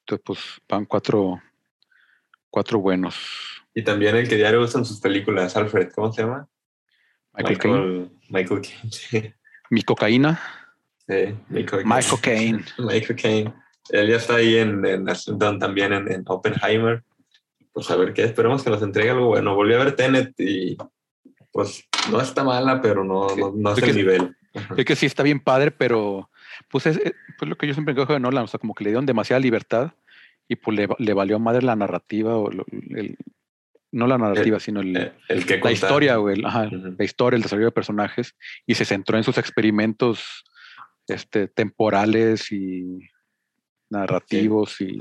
entonces, 0.00 0.22
pues 0.24 0.38
van 0.68 0.84
cuatro, 0.86 1.40
cuatro 2.50 2.78
buenos. 2.80 3.16
Y 3.74 3.82
también 3.84 4.16
el 4.16 4.28
que 4.28 4.36
diario 4.36 4.60
usa 4.62 4.80
en 4.80 4.86
sus 4.86 5.00
películas, 5.00 5.56
Alfred, 5.56 5.90
¿cómo 5.94 6.12
se 6.12 6.22
llama? 6.22 6.48
Michael 7.34 7.58
Caine. 7.58 8.10
Michael, 8.30 8.60
Caine, 8.62 8.90
sí. 8.90 9.34
Mi 9.70 9.82
cocaína. 9.82 10.40
Sí, 11.06 11.34
Michael 11.48 11.84
Michael 11.84 12.20
Caine. 12.22 12.64
Michael 12.78 13.16
Caine. 13.16 13.54
Él 13.90 14.08
ya 14.08 14.16
está 14.16 14.36
ahí 14.36 14.56
en, 14.56 14.84
en 14.86 15.04
también 15.58 15.92
en, 15.92 16.10
en 16.10 16.22
Oppenheimer. 16.26 17.02
Pues 17.72 17.90
a 17.90 17.96
ver 17.96 18.12
qué, 18.12 18.24
esperemos 18.24 18.62
que 18.62 18.70
nos 18.70 18.82
entregue 18.82 19.10
algo 19.10 19.26
bueno. 19.28 19.54
Volví 19.54 19.74
a 19.74 19.78
ver 19.78 19.96
Tenet 19.96 20.34
y 20.38 20.76
pues 21.50 21.84
no 22.10 22.20
está 22.20 22.44
mala, 22.44 22.80
pero 22.80 23.04
no, 23.04 23.34
no, 23.36 23.52
no 23.54 23.72
es 23.72 23.78
Es 23.78 23.88
el 23.88 23.96
nivel. 23.96 24.36
Sé 24.76 24.84
que 24.84 24.96
sí 24.96 25.06
está 25.06 25.22
bien 25.22 25.40
padre, 25.40 25.70
pero 25.70 26.30
pues 26.70 26.86
es 26.86 27.00
pues 27.38 27.48
lo 27.48 27.56
que 27.56 27.66
yo 27.66 27.72
siempre 27.74 27.94
cojo 27.94 28.12
de 28.12 28.20
Nolan, 28.20 28.44
o 28.44 28.46
sea, 28.46 28.60
como 28.60 28.74
que 28.74 28.84
le 28.84 28.90
dieron 28.90 29.06
demasiada 29.06 29.40
libertad 29.40 29.92
y 30.48 30.56
pues 30.56 30.76
le, 30.76 30.88
le 30.98 31.14
valió 31.14 31.38
madre 31.38 31.62
la 31.62 31.74
narrativa, 31.76 32.36
o 32.36 32.50
lo- 32.50 32.66
el- 32.90 33.16
no 33.90 34.06
la 34.06 34.18
narrativa, 34.18 34.58
sino 34.60 34.80
el, 34.80 34.96
Eh, 34.96 35.12
El 35.28 35.44
que 35.46 35.54
la 35.56 35.60
contar. 35.60 35.72
historia, 35.72 36.16
güey, 36.16 36.38
el- 36.38 36.44
ajá, 36.46 36.68
la 36.70 37.04
historia, 37.04 37.36
el 37.36 37.42
desarrollo 37.42 37.66
de 37.68 37.72
personajes 37.72 38.36
y 38.66 38.74
se 38.74 38.84
centró 38.84 39.16
en 39.16 39.24
sus 39.24 39.38
experimentos 39.38 40.44
este, 41.08 41.48
temporales 41.48 42.52
y 42.52 43.00
narrativos 43.90 44.80
y 44.80 44.98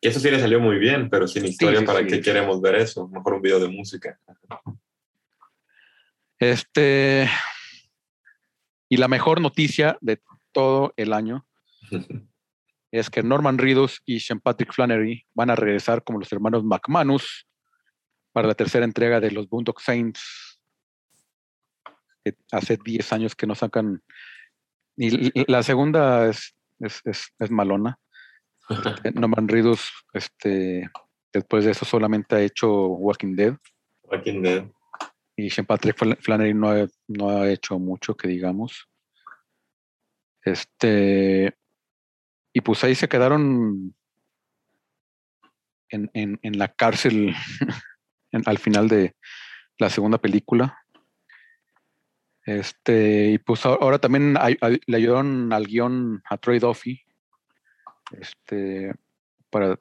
Que 0.00 0.08
eso 0.08 0.20
sí 0.20 0.30
le 0.30 0.38
salió 0.40 0.60
muy 0.60 0.78
bien, 0.78 1.08
pero 1.10 1.26
sin 1.26 1.44
historia, 1.46 1.80
sí, 1.80 1.86
¿para 1.86 2.00
sí. 2.00 2.06
qué 2.06 2.20
queremos 2.20 2.60
ver 2.60 2.76
eso? 2.76 3.08
Mejor 3.08 3.34
un 3.34 3.42
video 3.42 3.58
de 3.60 3.68
música. 3.68 4.18
este 6.38 7.28
y 8.88 8.96
la 8.98 9.08
mejor 9.08 9.40
noticia 9.40 9.98
de 10.00 10.20
todo 10.52 10.92
el 10.96 11.12
año 11.12 11.46
es 12.92 13.10
que 13.10 13.22
Norman 13.22 13.58
Reedus 13.58 14.00
y 14.04 14.20
Sean 14.20 14.40
Patrick 14.40 14.72
Flannery 14.72 15.26
van 15.34 15.50
a 15.50 15.56
regresar 15.56 16.04
como 16.04 16.18
los 16.20 16.32
hermanos 16.32 16.62
McManus 16.64 17.46
para 18.32 18.48
la 18.48 18.54
tercera 18.54 18.84
entrega 18.84 19.18
de 19.20 19.30
los 19.30 19.48
Boondock 19.48 19.80
Saints. 19.80 20.60
hace 22.52 22.76
10 22.82 23.12
años 23.12 23.34
que 23.34 23.46
no 23.46 23.54
sacan. 23.54 24.02
Y 24.96 25.50
la 25.50 25.62
segunda 25.62 26.28
es, 26.28 26.54
es, 26.80 27.00
es- 27.04 27.32
es 27.38 27.50
malona. 27.50 27.98
Eh, 29.04 29.12
Norman 29.14 29.46
Reedus, 29.48 29.92
este, 30.12 30.90
después 31.32 31.64
de 31.64 31.70
eso 31.70 31.84
solamente 31.84 32.34
ha 32.36 32.40
hecho 32.40 32.86
Walking 32.86 33.34
Dead. 33.36 33.54
Walking 34.04 34.42
Dead. 34.42 34.64
Y 35.36 35.50
Sean 35.50 35.66
Patrick 35.66 35.96
Flan- 35.96 36.16
Flannery 36.20 36.54
no 36.54 36.70
ha, 36.70 36.86
no 37.08 37.28
ha 37.30 37.50
hecho 37.50 37.78
mucho, 37.78 38.16
que 38.16 38.28
digamos. 38.28 38.88
Este. 40.42 41.54
Y 42.52 42.60
pues 42.62 42.82
ahí 42.84 42.94
se 42.94 43.08
quedaron 43.08 43.94
en, 45.90 46.10
en- 46.14 46.38
en 46.42 46.58
la 46.58 46.68
cárcel 46.68 47.34
en- 48.32 48.42
al 48.46 48.58
final 48.58 48.88
de 48.88 49.14
la 49.78 49.90
segunda 49.90 50.18
película. 50.18 50.78
Este, 52.44 53.30
y 53.32 53.38
pues 53.38 53.66
ahora 53.66 53.98
también 53.98 54.36
ay- 54.40 54.56
ay- 54.60 54.80
le 54.86 54.96
ayudaron 54.96 55.52
al 55.52 55.66
guion 55.66 56.22
a 56.30 56.38
Troy 56.38 56.58
Duffy. 56.60 57.02
Este, 58.12 58.92
para 59.50 59.78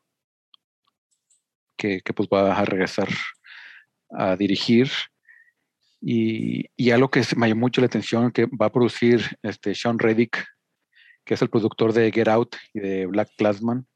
que, 1.77 2.01
que 2.01 2.13
pues 2.13 2.27
va 2.31 2.57
a 2.57 2.65
regresar 2.65 3.09
a 4.09 4.35
dirigir. 4.35 4.89
Y, 6.01 6.65
y 6.75 6.91
algo 6.91 7.09
que 7.09 7.23
me 7.35 7.47
llamó 7.47 7.61
mucho 7.61 7.81
la 7.81 7.87
atención 7.87 8.31
que 8.31 8.45
va 8.45 8.67
a 8.67 8.71
producir 8.71 9.37
este 9.41 9.73
Sean 9.73 9.97
Reddick, 9.97 10.45
que 11.23 11.33
es 11.33 11.41
el 11.41 11.49
productor 11.49 11.93
de 11.93 12.11
Get 12.11 12.27
Out 12.27 12.55
y 12.73 12.79
de 12.79 13.05
Black 13.07 13.29
Classman, 13.37 13.87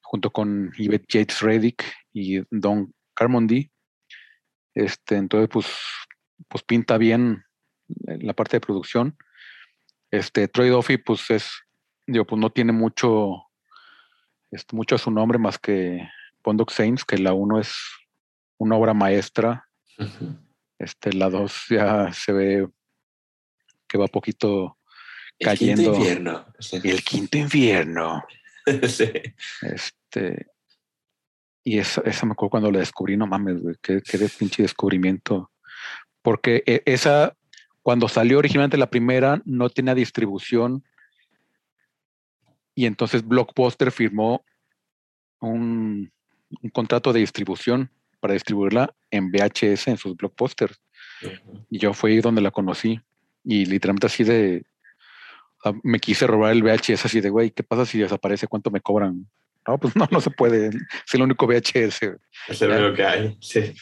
junto 0.00 0.30
con 0.30 0.72
Yvette 0.78 1.06
Yates 1.08 1.40
Reddick 1.40 1.84
y 2.12 2.42
Don 2.50 2.94
Carmondi. 3.14 3.70
Este, 4.74 5.16
entonces, 5.16 5.48
pues, 5.50 5.66
pues 6.48 6.62
pinta 6.64 6.96
bien 6.96 7.44
la 7.86 8.32
parte 8.32 8.56
de 8.56 8.60
producción. 8.62 9.16
Este, 10.10 10.48
Troy 10.48 10.70
Duffy, 10.70 10.96
pues 10.96 11.30
es, 11.30 11.50
digo, 12.06 12.24
pues 12.24 12.40
no 12.40 12.50
tiene 12.50 12.72
mucho, 12.72 13.44
este, 14.50 14.74
mucho 14.76 14.94
a 14.96 14.98
su 14.98 15.10
nombre 15.10 15.38
más 15.38 15.58
que 15.58 16.08
Pondock 16.42 16.70
Saints, 16.70 17.04
que 17.04 17.18
la 17.18 17.32
uno 17.32 17.58
es 17.60 17.74
una 18.58 18.76
obra 18.76 18.94
maestra 18.94 19.68
este, 20.78 21.12
la 21.12 21.30
2 21.30 21.66
ya 21.70 22.12
se 22.12 22.32
ve 22.32 22.68
que 23.88 23.98
va 23.98 24.06
poquito 24.08 24.78
El 25.38 25.56
quinto 25.58 25.82
Cayendo. 25.82 25.94
infierno. 25.96 26.46
Sí. 26.58 26.80
el 26.84 27.02
quinto 27.04 27.38
invierno. 27.38 28.24
Sí. 28.86 29.10
Este, 29.62 30.46
y 31.64 31.78
esa, 31.78 32.00
esa 32.02 32.26
me 32.26 32.32
acuerdo 32.32 32.50
cuando 32.50 32.70
la 32.70 32.78
descubrí, 32.78 33.16
no 33.16 33.26
mames, 33.26 33.60
güey, 33.60 33.74
qué, 33.82 34.00
qué 34.00 34.18
de 34.18 34.28
pinche 34.28 34.62
descubrimiento. 34.62 35.50
Porque 36.22 36.62
e- 36.64 36.82
esa, 36.86 37.36
cuando 37.82 38.06
salió 38.06 38.38
originalmente 38.38 38.76
la 38.76 38.88
primera, 38.88 39.42
no 39.44 39.68
tenía 39.68 39.96
distribución. 39.96 40.84
Y 42.74 42.86
entonces 42.86 43.26
Blockbuster 43.26 43.90
firmó 43.90 44.44
un, 45.40 46.10
un 46.62 46.70
contrato 46.70 47.12
de 47.12 47.20
distribución 47.20 47.90
para 48.20 48.34
distribuirla 48.34 48.94
en 49.10 49.30
VHS 49.30 49.88
en 49.88 49.96
sus 49.96 50.16
blockbusters. 50.16 50.80
Y 51.70 51.78
yo 51.78 51.92
ahí 52.04 52.20
donde 52.20 52.40
la 52.40 52.50
conocí. 52.50 53.00
Y 53.44 53.66
literalmente 53.66 54.06
así 54.06 54.24
de. 54.24 54.64
sea, 55.62 55.72
me 55.82 55.98
quise 55.98 56.26
robar 56.26 56.52
el 56.52 56.62
VHS 56.62 57.04
así 57.04 57.20
de, 57.20 57.30
güey, 57.30 57.50
¿qué 57.50 57.62
pasa 57.62 57.84
si 57.84 57.98
desaparece? 57.98 58.46
¿Cuánto 58.46 58.70
me 58.70 58.80
cobran? 58.80 59.26
No, 59.66 59.78
pues 59.78 59.94
no, 59.96 60.08
no 60.10 60.20
se 60.20 60.30
puede. 60.30 60.68
Es 60.68 61.14
el 61.14 61.22
único 61.22 61.46
VHS. 61.46 62.02
Es 62.48 62.62
el 62.62 62.70
único 62.70 62.94
que 62.94 63.04
hay. 63.04 63.36
Sí. 63.40 63.74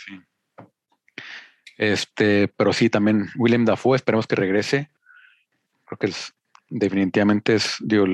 Este, 1.76 2.48
pero 2.48 2.72
sí, 2.72 2.90
también 2.90 3.28
William 3.36 3.64
Dafoe, 3.64 3.96
esperemos 3.96 4.26
que 4.26 4.36
regrese. 4.36 4.90
Creo 5.86 5.98
que 5.98 6.06
es, 6.06 6.34
definitivamente 6.68 7.54
es, 7.54 7.76
digo, 7.80 8.06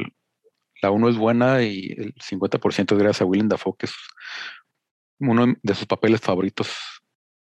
la 0.83 0.91
uno 0.91 1.09
es 1.09 1.17
buena 1.17 1.63
y 1.63 1.93
el 1.97 2.15
50% 2.15 2.93
es 2.93 2.99
gracias 2.99 3.23
a 3.23 3.25
William 3.25 3.49
Dafoe, 3.49 3.75
que 3.79 3.87
es 3.87 3.95
uno 5.19 5.55
de 5.63 5.75
sus 5.75 5.87
papeles 5.87 6.21
favoritos 6.21 6.77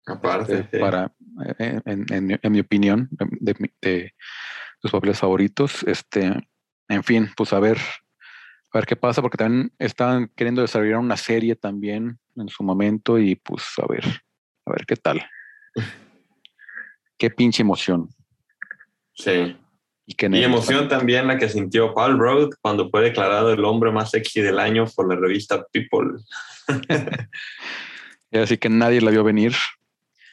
Aparte. 0.05 0.59
este, 0.61 0.77
sí. 0.77 0.81
para, 0.81 1.13
eh, 1.59 1.81
en, 1.85 2.05
en- 2.11 2.39
en 2.41 2.51
mi 2.51 2.59
opinión, 2.61 3.09
de, 3.11 3.71
de 3.81 4.13
sus 4.81 4.91
papeles 4.91 5.19
favoritos. 5.19 5.83
Este, 5.83 6.33
en 6.87 7.03
fin, 7.03 7.29
pues 7.35 7.51
a 7.53 7.59
ver, 7.59 7.77
a 8.71 8.77
ver 8.77 8.85
qué 8.85 8.95
pasa, 8.95 9.21
porque 9.21 9.37
también 9.37 9.71
están 9.77 10.29
queriendo 10.35 10.61
desarrollar 10.61 10.99
una 10.99 11.17
serie 11.17 11.55
también 11.55 12.17
en 12.37 12.47
su 12.49 12.63
momento 12.63 13.19
y 13.19 13.35
pues 13.35 13.63
a 13.77 13.85
ver, 13.87 14.05
a 14.65 14.71
ver 14.71 14.85
qué 14.85 14.95
tal. 14.95 15.21
Qué 17.17 17.29
pinche 17.29 17.61
emoción. 17.63 18.07
Sí. 19.13 19.57
Y, 20.09 20.15
qué 20.15 20.27
Y 20.33 20.43
emoción 20.43 20.87
también 20.87 21.27
la 21.27 21.37
que 21.37 21.47
sintió 21.49 21.93
Paul 21.93 22.17
Rudd 22.17 22.55
cuando 22.61 22.89
fue 22.89 23.03
declarado 23.03 23.53
el 23.53 23.63
hombre 23.63 23.91
más 23.91 24.09
sexy 24.09 24.41
del 24.41 24.57
año 24.57 24.85
por 24.95 25.07
la 25.07 25.15
revista 25.15 25.63
People. 25.71 26.17
Y 28.31 28.37
Así 28.37 28.57
que 28.57 28.69
nadie 28.69 29.01
la 29.01 29.09
vio 29.09 29.23
venir. 29.23 29.53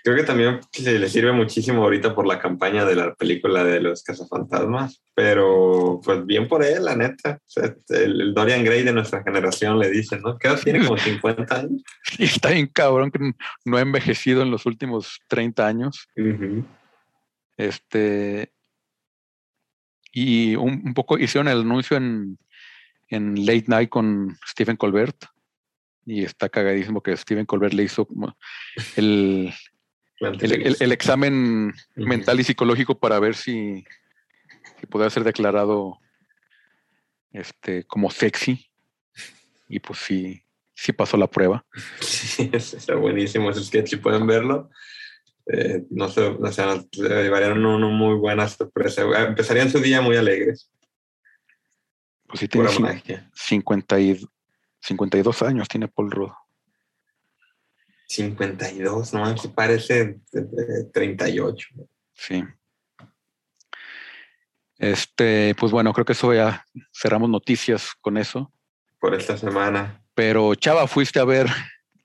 Creo 0.04 0.16
que 0.16 0.22
también 0.22 0.60
se 0.70 0.98
le 0.98 1.08
sirve 1.08 1.32
muchísimo 1.32 1.82
ahorita 1.82 2.14
por 2.14 2.26
la 2.26 2.38
campaña 2.38 2.84
de 2.84 2.94
la 2.94 3.14
película 3.14 3.64
de 3.64 3.80
los 3.80 4.02
cazafantasmas, 4.02 5.02
pero 5.14 6.00
pues 6.04 6.26
bien 6.26 6.46
por 6.46 6.62
él, 6.62 6.84
la 6.84 6.94
neta. 6.94 7.38
O 7.40 7.48
sea, 7.48 7.74
el, 7.88 8.20
el 8.20 8.34
Dorian 8.34 8.64
Gray 8.64 8.82
de 8.82 8.92
nuestra 8.92 9.22
generación 9.22 9.78
le 9.78 9.90
dice, 9.90 10.18
¿no? 10.20 10.38
¿Qué 10.38 10.50
tiene? 10.62 10.86
Como 10.86 10.98
50 10.98 11.54
años. 11.54 11.82
Y 12.18 12.24
está 12.24 12.50
bien 12.50 12.66
cabrón 12.66 13.10
que 13.10 13.32
no 13.64 13.76
ha 13.76 13.80
envejecido 13.80 14.42
en 14.42 14.50
los 14.50 14.64
últimos 14.66 15.20
30 15.28 15.66
años. 15.66 16.06
Ujú. 16.16 16.64
Este. 17.56 18.52
Y 20.18 20.56
un, 20.56 20.80
un 20.82 20.94
poco 20.94 21.18
hicieron 21.18 21.46
el 21.46 21.60
anuncio 21.60 21.94
en, 21.94 22.38
en 23.08 23.44
Late 23.44 23.66
Night 23.66 23.90
con 23.90 24.34
Stephen 24.48 24.76
Colbert. 24.76 25.26
Y 26.06 26.24
está 26.24 26.48
cagadísimo 26.48 27.02
que 27.02 27.14
Stephen 27.18 27.44
Colbert 27.44 27.74
le 27.74 27.82
hizo 27.82 28.08
el, 28.96 29.52
el, 30.20 30.76
el- 30.80 30.92
examen 30.92 31.74
mental 31.96 32.40
y 32.40 32.44
psicológico 32.44 32.98
para 32.98 33.20
ver 33.20 33.34
si, 33.34 33.84
que 34.80 34.86
podría 34.86 35.10
ser 35.10 35.22
declarado 35.22 35.98
este, 37.32 37.84
como 37.84 38.10
sexy. 38.10 38.70
Y 39.68 39.80
pues 39.80 39.98
sí, 39.98 40.42
sí 40.72 40.92
pasó 40.94 41.18
la 41.18 41.26
prueba. 41.26 41.62
Sí, 42.00 42.50
está 42.52 42.94
buenísimo 42.94 43.50
ese 43.50 43.62
sketch, 43.62 43.88
si 43.90 43.96
pueden 43.96 44.26
verlo. 44.26 44.70
Eh, 45.52 45.84
no 45.90 46.08
sé, 46.08 46.22
o 46.22 46.52
sea, 46.52 46.82
llevarían 46.92 47.64
una 47.64 47.86
muy 47.88 48.16
buena 48.16 48.48
sorpresa. 48.48 49.02
Empezarían 49.26 49.70
su 49.70 49.78
día 49.78 50.00
muy 50.00 50.16
alegres. 50.16 50.70
Pues 52.26 52.40
sí, 52.40 52.48
tiene 52.48 52.66
Pura 52.66 52.76
cin- 52.78 52.82
magia. 52.82 53.30
50 53.34 54.00
y- 54.00 54.26
52 54.80 55.42
años, 55.42 55.68
tiene 55.68 55.86
Paul 55.88 56.10
Rudd. 56.10 56.32
52, 58.08 59.14
no, 59.14 59.36
se 59.36 59.48
parece 59.48 60.20
de- 60.32 60.42
de 60.42 60.84
38. 60.92 61.68
Sí. 62.14 62.44
Este, 64.78 65.54
pues 65.58 65.72
bueno, 65.72 65.92
creo 65.92 66.04
que 66.04 66.12
eso 66.12 66.32
ya 66.34 66.64
cerramos 66.92 67.30
noticias 67.30 67.92
con 68.00 68.16
eso. 68.18 68.52
por 68.98 69.14
esta 69.14 69.36
semana. 69.36 70.02
Pero 70.14 70.54
Chava, 70.54 70.88
fuiste 70.88 71.20
a 71.20 71.24
ver 71.24 71.46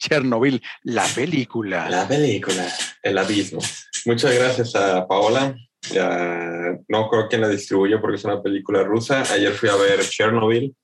Chernobyl, 0.02 0.62
la 0.84 1.06
película. 1.16 1.90
La 1.90 2.08
película, 2.08 2.68
El 3.04 3.18
Abismo. 3.18 3.62
Muchas 4.06 4.34
gracias 4.34 4.76
a 4.76 5.08
Paola. 5.08 5.56
Ya, 5.92 6.78
no 6.88 7.10
creo 7.10 7.28
quién 7.28 7.42
la 7.42 7.50
distribuyó 7.50 8.02
porque 8.02 8.18
es 8.18 8.26
una 8.26 8.42
película 8.42 8.84
rusa. 8.84 9.24
Ayer 9.34 9.52
fui 9.54 9.70
a 9.70 9.76
ver 9.76 10.00
Chernobyl, 10.02 10.76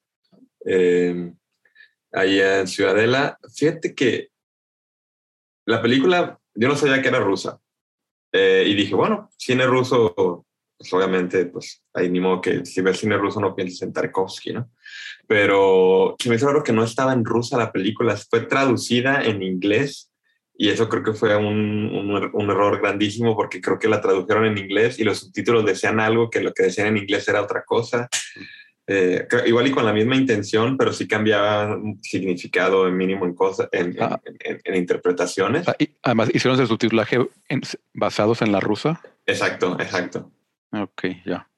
eh, 0.66 1.32
allá 2.12 2.60
en 2.60 2.68
Ciudadela. 2.68 3.38
Fíjate 3.56 3.94
que 3.94 4.30
la 5.66 5.82
película, 5.82 6.40
yo 6.56 6.68
no 6.68 6.76
sabía 6.76 7.02
que 7.02 7.08
era 7.10 7.20
rusa. 7.20 7.60
Eh, 8.32 8.66
y 8.68 8.76
dije, 8.76 8.96
bueno, 8.96 9.30
cine 9.38 9.66
ruso, 9.66 10.46
pues 10.78 10.94
obviamente, 10.94 11.46
pues 11.46 11.84
ahí 11.94 12.10
ni 12.10 12.20
modo 12.20 12.42
que 12.42 12.66
si 12.66 12.82
ves 12.82 13.00
cine 13.00 13.18
ruso 13.18 13.40
no 13.40 13.56
pienses 13.56 13.82
en 13.82 13.94
Tarkovsky, 13.94 14.54
¿no? 14.54 14.70
Pero 15.28 16.16
se 16.20 16.30
me 16.30 16.36
hizo 16.36 16.48
raro 16.48 16.64
que 16.64 16.72
no 16.74 16.84
estaba 16.84 17.14
en 17.14 17.26
rusa 17.26 17.58
la 17.58 17.72
película, 17.72 18.16
fue 18.30 18.42
traducida 18.42 19.24
en 19.24 19.42
inglés 19.42 20.12
y 20.56 20.70
eso 20.70 20.88
creo 20.90 21.04
que 21.04 21.14
fue 21.14 21.36
un, 21.36 21.46
un, 21.46 22.30
un 22.34 22.50
error 22.50 22.80
grandísimo 22.80 23.36
porque 23.36 23.60
creo 23.62 23.78
que 23.78 23.88
la 23.90 24.02
tradujeron 24.02 24.46
en 24.46 24.58
inglés 24.58 25.00
y 25.00 25.04
los 25.04 25.20
subtítulos 25.20 25.66
decían 25.66 26.00
algo 26.00 26.30
que 26.30 26.42
lo 26.42 26.54
que 26.54 26.64
decían 26.64 26.88
en 26.88 26.98
inglés 26.98 27.28
era 27.28 27.42
otra 27.42 27.64
cosa. 27.64 28.08
Eh, 28.90 29.28
igual 29.46 29.68
y 29.68 29.72
con 29.72 29.84
la 29.86 29.92
misma 29.92 30.16
intención, 30.16 30.78
pero 30.78 30.94
sí 30.94 31.08
cambiaba 31.10 31.78
significado 32.02 32.90
mínimo 32.90 33.26
en, 33.26 33.34
cosas, 33.36 33.68
en, 33.74 33.88
en- 33.92 34.02
Ah. 34.02 34.22
en- 34.24 34.62
en 34.64 34.76
interpretaciones. 34.76 35.68
Ah, 35.68 35.76
y 35.78 35.90
además, 36.04 36.30
hicieron 36.34 36.58
el 36.60 36.68
subtitulaje 36.68 37.20
en- 37.50 37.62
basados 37.94 38.42
en 38.42 38.54
la 38.54 38.62
rusa. 38.62 39.02
Exacto, 39.26 39.76
exacto. 39.80 40.32
Ok, 40.72 41.04
ya. 41.26 41.50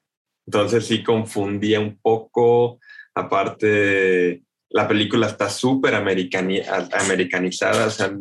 Entonces 0.46 0.86
sí 0.86 1.02
confundía 1.02 1.80
un 1.80 1.98
poco. 2.00 2.80
Aparte, 3.14 4.42
la 4.70 4.86
película 4.88 5.26
está 5.26 5.48
súper 5.48 5.94
americani- 5.94 6.62
americanizada. 6.92 7.86
O 7.86 7.90
sea, 7.90 8.12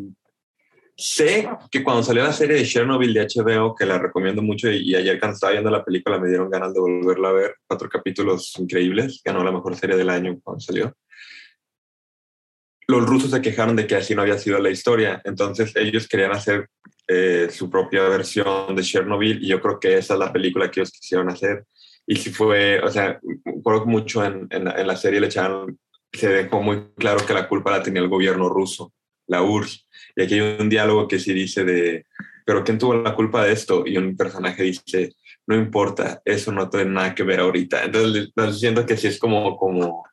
sé 0.96 1.50
que 1.72 1.84
cuando 1.84 2.04
salió 2.04 2.24
la 2.24 2.34
serie 2.34 2.58
de 2.58 2.66
Chernobyl 2.66 3.14
de 3.14 3.22
HBO, 3.22 3.74
que 3.76 3.86
la 3.86 3.98
recomiendo 3.98 4.42
mucho, 4.42 4.70
y 4.70 4.96
ayer 4.96 5.20
cuando 5.20 5.36
estaba 5.36 5.54
viendo 5.54 5.70
la 5.72 5.84
película 5.84 6.20
me 6.20 6.28
dieron 6.28 6.50
ganas 6.50 6.74
de 6.74 6.80
volverla 6.80 7.30
a 7.30 7.34
ver. 7.34 7.56
Cuatro 7.68 7.90
capítulos 7.90 8.54
increíbles. 8.60 9.22
Ganó 9.24 9.44
la 9.44 9.52
mejor 9.52 9.76
serie 9.76 9.96
del 9.96 10.10
año 10.10 10.40
cuando 10.44 10.60
salió. 10.60 10.94
Los 12.88 13.06
rusos 13.06 13.30
se 13.30 13.42
quejaron 13.42 13.76
de 13.76 13.86
que 13.86 13.96
así 13.96 14.16
no 14.16 14.24
había 14.24 14.40
sido 14.40 14.58
la 14.60 14.72
historia. 14.72 15.22
Entonces 15.24 15.76
ellos 15.76 16.08
querían 16.08 16.32
hacer 16.32 16.68
eh, 17.12 17.49
su 17.51 17.72
propia 17.72 18.03
versión 18.03 18.76
de 18.76 18.84
Chernobyl 18.84 19.43
y 19.43 19.47
yo 19.47 19.60
creo 19.60 19.80
que 19.80 19.97
esa 19.97 20.14
es 20.14 20.20
la 20.20 20.32
película 20.32 20.70
que 20.70 20.82
ellos 20.82 20.91
quisieron 20.91 21.28
hacer. 21.32 21.66
Y 22.05 22.16
si 22.18 22.30
fue, 22.30 22.80
o 22.82 22.89
sea, 22.91 23.20
que 23.20 23.86
mucho 23.86 24.24
en, 24.24 24.47
en, 24.51 24.66
la 24.66 24.95
serie 24.95 25.20
le 25.20 25.26
echaron, 25.26 25.80
se 26.14 26.30
dejó 26.30 26.62
muy 26.62 26.91
claro 26.97 27.26
que 27.26 27.34
la 27.34 27.47
culpa 27.47 27.72
la 27.72 27.82
tenía 27.82 28.03
el 28.03 28.10
gobierno 28.10 28.47
ruso, 28.47 28.93
la 29.26 29.41
URSS. 29.41 29.88
Y 30.18 30.22
aquí 30.22 30.36
hay 30.36 30.57
un 30.60 30.70
diálogo 30.70 31.07
que 31.07 31.18
sí 31.18 31.34
dice 31.34 31.64
de, 31.64 32.05
pero 32.45 32.64
¿quién 32.64 32.78
tuvo 32.78 32.93
la 32.93 33.16
culpa 33.16 33.43
de 33.43 33.53
esto? 33.53 33.84
Y 33.88 33.97
un 33.97 34.16
personaje 34.16 34.62
dice, 34.62 35.16
no 35.47 35.55
importa, 35.55 36.22
eso 36.24 36.51
no 36.51 36.70
tiene 36.70 36.91
nada 36.91 37.16
que 37.16 37.24
ver 37.24 37.39
ahorita. 37.39 37.86
Entonces 37.86 38.60
siento 38.60 38.86
que 38.86 38.97
sí 38.97 39.07
es 39.07 39.18
como, 39.18 39.57
como 39.57 40.03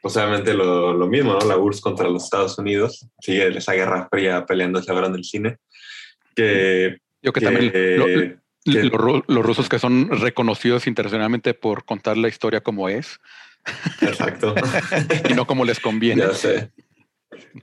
pues 0.00 0.16
obviamente 0.16 0.54
lo, 0.54 0.94
lo 0.94 1.08
mismo, 1.08 1.32
¿no? 1.32 1.40
La 1.40 1.56
URSS 1.56 1.80
contra 1.80 2.08
los 2.08 2.22
Estados 2.22 2.56
Unidos, 2.58 3.08
sigue 3.20 3.48
esa 3.58 3.72
guerra 3.72 4.06
fría 4.08 4.46
peleándose 4.46 4.92
ahora 4.92 5.08
en 5.08 5.16
el 5.16 5.24
cine. 5.24 5.58
Que, 6.34 6.98
Yo 7.22 7.32
que, 7.32 7.40
que- 7.40 7.46
también 7.46 7.66
lo- 7.98 8.06
que- 8.06 8.36
los, 8.66 8.92
ru- 8.92 9.24
los 9.28 9.44
rusos 9.44 9.68
que 9.68 9.78
son 9.78 10.08
reconocidos 10.10 10.86
internacionalmente 10.86 11.52
por 11.54 11.84
contar 11.84 12.16
la 12.16 12.28
historia 12.28 12.62
como 12.62 12.88
es 12.88 13.20
exacto. 14.00 14.54
y 15.30 15.34
no 15.34 15.46
como 15.46 15.64
les 15.64 15.80
conviene. 15.80 16.22
ya 16.22 16.32
sé. 16.32 16.70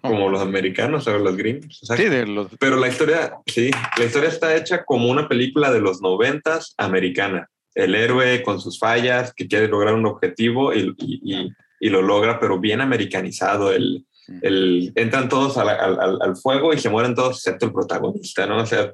Como 0.01 0.29
los 0.29 0.41
americanos 0.41 1.07
o 1.07 1.17
los 1.17 1.35
gringos. 1.37 1.79
Sí, 1.95 2.03
de 2.05 2.25
los, 2.25 2.47
Pero 2.59 2.75
la 2.77 2.87
historia, 2.89 3.33
sí, 3.47 3.71
la 3.97 4.05
historia 4.05 4.29
está 4.29 4.55
hecha 4.55 4.83
como 4.83 5.09
una 5.09 5.27
película 5.27 5.71
de 5.71 5.79
los 5.81 6.01
noventas 6.01 6.73
americana. 6.77 7.47
El 7.73 7.95
héroe 7.95 8.43
con 8.43 8.59
sus 8.59 8.77
fallas, 8.77 9.33
que 9.33 9.47
quiere 9.47 9.67
lograr 9.69 9.93
un 9.93 10.05
objetivo 10.05 10.73
y, 10.73 10.93
y- 10.97 11.21
y- 11.23 11.49
y 11.79 11.89
lo 11.89 12.01
logra, 12.01 12.39
pero 12.39 12.59
bien 12.59 12.81
americanizado. 12.81 13.71
El, 13.71 14.05
el, 14.41 14.91
entran 14.95 15.29
todos 15.29 15.57
al, 15.57 15.69
al- 15.69 16.35
fuego 16.35 16.73
y 16.73 16.79
se 16.79 16.89
mueren 16.89 17.15
todos 17.15 17.37
excepto 17.37 17.65
el 17.65 17.73
protagonista, 17.73 18.45
¿no? 18.45 18.61
O 18.61 18.65
sea, 18.65 18.93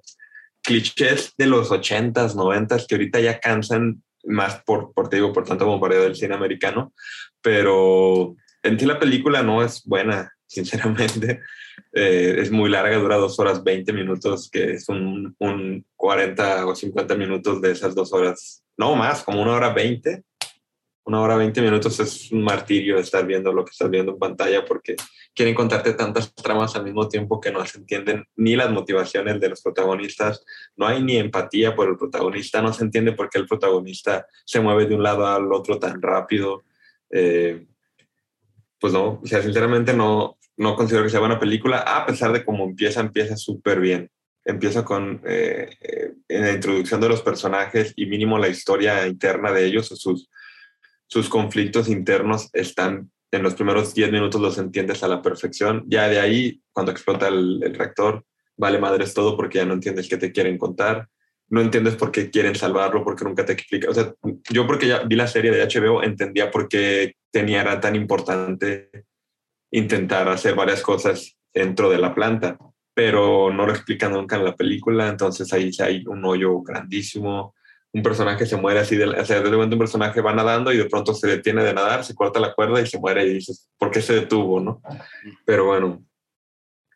clichés 0.61 1.33
de 1.37 1.47
los 1.47 1.71
ochentas, 1.71 2.35
noventas 2.35 2.85
que 2.87 2.95
ahorita 2.95 3.19
ya 3.19 3.39
cansan 3.39 4.03
más 4.25 4.61
por, 4.65 4.93
por, 4.93 5.09
te 5.09 5.17
digo, 5.17 5.31
por 5.31 5.45
tanto 5.45 5.65
bombardeo 5.65 6.03
del 6.03 6.15
cine 6.15 6.35
americano, 6.35 6.93
pero 7.41 8.35
en 8.63 8.79
sí 8.79 8.85
la 8.85 8.99
película 8.99 9.43
no 9.43 9.63
es 9.63 9.83
buena, 9.85 10.31
sinceramente. 10.47 11.41
Eh, 11.93 12.35
es 12.39 12.51
muy 12.51 12.69
larga, 12.69 12.97
dura 12.97 13.17
dos 13.17 13.39
horas 13.39 13.63
20 13.63 13.93
minutos, 13.93 14.49
que 14.51 14.71
es 14.71 14.89
un, 14.89 15.35
un 15.39 15.85
40 15.95 16.65
o 16.65 16.75
50 16.75 17.15
minutos 17.15 17.61
de 17.61 17.71
esas 17.71 17.93
dos 17.95 18.11
horas, 18.13 18.63
no 18.77 18.95
más, 18.95 19.23
como 19.23 19.41
una 19.41 19.53
hora 19.53 19.73
20. 19.73 20.23
Una 21.07 21.21
hora 21.21 21.37
20 21.37 21.61
minutos 21.61 21.97
es 22.01 22.33
un 22.33 22.43
martirio 22.43 22.97
estar 22.97 23.25
viendo 23.25 23.53
lo 23.53 23.63
que 23.63 23.71
estás 23.71 23.89
viendo 23.89 24.11
en 24.11 24.19
pantalla 24.19 24.65
porque 24.65 24.97
quieren 25.33 25.55
contarte 25.55 25.93
tantas 25.93 26.35
tramas 26.35 26.75
al 26.75 26.83
mismo 26.83 27.07
tiempo 27.07 27.39
que 27.39 27.49
no 27.49 27.65
se 27.65 27.77
entienden 27.77 28.25
ni 28.35 28.57
las 28.57 28.69
motivaciones 28.71 29.39
de 29.39 29.47
los 29.47 29.61
protagonistas, 29.61 30.43
no 30.75 30.85
hay 30.85 31.01
ni 31.01 31.15
empatía 31.15 31.73
por 31.77 31.87
el 31.87 31.95
protagonista, 31.95 32.61
no 32.61 32.73
se 32.73 32.83
entiende 32.83 33.13
por 33.13 33.29
qué 33.29 33.37
el 33.37 33.47
protagonista 33.47 34.27
se 34.43 34.59
mueve 34.59 34.85
de 34.85 34.95
un 34.95 35.03
lado 35.03 35.25
al 35.25 35.49
otro 35.53 35.79
tan 35.79 36.01
rápido. 36.01 36.65
Eh, 37.09 37.65
pues 38.77 38.91
no, 38.91 39.21
o 39.23 39.25
sea, 39.25 39.41
sinceramente 39.41 39.93
no, 39.93 40.37
no 40.57 40.75
considero 40.75 41.05
que 41.05 41.09
sea 41.09 41.21
buena 41.21 41.39
película, 41.39 41.77
a 41.77 42.05
pesar 42.05 42.33
de 42.33 42.43
cómo 42.43 42.65
empieza, 42.65 42.99
empieza 42.99 43.37
súper 43.37 43.79
bien. 43.79 44.11
Empieza 44.43 44.83
con 44.83 45.21
eh, 45.25 45.69
eh, 45.79 46.13
la 46.27 46.51
introducción 46.51 46.99
de 46.99 47.07
los 47.07 47.21
personajes 47.21 47.93
y 47.95 48.07
mínimo 48.07 48.37
la 48.37 48.49
historia 48.49 49.07
interna 49.07 49.53
de 49.53 49.65
ellos, 49.65 49.89
o 49.93 49.95
sus, 49.95 50.29
sus 51.07 51.29
conflictos 51.29 51.89
internos 51.89 52.49
están 52.53 53.11
en 53.31 53.43
los 53.43 53.55
primeros 53.55 53.93
10 53.93 54.11
minutos 54.11 54.39
los 54.39 54.57
entiendes 54.57 55.03
a 55.03 55.07
la 55.07 55.21
perfección. 55.21 55.83
Ya 55.87 56.07
de 56.07 56.19
ahí, 56.19 56.61
cuando 56.71 56.91
explota 56.91 57.27
el, 57.27 57.61
el 57.63 57.75
reactor, 57.75 58.25
vale 58.55 58.79
madres 58.79 59.13
todo 59.13 59.35
porque 59.35 59.59
ya 59.59 59.65
no 59.65 59.73
entiendes 59.73 60.07
qué 60.07 60.17
te 60.17 60.31
quieren 60.31 60.57
contar. 60.57 61.07
No 61.49 61.61
entiendes 61.61 61.95
por 61.95 62.11
qué 62.11 62.29
quieren 62.29 62.55
salvarlo, 62.55 63.03
porque 63.03 63.23
nunca 63.23 63.45
te 63.45 63.53
explica. 63.53 63.89
O 63.89 63.93
sea, 63.93 64.13
yo 64.49 64.67
porque 64.67 64.87
ya 64.87 65.03
vi 65.03 65.15
la 65.15 65.27
serie 65.27 65.51
de 65.51 65.65
HBO, 65.65 66.03
entendía 66.03 66.51
por 66.51 66.67
qué 66.67 67.15
tenía 67.31 67.61
era 67.61 67.79
tan 67.79 67.95
importante 67.95 69.05
intentar 69.71 70.27
hacer 70.29 70.55
varias 70.55 70.81
cosas 70.81 71.37
dentro 71.53 71.89
de 71.89 71.99
la 71.99 72.13
planta, 72.13 72.57
pero 72.93 73.51
no 73.53 73.65
lo 73.65 73.71
explican 73.71 74.13
nunca 74.13 74.35
en 74.35 74.45
la 74.45 74.55
película, 74.55 75.07
entonces 75.07 75.51
ahí 75.53 75.71
hay 75.79 76.03
un 76.07 76.23
hoyo 76.25 76.61
grandísimo. 76.61 77.55
Un 77.93 78.03
personaje 78.03 78.45
se 78.45 78.57
muere 78.57 78.79
así, 78.79 78.95
de, 78.95 79.05
o 79.05 79.25
sea, 79.25 79.41
de 79.41 79.49
repente 79.49 79.75
un 79.75 79.79
personaje 79.79 80.21
va 80.21 80.33
nadando 80.33 80.71
y 80.71 80.77
de 80.77 80.85
pronto 80.85 81.13
se 81.13 81.27
detiene 81.27 81.63
de 81.63 81.73
nadar, 81.73 82.03
se 82.03 82.13
corta 82.13 82.39
la 82.39 82.53
cuerda 82.53 82.81
y 82.81 82.87
se 82.87 82.99
muere 82.99 83.25
y 83.25 83.33
dices, 83.35 83.69
¿por 83.77 83.91
qué 83.91 84.01
se 84.01 84.13
detuvo? 84.13 84.59
¿no? 84.59 84.81
Pero 85.45 85.65
bueno, 85.65 86.05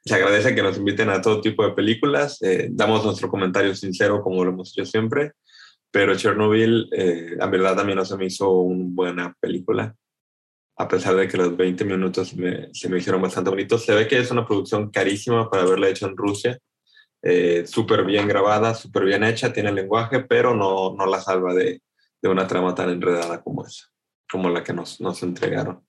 se 0.04 0.16
agradece 0.16 0.54
que 0.54 0.64
nos 0.64 0.78
inviten 0.78 1.10
a 1.10 1.22
todo 1.22 1.42
tipo 1.42 1.64
de 1.64 1.74
películas, 1.74 2.42
eh, 2.42 2.68
damos 2.72 3.06
nuestro 3.06 3.30
comentario 3.30 3.74
sincero 3.74 4.22
como 4.22 4.44
lo 4.44 4.52
hemos 4.52 4.72
hecho 4.72 4.86
siempre, 4.86 5.34
pero 5.92 6.16
Chernobyl, 6.16 6.90
eh, 6.92 7.36
la 7.38 7.48
verdad 7.48 7.76
también 7.76 7.98
no 7.98 8.06
se 8.06 8.18
me 8.18 8.26
hizo 8.26 8.50
una 8.50 8.86
buena 8.88 9.38
película, 9.40 9.96
a 10.78 10.88
pesar 10.88 11.16
de 11.16 11.28
que 11.28 11.38
los 11.38 11.56
20 11.56 11.84
minutos 11.86 12.30
se 12.74 12.90
me 12.90 12.98
hicieron 12.98 13.22
bastante 13.22 13.50
bonitos. 13.50 13.86
Se 13.86 13.94
ve 13.94 14.08
que 14.08 14.18
es 14.18 14.32
una 14.32 14.48
producción 14.48 14.90
carísima 14.90 15.50
para 15.50 15.64
haberla 15.64 15.90
hecho 15.90 16.08
en 16.08 16.18
Rusia, 16.18 16.58
eh, 17.22 17.66
súper 17.68 18.06
bien 18.06 18.28
grabada, 18.28 18.74
súper 18.74 19.06
bien 19.06 19.24
hecha, 19.24 19.54
tiene 19.54 19.72
lenguaje, 19.72 20.22
pero 20.22 20.56
no, 20.56 20.96
no 20.96 21.06
la 21.06 21.22
salva 21.22 21.54
de, 21.54 21.82
de, 22.22 22.30
una 22.30 22.48
trama 22.48 22.74
tan 22.76 22.90
enredada 22.90 23.42
como 23.44 23.66
esa, 23.66 23.86
como 24.30 24.50
la 24.50 24.64
que 24.64 24.74
nos, 24.74 25.00
nos 25.02 25.22
entregaron 25.24 25.84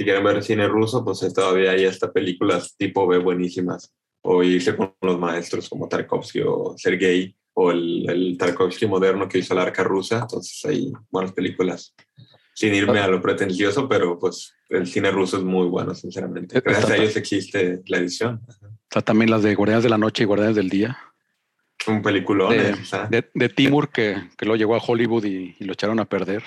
si 0.00 0.04
quieren 0.04 0.24
ver 0.24 0.42
cine 0.42 0.66
ruso, 0.66 1.04
pues 1.04 1.20
todavía 1.34 1.72
hay 1.72 1.84
estas 1.84 2.10
películas 2.10 2.74
tipo 2.74 3.06
B 3.06 3.18
buenísimas. 3.18 3.92
O 4.22 4.42
irse 4.42 4.74
con 4.74 4.94
los 5.02 5.18
maestros 5.18 5.68
como 5.68 5.88
Tarkovsky 5.88 6.40
o 6.40 6.74
Sergei 6.78 7.36
o 7.52 7.70
el, 7.70 8.08
el 8.08 8.38
Tarkovsky 8.38 8.86
moderno 8.86 9.28
que 9.28 9.40
hizo 9.40 9.54
la 9.54 9.60
arca 9.60 9.84
rusa. 9.84 10.20
Entonces 10.20 10.64
hay 10.64 10.90
buenas 11.10 11.32
películas. 11.32 11.94
Sin 12.54 12.74
irme 12.74 13.00
a 13.00 13.08
lo 13.08 13.20
pretencioso, 13.20 13.86
pero 13.90 14.18
pues 14.18 14.54
el 14.70 14.86
cine 14.86 15.10
ruso 15.10 15.36
es 15.36 15.42
muy 15.42 15.66
bueno, 15.68 15.94
sinceramente. 15.94 16.62
Gracias 16.62 16.90
a 16.90 16.96
ellos 16.96 17.16
existe 17.16 17.82
la 17.84 17.98
edición. 17.98 18.40
O 18.90 18.92
sea, 18.92 19.02
también 19.02 19.30
las 19.30 19.42
de 19.44 19.54
Guardianes 19.54 19.84
de 19.84 19.90
la 19.90 19.98
Noche 19.98 20.24
y 20.24 20.26
Guardianes 20.26 20.56
del 20.56 20.68
Día. 20.68 20.98
Un 21.86 22.02
peliculón. 22.02 22.50
De, 23.08 23.30
de 23.32 23.48
Timur, 23.48 23.90
que, 23.90 24.28
que 24.36 24.46
lo 24.46 24.56
llegó 24.56 24.74
a 24.74 24.82
Hollywood 24.84 25.24
y, 25.24 25.56
y 25.58 25.64
lo 25.64 25.72
echaron 25.72 26.00
a 26.00 26.04
perder. 26.04 26.42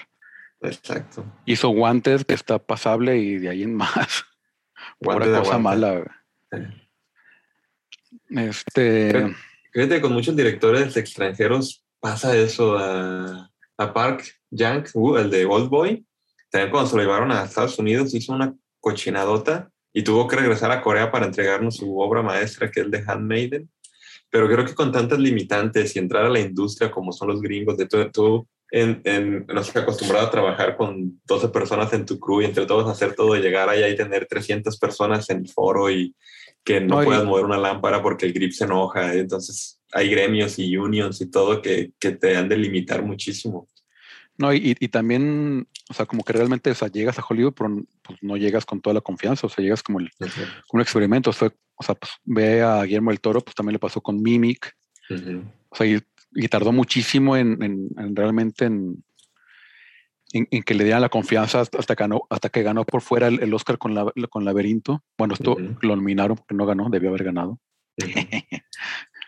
Exacto. 0.61 1.25
Hizo 1.45 1.69
Wanted, 1.69 2.23
que 2.25 2.33
está 2.33 2.59
pasable, 2.59 3.17
y 3.17 3.37
de 3.37 3.49
ahí 3.49 3.63
en 3.63 3.75
más. 3.75 4.25
Pura 4.99 5.15
Wanted 5.17 5.37
cosa 5.37 5.55
aguanta. 5.55 5.57
mala. 5.57 6.23
Este. 8.29 9.35
Fíjate, 9.71 10.01
con 10.01 10.13
muchos 10.13 10.35
directores 10.35 10.95
extranjeros 10.97 11.83
pasa 11.99 12.35
eso. 12.35 12.77
A, 12.77 13.49
a 13.77 13.93
Park 13.93 14.23
Yang, 14.51 14.89
uh, 14.93 15.17
el 15.17 15.31
de 15.31 15.45
Old 15.45 15.69
Boy, 15.69 16.05
también 16.51 16.71
cuando 16.71 16.89
se 16.89 16.95
lo 16.95 17.01
llevaron 17.01 17.31
a 17.31 17.43
Estados 17.43 17.79
Unidos 17.79 18.13
hizo 18.13 18.33
una 18.33 18.53
cochinadota 18.79 19.71
y 19.93 20.01
tuvo 20.01 20.27
que 20.27 20.35
regresar 20.35 20.71
a 20.71 20.81
Corea 20.81 21.11
para 21.11 21.25
entregarnos 21.25 21.77
su 21.77 21.99
obra 21.99 22.21
maestra, 22.21 22.71
que 22.71 22.81
es 22.81 22.91
The 22.91 23.03
Handmaiden. 23.05 23.69
Pero 24.29 24.47
creo 24.47 24.65
que 24.65 24.73
con 24.73 24.91
tantas 24.91 25.19
limitantes 25.19 25.95
y 25.95 25.99
entrar 25.99 26.25
a 26.25 26.29
la 26.29 26.39
industria 26.39 26.89
como 26.89 27.11
son 27.11 27.27
los 27.27 27.41
gringos, 27.41 27.77
de 27.77 27.85
todo, 27.85 28.09
tú 28.11 28.47
en, 28.71 29.01
en, 29.03 29.45
no 29.45 29.63
sé, 29.63 29.77
acostumbrado 29.77 30.25
a 30.25 30.31
trabajar 30.31 30.75
con 30.75 31.21
12 31.27 31.49
personas 31.49 31.93
en 31.93 32.07
tu 32.07 32.19
crew 32.19 32.41
y 32.41 32.45
entre 32.45 32.65
todos 32.65 32.89
hacer 32.89 33.13
todo, 33.13 33.35
llegar 33.35 33.69
allá 33.69 33.87
y 33.87 33.95
tener 33.95 34.25
300 34.25 34.79
personas 34.79 35.29
en 35.29 35.41
el 35.41 35.47
foro 35.47 35.91
y 35.91 36.15
que 36.63 36.81
no 36.81 36.97
Ay. 36.97 37.05
puedas 37.05 37.23
mover 37.23 37.45
una 37.45 37.59
lámpara 37.59 38.01
porque 38.01 38.25
el 38.25 38.33
grip 38.33 38.51
se 38.51 38.63
enoja. 38.63 39.13
Entonces 39.13 39.79
hay 39.91 40.09
gremios 40.09 40.57
y 40.57 40.75
unions 40.75 41.21
y 41.21 41.29
todo 41.29 41.61
que, 41.61 41.91
que 41.99 42.13
te 42.13 42.35
han 42.35 42.49
de 42.49 42.57
limitar 42.57 43.03
muchísimo. 43.03 43.67
No, 44.37 44.51
y, 44.53 44.75
y 44.79 44.87
también, 44.87 45.67
o 45.89 45.93
sea, 45.93 46.05
como 46.07 46.23
que 46.23 46.33
realmente, 46.33 46.71
o 46.71 46.75
sea, 46.75 46.87
llegas 46.87 47.19
a 47.19 47.23
Hollywood, 47.27 47.53
pero 47.53 47.83
pues, 48.01 48.17
no 48.23 48.35
llegas 48.35 48.65
con 48.65 48.81
toda 48.81 48.93
la 48.95 49.01
confianza, 49.01 49.45
o 49.47 49.49
sea, 49.49 49.63
llegas 49.63 49.83
como 49.83 49.99
el, 49.99 50.09
un 50.71 50.81
experimento. 50.81 51.29
O 51.29 51.33
sea, 51.33 51.51
o 51.75 51.83
sea, 51.83 51.95
pues, 51.95 52.11
ve 52.23 52.61
a 52.63 52.81
Guillermo 52.83 53.11
del 53.11 53.19
Toro, 53.21 53.41
pues 53.41 53.55
también 53.55 53.73
le 53.73 53.79
pasó 53.79 54.01
con 54.01 54.21
Mimic. 54.21 54.75
O 55.69 55.75
sea, 55.75 55.85
y, 55.85 56.01
y 56.33 56.47
tardó 56.47 56.71
muchísimo 56.71 57.37
en, 57.37 57.61
en- 57.61 57.89
en 57.97 58.15
realmente 58.15 58.65
en, 58.65 59.03
en, 60.33 60.47
en 60.49 60.63
que 60.63 60.73
le 60.73 60.83
dieran 60.83 61.01
la 61.01 61.09
confianza 61.09 61.59
hasta, 61.61 61.77
hasta, 61.77 61.93
ganó, 61.93 62.23
hasta 62.31 62.49
que 62.49 62.63
ganó 62.63 62.85
por 62.85 63.01
fuera 63.01 63.27
el, 63.27 63.39
el 63.43 63.53
Oscar 63.53 63.77
con, 63.77 63.93
la, 63.93 64.11
con 64.31 64.45
Laberinto. 64.45 65.03
Bueno, 65.15 65.35
esto 65.35 65.55
lo 65.81 65.95
nominaron 65.95 66.37
porque 66.37 66.55
no 66.55 66.65
ganó, 66.65 66.89
debió 66.89 67.09
haber 67.09 67.23
ganado. 67.25 67.59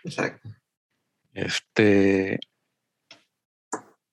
Exacto. 0.04 0.48
Este. 1.32 2.40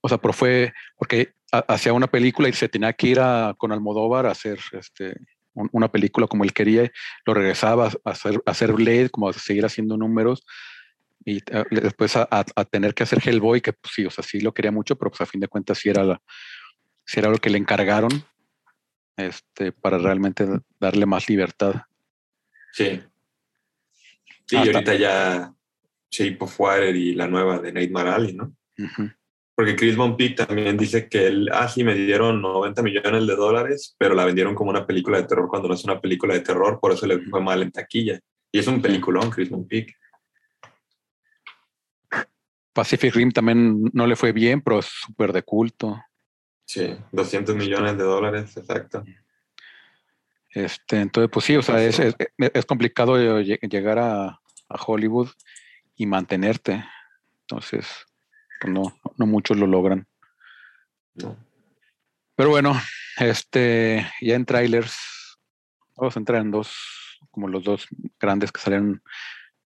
O 0.05 0.09
sea, 0.09 0.17
pero 0.17 0.33
fue 0.33 0.73
porque 0.97 1.33
ha- 1.51 1.65
hacía 1.73 1.93
una 1.93 2.07
película 2.07 2.49
y 2.49 2.53
se 2.53 2.67
tenía 2.67 2.91
que 2.91 3.07
ir 3.07 3.19
a, 3.21 3.53
con 3.57 3.71
Almodóvar 3.71 4.25
a 4.25 4.31
hacer 4.31 4.59
este, 4.73 5.15
un- 5.53 5.69
una 5.71 5.89
película 5.89 6.27
como 6.27 6.43
él 6.43 6.51
quería, 6.51 6.91
lo 7.25 7.33
regresaba 7.33 7.87
a 8.03 8.09
hacer, 8.11 8.41
a 8.45 8.51
hacer 8.51 8.73
Blade, 8.73 9.09
como 9.09 9.29
a 9.29 9.33
seguir 9.33 9.65
haciendo 9.65 9.95
números, 9.95 10.45
y 11.25 11.37
eh, 11.37 11.63
después 11.71 12.17
a, 12.17 12.27
a- 12.29 12.43
a 12.55 12.65
tener 12.65 12.93
que 12.93 13.03
hacer 13.03 13.19
Hellboy, 13.25 13.61
que 13.61 13.71
pues, 13.71 13.93
sí, 13.95 14.05
o 14.05 14.09
sea, 14.09 14.23
sí 14.25 14.41
lo 14.41 14.53
quería 14.53 14.71
mucho, 14.71 14.97
pero 14.97 15.09
pues 15.09 15.21
a 15.21 15.25
fin 15.25 15.39
de 15.39 15.47
cuentas 15.47 15.77
sí 15.77 15.87
era, 15.89 16.03
la, 16.03 16.21
sí 17.05 17.19
era 17.19 17.29
lo 17.29 17.37
que 17.37 17.49
le 17.49 17.57
encargaron 17.57 18.11
este, 19.15 19.71
para 19.71 19.97
realmente 19.99 20.45
darle 20.81 21.05
más 21.05 21.29
libertad. 21.29 21.75
Sí. 22.73 23.01
Sí, 24.47 24.55
y 24.55 24.57
Hasta- 24.57 24.71
ahorita 24.73 24.95
ya 24.95 25.53
Shape 26.11 26.37
of 26.41 26.59
Water 26.59 26.93
y 26.95 27.13
la 27.15 27.27
nueva 27.27 27.59
de 27.59 27.71
Nate 27.71 27.89
Marali, 27.89 28.33
¿no? 28.33 28.53
Ujú. 28.77 29.09
Porque 29.55 29.75
Chris 29.75 29.95
Von 29.95 30.17
también 30.35 30.77
dice 30.77 31.07
que 31.07 31.27
él, 31.27 31.49
ah, 31.53 31.67
sí, 31.67 31.83
me 31.83 31.93
dieron 31.93 32.41
90 32.41 32.81
millones 32.81 33.27
de 33.27 33.35
dólares, 33.35 33.95
pero 33.99 34.15
la 34.15 34.25
vendieron 34.25 34.55
como 34.55 34.71
una 34.71 34.87
película 34.87 35.17
de 35.17 35.27
terror 35.27 35.47
cuando 35.47 35.67
no 35.67 35.75
es 35.75 35.83
una 35.83 36.01
película 36.01 36.33
de 36.33 36.39
terror, 36.39 36.79
por 36.79 36.91
eso 36.91 37.05
le 37.05 37.19
fue 37.29 37.39
mal 37.41 37.61
en 37.61 37.71
taquilla. 37.71 38.19
Y 38.51 38.59
es 38.59 38.67
un 38.67 38.81
peliculón, 38.81 39.29
Chris 39.29 39.49
Von. 39.49 39.67
Pacific 42.73 43.13
Rim 43.13 43.31
también 43.31 43.83
no 43.93 44.07
le 44.07 44.15
fue 44.15 44.31
bien, 44.31 44.61
pero 44.61 44.79
es 44.79 44.87
súper 44.87 45.31
de 45.31 45.43
culto. 45.43 46.01
Sí, 46.65 46.95
200 47.11 47.55
millones 47.55 47.97
de 47.97 48.03
dólares, 48.03 48.57
exacto. 48.57 49.03
Este, 50.49 50.99
entonces, 50.99 51.29
pues 51.31 51.45
sí, 51.45 51.55
o 51.55 51.61
sea, 51.61 51.83
es, 51.83 51.99
es, 51.99 52.15
es 52.37 52.65
complicado 52.65 53.17
lle- 53.17 53.59
llegar 53.69 53.99
a, 53.99 54.25
a 54.69 54.83
Hollywood 54.85 55.29
y 55.95 56.05
mantenerte. 56.07 56.83
Entonces, 57.41 57.87
pues 58.63 58.73
no, 58.73 58.97
no 59.17 59.25
muchos 59.25 59.57
lo 59.57 59.67
logran. 59.67 60.07
No. 61.15 61.37
Pero 62.35 62.49
bueno, 62.49 62.79
este, 63.17 64.09
ya 64.21 64.35
en 64.35 64.45
trailers, 64.45 64.95
vamos 65.97 66.15
a 66.15 66.19
entrar 66.19 66.41
en 66.41 66.51
dos, 66.51 66.73
como 67.29 67.47
los 67.49 67.63
dos 67.63 67.87
grandes 68.19 68.51
que 68.53 68.61
salen 68.61 69.01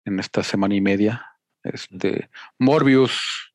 en 0.04 0.20
esta 0.20 0.42
semana 0.44 0.74
y 0.76 0.80
media. 0.80 1.26
Este, 1.64 2.30
Morbius, 2.58 3.52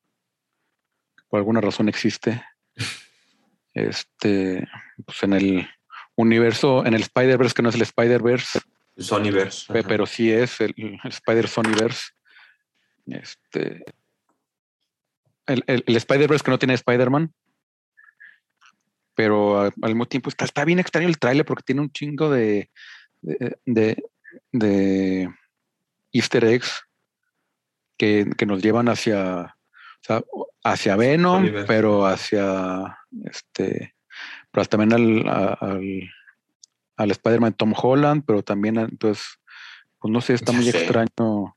por 1.28 1.38
alguna 1.38 1.60
razón 1.60 1.88
existe. 1.88 2.44
Este, 3.74 4.68
pues 5.06 5.22
en 5.22 5.32
el 5.32 5.66
universo, 6.14 6.84
en 6.84 6.92
el 6.92 7.00
Spider-Verse, 7.00 7.54
que 7.54 7.62
no 7.62 7.70
es 7.70 7.74
el 7.74 7.80
Spider-Verse, 7.80 8.60
Sonyverse. 8.98 9.72
Pe- 9.72 9.78
ajá. 9.78 9.88
pero 9.88 10.04
sí 10.04 10.30
es 10.30 10.60
el, 10.60 10.74
el 10.76 11.10
Spider 11.10 11.48
Sonyverse. 11.48 12.10
Este, 13.06 13.82
el, 15.46 15.64
el, 15.66 15.84
el 15.86 15.96
Spider-Verse 15.96 16.44
que 16.44 16.50
no 16.50 16.58
tiene 16.58 16.74
Spider-Man. 16.74 17.32
Pero 19.14 19.60
al 19.60 19.72
mismo 19.82 20.06
tiempo 20.06 20.30
está, 20.30 20.44
está 20.46 20.64
bien 20.64 20.78
extraño 20.78 21.06
el 21.08 21.18
tráiler 21.18 21.44
porque 21.44 21.64
tiene 21.64 21.82
un 21.82 21.90
chingo 21.92 22.30
de, 22.30 22.70
de, 23.20 23.58
de- 23.66 24.04
de 24.50 25.28
easter 26.12 26.44
eggs 26.44 26.82
que, 27.98 28.30
que 28.38 28.46
nos 28.46 28.62
llevan 28.62 28.88
hacia, 28.88 29.42
o 29.42 30.00
sea, 30.00 30.22
hacia 30.64 30.96
Venom, 30.96 31.44
pero 31.66 32.06
hacia 32.06 32.98
este, 33.26 33.94
pero 34.50 34.64
también 34.64 34.94
al, 34.94 35.28
al, 35.60 36.10
al 36.96 37.10
Spider-Man 37.10 37.52
Tom 37.52 37.74
Holland, 37.76 38.24
pero 38.26 38.42
también, 38.42 38.78
entonces, 38.78 39.24
pues 39.98 40.10
no 40.10 40.20
sé, 40.22 40.32
está 40.34 40.52
Ya 40.52 40.58
muy 40.58 40.70
sé. 40.70 40.78
extraño 40.78 41.54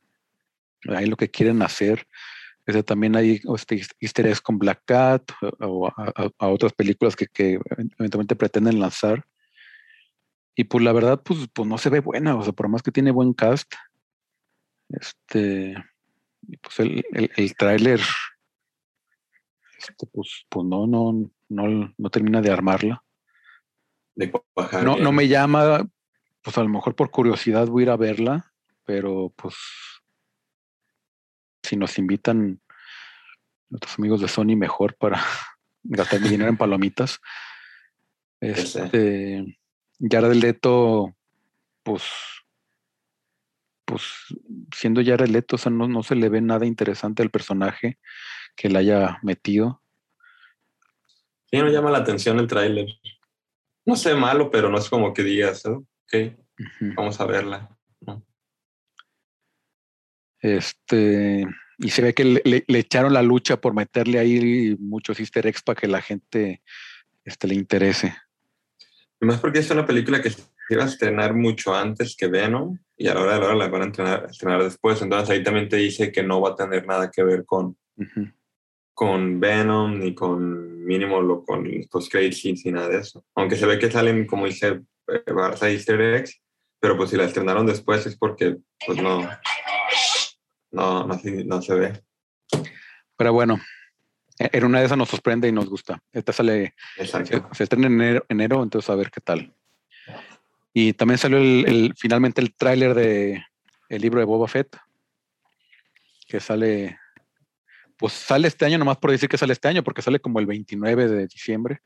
ahí 0.89 1.05
lo 1.05 1.15
que 1.15 1.31
quieren 1.31 1.61
hacer. 1.61 2.05
Este, 2.65 2.83
también 2.83 3.15
hay 3.15 3.41
este, 3.55 3.81
easter 3.99 4.25
eggs 4.27 4.41
con 4.41 4.57
Black 4.57 4.81
Cat 4.85 5.31
o 5.59 5.87
a, 5.87 5.93
a- 5.97 6.29
a 6.39 6.47
otras 6.47 6.73
películas 6.73 7.15
que, 7.15 7.27
que 7.27 7.59
eventualmente 7.97 8.35
pretenden 8.35 8.79
lanzar. 8.79 9.23
Y 10.55 10.63
pues 10.63 10.83
la 10.83 10.93
verdad, 10.93 11.21
pues, 11.23 11.47
pues 11.53 11.67
no 11.67 11.77
se 11.77 11.89
ve 11.89 11.99
buena, 11.99 12.35
o 12.35 12.41
sea, 12.43 12.53
por 12.53 12.67
más 12.69 12.81
que 12.81 12.91
tiene 12.91 13.11
buen 13.11 13.33
cast, 13.33 13.71
este, 14.89 15.75
pues 16.61 16.79
el, 16.79 17.03
el, 17.11 17.31
el 17.35 17.55
tráiler, 17.55 17.99
este, 19.77 20.07
pues, 20.07 20.45
pues 20.49 20.65
no, 20.65 20.87
no, 20.87 21.29
no, 21.49 21.93
no 21.97 22.09
termina 22.09 22.41
de 22.41 22.51
armarla. 22.51 23.03
De 24.15 24.31
No, 24.83 24.95
no 24.97 25.11
me 25.11 25.27
llama, 25.27 25.85
pues 26.41 26.57
a 26.57 26.63
lo 26.63 26.69
mejor 26.69 26.95
por 26.95 27.11
curiosidad 27.11 27.67
voy 27.67 27.83
a 27.83 27.85
ir 27.85 27.89
a 27.89 27.97
verla, 27.97 28.53
pero 28.85 29.33
pues 29.35 29.55
si 31.65 31.75
nos 31.75 31.97
invitan 31.97 32.61
nuestros 33.69 33.97
amigos 33.99 34.21
de 34.21 34.27
Sony 34.27 34.55
mejor 34.55 34.95
para 34.95 35.21
gastar 35.83 36.21
mi 36.21 36.29
dinero 36.29 36.49
en 36.49 36.57
palomitas. 36.57 37.19
Este, 38.39 39.57
Jared 39.99 40.33
Leto, 40.33 41.15
pues, 41.83 42.03
pues 43.85 44.03
siendo 44.75 45.03
Jared 45.03 45.29
Leto, 45.29 45.55
o 45.55 45.59
sea, 45.59 45.71
no, 45.71 45.87
no 45.87 46.03
se 46.03 46.15
le 46.15 46.29
ve 46.29 46.41
nada 46.41 46.65
interesante 46.65 47.23
al 47.23 47.31
personaje 47.31 47.99
que 48.55 48.69
le 48.69 48.79
haya 48.79 49.19
metido. 49.23 49.81
Sí, 51.49 51.57
no 51.57 51.69
llama 51.69 51.91
la 51.91 51.99
atención 51.99 52.39
el 52.39 52.47
tráiler. 52.47 52.87
No 53.85 53.95
sé, 53.95 54.15
malo, 54.15 54.49
pero 54.49 54.69
no 54.69 54.77
es 54.77 54.89
como 54.89 55.13
que 55.13 55.23
digas, 55.23 55.65
"Oh, 55.65 55.85
ok, 56.05 56.35
vamos 56.95 57.19
a 57.19 57.25
verla. 57.25 57.74
Este, 60.45 61.43
y 61.79 61.89
se 61.89 62.01
ve 62.03 62.13
que 62.13 62.23
le, 62.23 62.41
le- 62.45 62.63
le 62.67 62.79
echaron 62.79 63.13
la 63.13 63.23
lucha 63.23 63.57
por 63.59 63.73
meterle 63.73 64.19
ahí 64.19 64.75
muchos 64.79 65.19
easter 65.19 65.47
eggs 65.47 65.63
para 65.63 65.79
que 65.81 65.87
la 65.87 66.01
gente 66.03 66.61
este, 67.23 67.47
le 67.47 67.55
interese. 67.55 68.15
Y 69.19 69.25
más 69.25 69.39
porque 69.39 69.59
es 69.59 69.71
una 69.71 69.87
película 69.87 70.21
que 70.21 70.29
se 70.29 70.43
iba 70.69 70.83
a 70.83 70.87
estrenar 70.87 71.33
mucho 71.33 71.73
antes 71.73 72.15
que 72.15 72.27
Venom 72.27 72.77
y 72.95 73.07
a 73.07 73.15
la 73.15 73.21
hora 73.21 73.33
de 73.33 73.39
la 73.39 73.45
hora 73.47 73.55
la 73.55 73.67
van 73.69 73.81
a 73.81 73.85
estrenar, 73.87 74.27
estrenar 74.29 74.63
después. 74.63 75.01
Entonces 75.01 75.29
ahí 75.31 75.41
también 75.43 75.67
te 75.67 75.77
dice 75.77 76.11
que 76.11 76.21
no 76.21 76.41
va 76.41 76.51
a 76.51 76.55
tener 76.55 76.85
nada 76.85 77.09
que 77.09 77.23
ver 77.23 77.43
con, 77.43 77.75
con 78.93 79.39
Venom 79.39 79.97
ni 79.99 80.13
con 80.13 80.85
mínimo 80.85 81.21
lo 81.21 81.43
con 81.43 81.67
los 81.91 82.05
scenes 82.05 82.65
ni 82.65 82.71
nada 82.71 82.89
de 82.89 82.99
eso. 82.99 83.25
Aunque 83.33 83.55
se 83.55 83.65
ve 83.65 83.79
que 83.79 83.89
salen, 83.89 84.27
como 84.27 84.45
dice 84.45 84.81
eh, 85.07 85.23
Barça 85.27 85.71
Easter 85.71 85.99
eggs, 85.99 86.39
pero 86.79 86.95
pues 86.97 87.09
si 87.09 87.17
la 87.17 87.23
estrenaron 87.25 87.65
después 87.65 88.05
es 88.05 88.15
porque 88.15 88.57
pues 88.85 89.01
no, 89.01 89.27
no, 90.75 91.07
no, 91.07 91.17
se- 91.19 91.43
no 91.45 91.61
se 91.61 91.73
ve. 91.73 92.03
Pero 93.17 93.33
bueno, 93.33 93.59
e, 94.37 94.49
en 94.53 94.65
una 94.65 94.79
de 94.79 94.85
esas 94.85 94.97
nos 94.97 95.09
sorprende 95.09 95.47
y 95.47 95.51
nos 95.51 95.69
gusta. 95.69 96.01
Esta 96.11 96.33
sale, 96.33 96.75
Exacto. 96.97 97.49
se, 97.51 97.55
se 97.57 97.63
estrena 97.63 97.87
en 97.87 97.93
enero, 98.01 98.25
enero, 98.29 98.63
entonces 98.63 98.89
a 98.89 98.95
ver 98.95 99.09
qué 99.11 99.21
tal. 99.21 99.53
Y 100.73 100.93
también 100.93 101.17
salió 101.17 101.37
el, 101.37 101.65
el- 101.67 101.93
finalmente 101.97 102.41
el 102.41 102.53
tráiler 102.53 102.93
de 102.93 103.43
el 103.87 104.01
libro 104.01 104.19
de 104.19 104.25
Boba 104.25 104.47
Fett, 104.47 104.75
que 106.27 106.39
sale, 106.39 106.99
pues 107.97 108.13
sale 108.13 108.47
este 108.47 108.65
año, 108.65 108.77
nomás 108.77 108.97
por 108.97 109.11
decir 109.11 109.29
que 109.29 109.37
sale 109.37 109.53
este 109.53 109.67
año, 109.67 109.83
porque 109.83 110.01
sale 110.01 110.19
como 110.19 110.39
el 110.39 110.45
29 110.47 111.07
de 111.07 111.27
diciembre. 111.27 111.81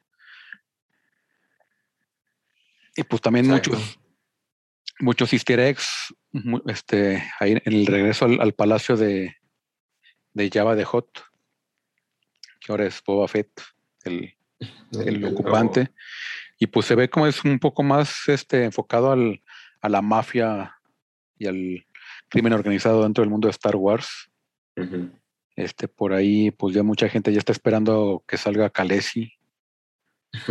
Y 2.95 3.03
pues 3.03 3.21
también 3.21 3.45
Exacto. 3.45 3.71
muchos, 3.71 3.99
muchos 4.99 5.33
easter 5.33 5.59
eggs, 5.59 6.13
este, 6.67 7.23
ahí 7.39 7.53
en 7.53 7.61
el 7.65 7.85
regreso 7.85 8.25
al, 8.25 8.39
al 8.41 8.53
palacio 8.53 8.95
de, 8.97 9.35
de 10.33 10.49
Java 10.51 10.75
de 10.75 10.85
Hot, 10.85 11.09
que 12.59 12.71
ahora 12.71 12.85
es 12.85 13.01
Boba 13.05 13.27
Fett, 13.27 13.49
el, 14.03 14.33
el 14.91 15.25
ocupante. 15.25 15.91
Y 16.59 16.67
pues 16.67 16.85
se 16.85 16.95
ve 16.95 17.09
como 17.09 17.25
es 17.25 17.43
un 17.45 17.59
poco 17.59 17.83
más 17.83 18.27
este, 18.27 18.65
enfocado 18.65 19.11
al, 19.11 19.41
a 19.81 19.89
la 19.89 20.01
mafia 20.01 20.75
y 21.37 21.47
al 21.47 21.85
crimen 22.27 22.53
organizado 22.53 23.03
dentro 23.03 23.21
del 23.23 23.31
mundo 23.31 23.47
de 23.47 23.51
Star 23.51 23.75
Wars. 23.75 24.29
Este, 25.55 25.87
por 25.87 26.13
ahí, 26.13 26.51
pues 26.51 26.75
ya 26.75 26.83
mucha 26.83 27.09
gente 27.09 27.31
ya 27.31 27.39
está 27.39 27.51
esperando 27.51 28.23
que 28.27 28.37
salga 28.37 28.69
Khaleesi. 28.69 29.33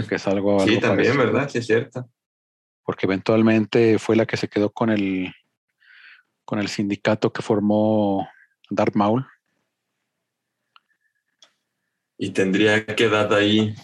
Que 0.09 0.18
salga 0.18 0.39
algo 0.39 0.61
Sí, 0.61 0.81
también, 0.81 1.14
parecido, 1.14 1.18
¿verdad? 1.18 1.49
Sí, 1.49 1.59
es 1.59 1.66
cierto. 1.66 2.09
Porque 2.85 3.07
eventualmente 3.07 3.99
fue 3.99 4.16
la 4.16 4.26
que 4.26 4.37
se 4.37 4.49
quedó 4.49 4.70
con 4.70 4.91
el 4.91 5.33
con 6.49 6.59
el 6.61 6.68
sindicato 6.68 7.30
que 7.30 7.42
formó 7.42 8.26
Darth 8.70 8.94
Maul. 8.94 9.26
Y 12.16 12.30
tendría 12.30 12.86
que 12.86 13.05
edad 13.05 13.30
ahí. 13.34 13.74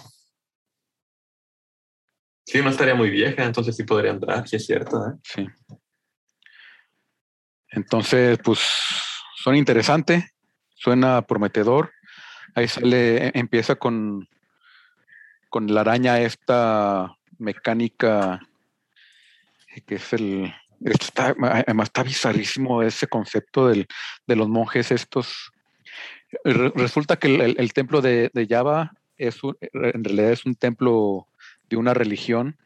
Sí, 2.46 2.62
no 2.62 2.70
estaría 2.70 2.94
muy 2.94 3.10
vieja, 3.10 3.44
entonces 3.44 3.76
sí 3.76 3.82
podría 3.82 4.12
entrar, 4.12 4.48
sí 4.48 4.56
es 4.56 4.64
cierto. 4.64 4.96
¿eh? 4.96 5.12
Sí. 5.22 5.46
Entonces, 7.68 8.38
pues 8.42 8.60
son 9.36 9.56
interesante, 9.56 10.30
suena 10.74 11.20
prometedor. 11.20 11.92
Ahí 12.54 12.66
sale, 12.66 13.26
e- 13.26 13.32
empieza 13.34 13.74
con, 13.74 14.26
con 15.50 15.66
la 15.66 15.82
araña 15.82 16.18
esta 16.18 17.14
mecánica 17.36 18.40
que 19.86 19.96
es 19.96 20.12
el. 20.14 20.54
Esto 20.85 21.07
está, 21.07 21.35
además 21.41 21.89
está 21.89 22.03
bizarrísimo 22.03 22.83
ese 22.83 23.07
concepto 23.07 23.68
del, 23.68 23.87
de 24.27 24.37
los 24.37 24.49
monjes 24.49 24.91
estos. 24.91 25.53
Re- 26.45 26.72
Resulta 26.75 27.16
que 27.16 27.29
el, 27.35 27.41
el- 27.41 27.57
el 27.59 27.72
templo 27.72 28.01
de, 28.01 28.31
de 28.35 28.47
Java 28.47 28.93
es 29.16 29.43
un- 29.45 29.57
en 29.61 30.03
realidad 30.05 30.33
es 30.33 30.45
un 30.47 30.55
templo 30.55 31.29
de 31.68 31.77
una 31.77 31.95
religión 31.95 32.57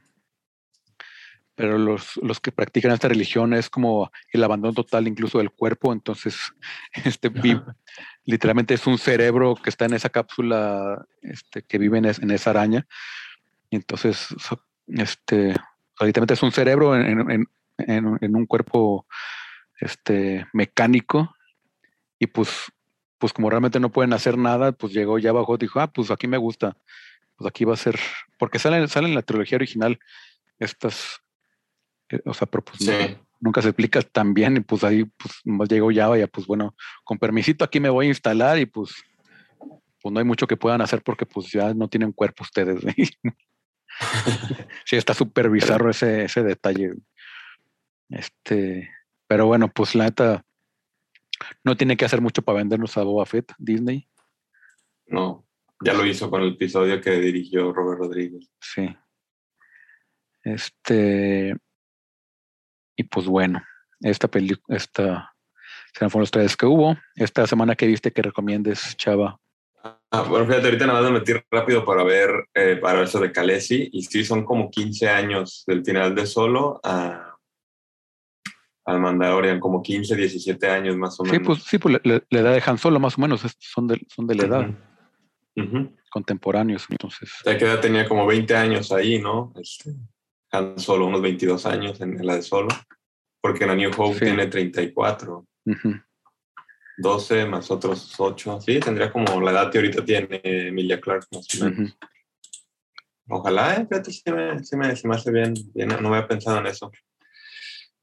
pero 1.54 1.76
los, 1.76 2.16
los 2.22 2.38
que 2.38 2.52
practican 2.52 2.92
esta 2.92 3.08
religión 3.08 3.52
es 3.52 3.68
como 3.68 4.12
el 4.32 4.44
abandono 4.44 4.72
total 4.74 5.08
incluso 5.08 5.38
del 5.38 5.50
cuerpo, 5.50 5.92
entonces 5.92 6.36
este, 7.04 7.30
vi- 7.30 7.60
literalmente 8.24 8.74
es 8.74 8.86
un 8.86 8.96
cerebro 8.96 9.56
que 9.56 9.68
está 9.70 9.86
en 9.86 9.94
esa 9.94 10.08
cápsula 10.08 11.04
este, 11.20 11.62
que 11.62 11.78
vive 11.78 11.98
en, 11.98 12.04
es- 12.04 12.20
en 12.20 12.30
esa 12.30 12.50
araña, 12.50 12.86
entonces 13.72 14.28
este, 14.86 15.56
literalmente 16.00 16.34
es 16.34 16.42
un 16.44 16.52
cerebro 16.52 16.94
en, 16.96 17.28
en- 17.28 17.46
en- 17.78 18.18
en- 18.20 18.36
un 18.36 18.46
cuerpo 18.46 19.06
este, 19.80 20.46
mecánico, 20.52 21.34
y 22.18 22.26
pues, 22.26 22.50
pues 23.18 23.32
como 23.32 23.48
realmente 23.48 23.78
no 23.80 23.90
pueden 23.90 24.12
hacer 24.12 24.36
nada, 24.36 24.72
pues 24.72 24.92
llegó 24.92 25.18
ya 25.18 25.30
abajo 25.30 25.56
dijo, 25.56 25.80
ah, 25.80 25.86
pues 25.86 26.10
aquí 26.10 26.26
me 26.26 26.36
gusta, 26.36 26.76
pues 27.36 27.48
aquí 27.48 27.64
va 27.64 27.74
a 27.74 27.76
ser, 27.76 27.98
porque 28.38 28.58
sale, 28.58 28.86
sale 28.88 29.08
en 29.08 29.14
la 29.14 29.22
trilogía 29.22 29.56
original 29.56 29.98
estas, 30.58 31.20
eh, 32.10 32.20
o 32.24 32.34
sea, 32.34 32.46
pero 32.48 32.64
pues 32.64 32.80
no- 32.80 33.26
nunca 33.40 33.62
se 33.62 33.68
explica 33.68 34.02
tan 34.02 34.34
bien 34.34 34.56
y 34.56 34.60
pues 34.60 34.82
ahí 34.82 35.04
pues 35.04 35.34
nomás 35.44 35.68
llegó 35.68 35.90
Java 35.94 36.16
y 36.16 36.20
ya 36.22 36.26
pues 36.26 36.46
bueno, 36.46 36.74
con 37.04 37.18
permisito 37.18 37.64
aquí 37.64 37.78
me 37.78 37.88
voy 37.88 38.06
a 38.06 38.08
instalar 38.08 38.58
y 38.58 38.66
pues 38.66 38.92
pues 40.00 40.12
no 40.12 40.18
hay 40.18 40.24
mucho 40.24 40.46
que 40.46 40.56
puedan 40.56 40.80
hacer 40.80 41.02
porque 41.02 41.26
pues 41.26 41.50
ya 41.52 41.74
no 41.74 41.88
tienen 41.88 42.12
cuerpo 42.12 42.42
ustedes. 42.42 42.80
sí, 44.84 44.96
está 44.96 45.14
súper 45.14 45.50
bizarro 45.50 45.90
ese, 45.90 46.24
ese 46.24 46.42
detalle. 46.42 46.94
Este, 48.08 48.90
pero 49.26 49.46
bueno, 49.46 49.68
pues 49.68 49.94
la 49.94 50.04
neta 50.04 50.44
no 51.64 51.76
tiene 51.76 51.96
que 51.96 52.04
hacer 52.04 52.20
mucho 52.20 52.42
para 52.42 52.58
vendernos 52.58 52.96
a 52.96 53.02
Boba 53.02 53.26
Fett, 53.26 53.52
Disney. 53.58 54.08
No, 55.06 55.46
ya 55.84 55.94
lo 55.94 56.04
hizo 56.04 56.30
con 56.30 56.42
el 56.42 56.54
episodio 56.54 57.00
que 57.00 57.12
dirigió 57.12 57.72
Robert 57.72 58.00
Rodríguez. 58.00 58.50
Sí. 58.60 58.88
Este. 60.42 61.56
Y 62.96 63.04
pues 63.04 63.26
bueno, 63.26 63.62
esta 64.00 64.28
película, 64.28 64.76
esta 64.76 65.34
serán 65.94 66.10
fueron 66.10 66.22
los 66.22 66.30
tres 66.30 66.56
que 66.56 66.66
hubo. 66.66 66.96
Esta 67.14 67.46
semana 67.46 67.76
que 67.76 67.86
viste 67.86 68.12
que 68.12 68.22
recomiendes, 68.22 68.96
Chava. 68.96 69.38
Ah, 70.10 70.22
bueno, 70.22 70.46
fíjate, 70.46 70.66
ahorita 70.66 70.86
nada 70.86 71.02
más 71.02 71.10
me 71.10 71.18
metí 71.18 71.32
rápido 71.50 71.84
para 71.84 72.02
ver, 72.02 72.30
eh, 72.54 72.76
para 72.76 72.98
ver 72.98 73.08
eso 73.08 73.20
de 73.20 73.30
Calesi, 73.30 73.88
y 73.92 74.02
sí, 74.02 74.24
son 74.24 74.44
como 74.44 74.70
15 74.70 75.08
años 75.08 75.64
del 75.66 75.84
final 75.84 76.14
de 76.14 76.26
Solo 76.26 76.80
a, 76.82 77.27
al 78.88 79.00
Mandalorian, 79.00 79.60
como 79.60 79.82
15, 79.82 80.16
17 80.16 80.66
años 80.68 80.96
más 80.96 81.20
o 81.20 81.24
Sí, 81.24 81.32
menos. 81.32 81.46
pues 81.46 81.62
sí, 81.64 81.78
pues 81.78 82.00
la, 82.04 82.22
edad 82.40 82.54
de 82.54 82.62
Han 82.64 82.78
Solo 82.78 82.98
más 82.98 83.18
o 83.18 83.20
menos 83.20 83.42
son 83.58 83.86
de, 83.86 84.00
son 84.08 84.26
de 84.26 84.34
la 84.34 84.44
edad, 84.44 84.70
contemporáneos. 86.10 86.86
Entonces, 86.88 87.30
O 87.40 87.44
sea, 87.44 87.58
que 87.58 87.66
ya 87.66 87.78
tenía 87.80 88.08
como 88.08 88.26
20 88.26 88.56
años 88.56 88.90
ahí, 88.90 89.20
¿no? 89.20 89.52
Este, 89.60 89.94
Han 90.52 90.78
Solo, 90.78 91.06
unos 91.06 91.20
22 91.20 91.66
años 91.66 92.00
en, 92.00 92.18
en 92.18 92.26
la 92.26 92.36
de 92.36 92.42
Solo, 92.42 92.68
porque 93.42 93.66
la 93.66 93.74
New 93.74 93.90
Hope 93.94 94.18
Sí. 94.20 94.24
tiene 94.24 94.46
34, 94.46 95.46
ujú, 95.66 95.94
12 96.96 97.44
más 97.44 97.70
otros 97.70 98.14
8. 98.18 98.58
Sí, 98.62 98.80
tendría 98.80 99.12
como 99.12 99.38
la 99.42 99.50
edad 99.50 99.70
que 99.70 99.78
ahorita 99.78 100.02
tiene 100.02 100.40
Emilia 100.42 100.98
Clark, 100.98 101.26
más 101.30 101.46
o 101.60 101.64
menos. 101.64 101.98
Ojalá, 103.28 103.74
eh, 103.74 103.86
fíjate, 103.86 104.10
sí 104.10 104.22
me, 104.32 104.64
sí 104.64 104.76
me- 104.76 104.94
me 105.04 105.14
hace 105.14 105.30
bien, 105.30 105.52
bien, 105.74 105.88
no 106.00 106.08
había 106.08 106.26
pensado 106.26 106.58
en 106.60 106.66
eso. 106.68 106.90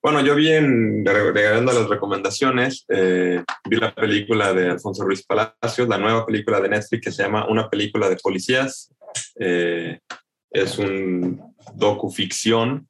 Bueno, 0.05 0.21
yo 0.21 0.35
vi 0.35 0.51
en, 0.51 1.03
regresando 1.03 1.71
a 1.71 1.73
las 1.73 1.89
recomendaciones, 1.89 2.85
eh, 2.89 3.43
vi 3.67 3.77
la 3.77 3.95
película 3.95 4.53
de 4.53 4.69
Alfonso 4.69 5.03
Ruiz 5.03 5.25
Palacios, 5.25 5.89
la 5.89 5.97
nueva 5.97 6.27
película 6.27 6.61
de 6.61 6.69
Netflix 6.69 7.05
que 7.05 7.11
se 7.11 7.23
llama 7.23 7.47
Una 7.49 7.67
película 7.71 8.07
de 8.07 8.15
policías. 8.17 8.93
Eh, 9.39 9.97
es 10.51 10.77
un 10.77 11.41
docuficción 11.73 12.87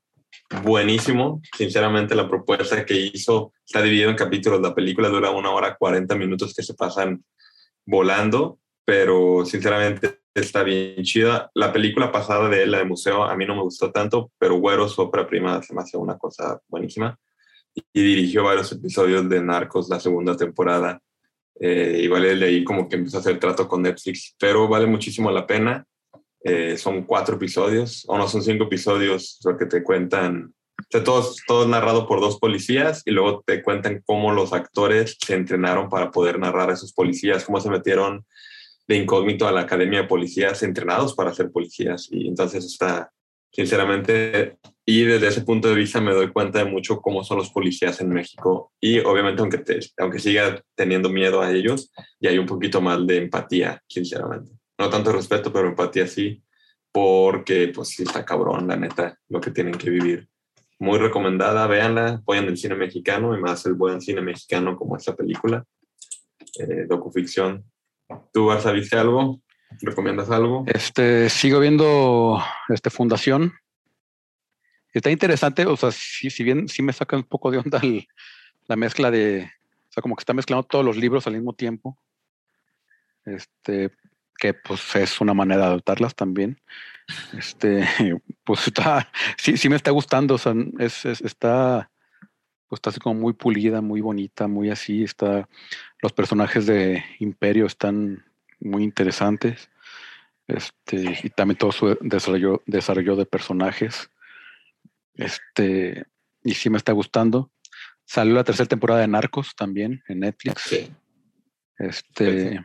buenísimo. 0.61 1.41
Sinceramente, 1.57 2.15
la 2.15 2.27
propuesta 2.27 2.85
que 2.85 3.09
hizo 3.13 3.53
está 3.65 3.81
dividida 3.81 4.09
en 4.09 4.17
capítulos. 4.17 4.59
La 4.59 4.75
película 4.75 5.07
dura 5.07 5.31
una 5.31 5.51
hora 5.51 5.77
40 5.77 6.15
minutos 6.15 6.53
que 6.53 6.63
se 6.63 6.73
pasan 6.73 7.23
volando, 7.85 8.59
pero 8.85 9.43
sinceramente 9.45 10.19
está 10.33 10.63
bien 10.63 11.03
chida. 11.03 11.49
La 11.55 11.73
película 11.73 12.11
pasada 12.11 12.47
de 12.47 12.63
él, 12.63 12.71
la 12.71 12.79
de 12.79 12.85
museo, 12.85 13.23
a 13.23 13.35
mí 13.35 13.45
no 13.45 13.55
me 13.55 13.63
gustó 13.63 13.91
tanto, 13.91 14.31
pero 14.37 14.59
Güero, 14.59 14.87
su 14.87 15.01
ópera 15.01 15.27
prima, 15.27 15.61
se 15.63 15.73
me 15.73 15.81
hace 15.81 15.97
una 15.97 16.17
cosa 16.17 16.61
buenísima. 16.67 17.17
Y 17.73 18.01
dirigió 18.01 18.43
varios 18.43 18.71
episodios 18.71 19.27
de 19.27 19.41
Narcos 19.41 19.89
la 19.89 19.99
segunda 19.99 20.37
temporada. 20.37 21.01
Eh, 21.59 22.01
igual 22.03 22.39
de 22.39 22.45
ahí 22.45 22.63
como 22.63 22.87
que 22.87 22.97
empezó 22.97 23.17
a 23.17 23.19
hacer 23.21 23.39
trato 23.39 23.67
con 23.67 23.81
Netflix, 23.81 24.35
pero 24.37 24.67
vale 24.67 24.85
muchísimo 24.85 25.31
la 25.31 25.47
pena. 25.47 25.85
Eh, 26.43 26.77
son 26.77 27.03
cuatro 27.03 27.37
episodios, 27.37 28.03
o 28.07 28.17
no, 28.17 28.27
son 28.27 28.43
cinco 28.43 28.65
episodios, 28.65 29.39
lo 29.43 29.57
que 29.57 29.65
te 29.65 29.81
cuentan, 29.81 30.53
o 30.77 30.83
sea, 30.91 31.03
todos, 31.03 31.37
todo 31.47 31.67
narrado 31.67 32.07
por 32.07 32.21
dos 32.21 32.37
policías 32.37 33.01
y 33.05 33.11
luego 33.11 33.41
te 33.43 33.63
cuentan 33.63 34.03
cómo 34.05 34.31
los 34.31 34.53
actores 34.53 35.17
se 35.25 35.33
entrenaron 35.33 35.89
para 35.89 36.11
poder 36.11 36.37
narrar 36.37 36.69
a 36.69 36.73
esos 36.73 36.93
policías, 36.93 37.45
cómo 37.45 37.59
se 37.59 37.71
metieron 37.71 38.27
de 38.87 38.97
incógnito 38.97 39.47
a 39.47 39.51
la 39.51 39.61
academia 39.61 40.01
de 40.01 40.07
policías 40.07 40.61
entrenados 40.63 41.13
para 41.15 41.33
ser 41.33 41.51
policías. 41.51 42.07
Y 42.11 42.27
entonces 42.27 42.65
está, 42.65 43.11
sinceramente, 43.51 44.57
y 44.85 45.03
desde 45.03 45.27
ese 45.27 45.41
punto 45.41 45.69
de 45.69 45.75
vista 45.75 45.99
me 45.99 46.13
doy 46.13 46.31
cuenta 46.31 46.59
de 46.59 46.65
mucho 46.65 47.01
cómo 47.01 47.23
son 47.23 47.37
los 47.37 47.49
policías 47.49 47.99
en 48.01 48.09
México. 48.09 48.71
Y 48.79 48.99
obviamente, 48.99 49.41
aunque, 49.41 49.57
te, 49.57 49.79
aunque 49.97 50.19
siga 50.19 50.61
teniendo 50.75 51.09
miedo 51.09 51.41
a 51.41 51.51
ellos, 51.51 51.91
ya 52.19 52.29
hay 52.29 52.37
un 52.37 52.45
poquito 52.45 52.81
más 52.81 53.05
de 53.07 53.17
empatía, 53.17 53.81
sinceramente. 53.87 54.51
No 54.77 54.89
tanto 54.89 55.11
respeto, 55.11 55.51
pero 55.51 55.69
empatía 55.69 56.05
sí, 56.05 56.43
porque 56.91 57.71
pues 57.73 57.89
sí 57.89 58.03
está 58.03 58.23
cabrón, 58.23 58.67
la 58.67 58.75
neta, 58.75 59.17
lo 59.29 59.41
que 59.41 59.51
tienen 59.51 59.73
que 59.73 59.89
vivir. 59.89 60.29
Muy 60.77 60.99
recomendada, 60.99 61.65
véanla, 61.67 62.15
apoyen 62.15 62.45
el 62.45 62.57
cine 62.57 62.75
mexicano 62.75 63.35
y 63.35 63.41
más 63.41 63.65
el 63.65 63.73
buen 63.73 64.01
cine 64.01 64.21
mexicano 64.21 64.77
como 64.77 64.97
esta 64.97 65.15
película, 65.15 65.65
eh, 66.59 66.85
docuficción. 66.87 67.63
¿Tú, 68.33 68.47
Barça, 68.47 68.71
viste 68.73 68.97
algo? 68.97 69.41
¿Recomiendas 69.81 70.29
algo? 70.29 70.63
Este, 70.67 71.29
sigo 71.29 71.59
viendo 71.59 72.41
este 72.69 72.89
Fundación. 72.89 73.53
Está 74.93 75.11
interesante, 75.11 75.65
o 75.65 75.75
sea, 75.75 75.91
si, 75.91 76.29
si 76.29 76.43
bien 76.43 76.67
sí 76.69 76.81
me 76.81 76.93
saca 76.93 77.17
un 77.17 77.23
poco 77.23 77.51
de 77.51 77.57
onda 77.57 77.81
la 78.67 78.75
mezcla 78.75 79.11
de, 79.11 79.51
o 79.89 79.91
sea, 79.91 80.01
como 80.01 80.15
que 80.15 80.21
está 80.21 80.33
mezclando 80.33 80.63
todos 80.63 80.85
los 80.85 80.95
libros 80.97 81.27
al 81.27 81.33
mismo 81.33 81.53
tiempo. 81.53 81.97
este, 83.25 83.91
que 84.37 84.53
pues 84.53 84.95
es 84.95 85.19
una 85.21 85.33
manera 85.33 85.61
de 85.61 85.67
adoptarlas 85.67 86.15
también. 86.15 86.61
Este, 87.37 87.87
pues 88.43 88.67
está, 88.67 89.09
sí, 89.37 89.57
sí 89.57 89.67
me 89.69 89.75
está 89.75 89.91
gustando, 89.91 90.35
o 90.35 90.37
sea, 90.37 90.53
es- 90.79 91.05
está, 91.05 91.89
pues 92.67 92.77
está 92.79 92.89
así 92.89 92.99
como 92.99 93.19
muy 93.19 93.33
pulida, 93.33 93.81
muy 93.81 94.01
bonita, 94.01 94.47
muy 94.47 94.69
así, 94.69 95.03
está, 95.03 95.47
los 96.01 96.13
personajes 96.13 96.65
de 96.65 97.03
Imperio 97.19 97.65
están 97.65 98.25
muy 98.59 98.83
interesantes, 98.83 99.69
este, 100.47 101.19
y 101.23 101.29
también 101.29 101.57
todo 101.57 101.71
su 101.71 101.97
desarrollo, 102.01 102.63
desarrollo 102.65 103.15
de 103.15 103.25
personajes, 103.25 104.09
este, 105.15 106.05
y 106.43 106.53
sí 106.53 106.69
me 106.69 106.77
está 106.77 106.91
gustando. 106.91 107.51
Salió 108.05 108.35
la 108.35 108.43
tercera 108.43 108.67
temporada 108.67 109.01
de 109.01 109.07
Narcos 109.07 109.55
también 109.55 110.03
en 110.07 110.19
Netflix. 110.19 110.61
Sí. 110.61 110.91
Este, 111.77 112.51
Sí. 112.51 112.59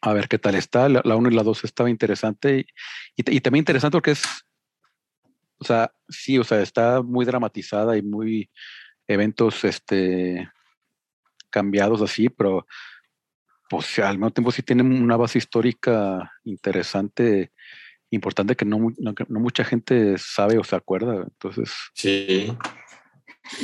a 0.00 0.12
ver 0.12 0.28
qué 0.28 0.38
tal 0.38 0.54
está. 0.54 0.88
La 0.88 1.16
1 1.16 1.28
y 1.28 1.34
la 1.34 1.42
2 1.42 1.64
estaba 1.64 1.90
interesante 1.90 2.58
y, 2.58 2.66
y, 3.16 3.36
y 3.36 3.40
también 3.40 3.62
interesante 3.62 3.96
porque 3.96 4.12
es, 4.12 4.22
o 5.58 5.64
sea, 5.64 5.92
sí, 6.08 6.38
o 6.38 6.44
sea, 6.44 6.62
está 6.62 7.02
muy 7.02 7.24
dramatizada 7.24 7.96
y 7.96 8.02
muy 8.02 8.48
eventos, 9.08 9.64
este, 9.64 10.48
cambiados 11.50 12.02
así, 12.02 12.28
pero 12.28 12.66
pues 13.68 13.98
al 13.98 14.18
mismo 14.18 14.30
tiempo 14.30 14.52
sí 14.52 14.62
tienen 14.62 15.02
una 15.02 15.16
base 15.16 15.38
histórica 15.38 16.32
interesante, 16.44 17.52
importante 18.10 18.54
que 18.56 18.64
no, 18.64 18.78
no, 18.98 19.14
no 19.28 19.40
mucha 19.40 19.64
gente 19.64 20.16
sabe 20.18 20.58
o 20.58 20.64
se 20.64 20.76
acuerda. 20.76 21.22
Entonces, 21.22 21.72
Sí. 21.94 22.56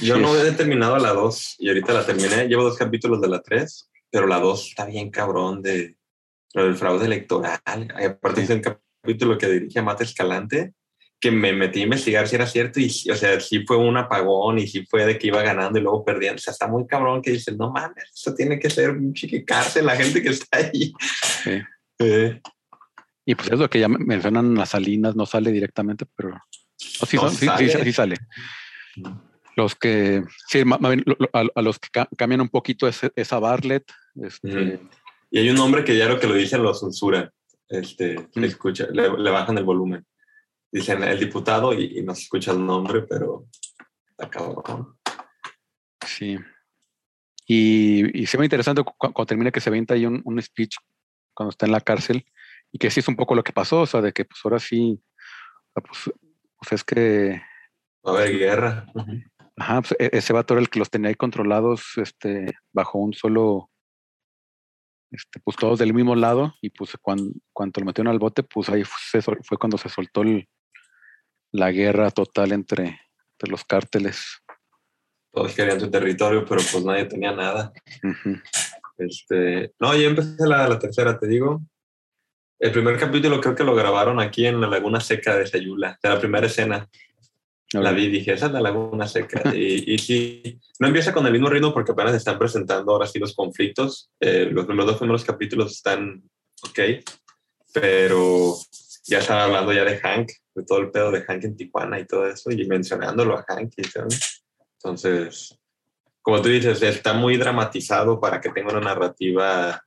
Yo 0.01 0.17
Sí, 0.17 0.23
no 0.23 0.35
he 0.35 0.53
terminado 0.53 0.97
la 0.99 1.13
2 1.13 1.57
y 1.59 1.69
ahorita 1.69 1.93
la 1.93 2.07
terminé. 2.07 2.49
Llevo 2.49 2.63
dos 2.65 2.79
capítulos 2.79 3.21
de 3.21 3.29
la 3.29 3.43
3, 3.43 3.91
pero 4.11 4.27
la 4.27 4.41
2 4.41 4.69
está 4.69 4.87
bien 4.87 5.11
cabrón 5.11 5.61
de 5.61 5.99
lo 6.55 6.65
del 6.65 6.77
fraude 6.77 7.05
electoral. 7.05 7.61
Y 8.01 8.05
aparte 8.05 8.47
Sí. 8.47 8.53
es 8.53 8.57
un 8.57 8.63
capítulo 8.63 9.37
que 9.37 9.47
dirige 9.49 9.79
a 9.79 9.83
Mata 9.83 10.03
Escalante, 10.05 10.73
que 11.25 11.31
me 11.31 11.55
metí 11.55 11.81
a 11.81 11.85
investigar 11.85 12.29
si 12.29 12.37
era 12.37 12.47
cierto 12.47 12.81
y, 12.81 12.87
o 13.11 13.15
sea, 13.17 13.41
sí 13.41 13.65
fue 13.67 13.79
un 13.79 13.97
apagón 13.97 14.59
y 14.59 14.67
sí 14.69 14.85
fue 14.85 15.07
de 15.07 15.19
que 15.19 15.29
iba 15.29 15.43
ganando 15.43 15.79
y 15.79 15.83
luego 15.83 16.05
perdiendo. 16.05 16.37
O 16.37 16.39
sea, 16.43 16.53
está 16.53 16.69
muy 16.69 16.87
cabrón 16.87 17.23
que 17.23 17.31
dicen, 17.31 17.57
no 17.57 17.71
mames, 17.71 18.05
esto 18.15 18.35
tiene 18.35 18.59
que 18.59 18.69
ser 18.69 18.91
un 18.91 19.15
chique 19.15 19.43
cárcel 19.43 19.87
la 19.87 19.97
gente 19.97 20.23
que 20.23 20.29
está 20.29 20.59
ahí. 20.59 20.93
Sí. 21.43 21.63
Eh, 22.01 22.41
y 23.25 23.35
pues 23.35 23.51
es 23.51 23.59
lo 23.59 23.71
que 23.71 23.81
ya 23.81 23.89
me- 23.89 24.05
mencionan 24.05 24.55
las 24.55 24.69
salinas, 24.69 25.17
no 25.17 25.25
sale 25.25 25.51
directamente, 25.51 26.05
pero 26.15 26.29
no, 26.31 26.41
sí, 26.79 27.17
No 27.17 27.23
son- 27.23 27.31
sí- 27.31 27.39
sí- 27.59 27.69
sale. 27.71 27.85
sí 27.85 27.93
sale. 27.93 28.17
Los 29.57 29.75
que, 29.77 30.23
sí, 30.49 30.65
más 30.65 30.79
bien, 30.81 31.05
a, 31.33 31.45
a 31.55 31.63
los 31.63 31.79
que 31.79 31.89
ca- 31.91 32.09
cambian 32.19 32.43
un 32.43 32.49
poquito 32.51 32.87
es, 32.87 33.01
es 33.17 33.33
a 33.33 33.39
Bartlett. 33.39 33.85
Este. 34.23 34.81
Y 35.31 35.39
hay 35.39 35.49
un 35.49 35.59
hombre 35.59 35.85
que 35.85 35.97
ya 35.97 36.07
lo 36.09 36.19
que 36.21 36.27
lo 36.27 36.35
dicen 36.35 36.63
lo 36.63 36.75
censuran. 36.75 37.31
Este, 37.69 38.17
Mm. 38.35 38.45
escucha, 38.45 38.87
le, 38.93 39.09
le 39.17 39.31
bajan 39.31 39.57
el 39.57 39.65
volumen. 39.65 40.05
Dicen 40.75 41.05
el 41.05 41.21
diputado 41.21 41.73
y, 41.73 41.99
y 41.99 42.03
no 42.03 42.13
se 42.17 42.23
escucha 42.23 42.51
el 42.51 42.67
nombre, 42.67 43.03
pero 43.03 43.47
cabrón. 44.29 44.99
Sí. 46.05 46.37
Y, 47.47 48.23
y 48.23 48.27
se 48.27 48.37
ve 48.37 48.45
interesante 48.45 48.83
cu- 48.83 48.93
cuando, 48.99 49.25
termina 49.25 49.53
que 49.53 49.61
se 49.61 49.71
venta 49.71 49.95
ahí 49.95 50.05
un, 50.05 50.21
un 50.25 50.43
speech 50.43 50.75
cuando 51.33 51.51
está 51.51 51.67
en 51.67 51.73
la 51.73 51.81
cárcel 51.81 52.25
y 52.73 52.79
que 52.79 52.91
sí 52.91 52.99
es 52.99 53.07
un 53.07 53.15
poco 53.15 53.37
lo 53.37 53.45
que 53.45 53.53
pasó, 53.53 53.83
o 53.83 53.87
sea, 53.87 54.01
de 54.01 54.13
que 54.13 54.25
pues 54.25 54.41
ahora 54.45 54.59
sí, 54.59 55.01
ah, 55.77 55.81
pues, 55.81 56.11
pues 56.59 56.73
es 56.73 56.83
que, 56.83 57.41
Va 58.05 58.11
a 58.11 58.15
haber 58.17 58.37
guerra. 58.37 58.87
ajá, 59.57 59.83
pues, 59.83 59.95
e- 60.01 60.11
ese 60.19 60.33
vato 60.33 60.55
era 60.55 60.61
el 60.61 60.71
que 60.71 60.81
los 60.81 60.91
tenía 60.91 61.09
ahí 61.09 61.15
controlados, 61.15 61.85
este, 61.99 62.53
bajo 62.73 62.99
un 62.99 63.13
solo, 63.13 63.71
este, 65.13 65.39
pues 65.45 65.57
todos 65.57 65.79
del 65.79 65.95
mismo 65.95 66.17
lado 66.17 66.53
y 66.61 66.71
pues 66.71 66.97
cuando, 67.01 67.31
cuando 67.53 67.79
lo 67.81 67.87
metieron 67.87 68.11
al 68.13 68.19
bote, 68.19 68.43
pues 68.43 68.69
ahí 68.71 68.83
fue, 68.85 69.21
fue 69.23 69.57
cuando 69.59 69.79
se 69.79 69.89
soltó 69.89 70.23
el- 70.23 70.49
la 71.55 71.71
guerra 71.71 72.11
total 72.11 72.51
entre, 72.51 73.01
entre 73.33 73.51
los 73.51 73.65
cárteles. 73.65 74.43
Todos 75.33 75.55
querían 75.55 75.79
su 75.79 75.89
territorio, 75.89 76.45
pero 76.45 76.61
pues 76.71 76.85
nadie 76.85 77.05
tenía 77.05 77.31
nada. 77.31 77.73
Ujú. 78.03 78.41
Este, 78.99 79.73
no, 79.79 79.95
ya 79.97 80.09
empecé 80.09 80.47
la, 80.47 80.69
la 80.69 80.79
tercera, 80.81 81.17
te 81.17 81.29
digo. 81.29 81.63
El 82.59 82.73
primer 82.73 82.99
capítulo 82.99 83.41
creo 83.41 83.55
que 83.55 83.63
lo 83.63 83.75
grabaron 83.75 84.19
aquí 84.19 84.47
en 84.47 84.61
la 84.61 84.67
Laguna 84.67 85.01
Seca 85.01 85.37
de 85.37 85.47
Sayula, 85.47 85.97
de 86.03 86.09
la 86.09 86.19
primera 86.19 86.47
escena. 86.47 86.89
La 87.73 87.93
vi 87.93 88.05
y 88.05 88.11
dije, 88.11 88.33
esa 88.33 88.47
es 88.47 88.53
la 88.53 88.61
Laguna 88.61 89.07
Seca. 89.07 89.55
y, 89.55 89.95
y 89.95 89.99
sí, 89.99 90.59
no 90.81 90.89
empieza 90.89 91.13
con 91.13 91.25
el 91.27 91.33
mismo 91.33 91.51
ritmo 91.51 91.73
porque 91.73 91.93
apenas 91.93 92.15
están 92.15 92.39
presentando 92.39 92.91
ahora 92.93 93.07
sí 93.07 93.21
los 93.21 93.35
conflictos. 93.35 94.11
Eh, 94.19 94.49
los, 94.51 94.67
los 94.67 94.87
dos 94.87 94.99
primeros 94.99 95.25
capítulos 95.25 95.71
están 95.73 96.23
ok, 96.69 96.81
pero 97.73 98.57
ya 99.07 99.19
están 99.19 99.39
hablando 99.39 99.73
ya 99.73 99.85
de 99.85 99.99
Hank, 99.99 100.31
de 100.55 100.65
todo 100.65 100.79
el 100.79 100.91
pedo 100.91 101.11
de 101.11 101.23
Hank 101.23 101.45
en 101.45 101.57
Tijuana 101.57 101.99
y 102.01 102.07
todo 102.07 102.27
eso, 102.27 102.51
y 102.51 102.67
mencionándolo 102.67 103.37
a 103.39 103.45
Hank. 103.47 103.73
y 103.77 103.83
todo. 103.83 104.09
Entonces, 104.79 105.59
como 106.23 106.41
tú 106.43 106.49
dices, 106.49 106.83
está 106.83 107.13
muy 107.13 107.37
dramatizado 107.37 108.21
para 108.21 108.41
que 108.41 108.51
tenga 108.51 108.71
una 108.73 108.81
narrativa 108.81 109.83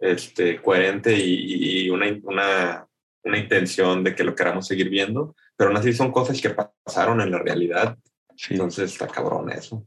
este, 0.00 0.62
coherente 0.62 1.12
y, 1.16 1.86
y 1.86 1.90
una, 1.90 2.06
una, 2.22 2.86
una 3.24 3.38
intención 3.38 4.04
de 4.04 4.14
que 4.14 4.24
lo 4.24 4.34
queramos 4.34 4.66
seguir 4.66 4.88
viendo, 4.88 5.34
pero 5.56 5.70
aún 5.70 5.76
así 5.78 5.92
son 5.92 6.12
cosas 6.12 6.40
que 6.40 6.50
pasaron 6.84 7.20
en 7.20 7.30
la 7.30 7.38
realidad, 7.38 7.96
Sí. 8.36 8.54
entonces 8.54 8.92
está 8.92 9.08
cabrón 9.08 9.50
eso. 9.50 9.84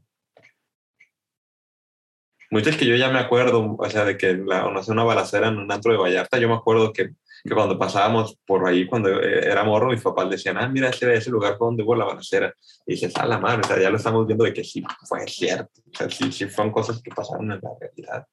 Muchas 2.50 2.76
que 2.76 2.84
yo 2.84 2.94
ya 2.96 3.08
me 3.10 3.18
acuerdo, 3.18 3.76
o 3.78 3.88
sea, 3.90 4.04
de 4.04 4.18
que 4.18 4.34
la, 4.34 4.70
no 4.70 4.82
sé, 4.82 4.92
una 4.92 5.04
balacera 5.04 5.48
en 5.48 5.56
un 5.56 5.72
antro 5.72 5.90
de 5.92 5.96
Vallarta, 5.98 6.38
yo 6.38 6.48
me 6.48 6.54
acuerdo 6.56 6.92
que, 6.92 7.14
que 7.44 7.54
cuando 7.54 7.78
pasábamos 7.78 8.38
por 8.46 8.66
ahí, 8.68 8.86
cuando 8.86 9.08
eh, 9.20 9.46
era 9.50 9.64
morro, 9.64 9.90
mis 9.90 10.02
papás 10.02 10.30
decían, 10.30 10.58
ah, 10.58 10.68
mira, 10.68 10.88
ese, 10.90 11.12
ese 11.14 11.30
lugar 11.30 11.56
fue 11.58 11.66
donde 11.68 11.82
hubo 11.82 11.94
la 11.94 12.04
balacera. 12.04 12.54
Y 12.86 12.92
dices, 12.92 13.16
a 13.16 13.26
la 13.26 13.38
madre, 13.38 13.62
o 13.64 13.66
sea, 13.68 13.80
ya 13.80 13.90
lo 13.90 13.96
estamos 13.96 14.26
viendo 14.26 14.44
de 14.44 14.52
que 14.52 14.64
sí 14.64 14.82
fue 15.08 15.26
cierto, 15.26 15.80
o 15.92 15.96
sea, 15.96 16.10
sí, 16.10 16.30
sí 16.32 16.46
fueron 16.46 16.72
cosas 16.72 17.00
que 17.02 17.10
pasaron 17.10 17.50
en 17.52 17.60
la 17.62 17.70
realidad. 17.80 18.26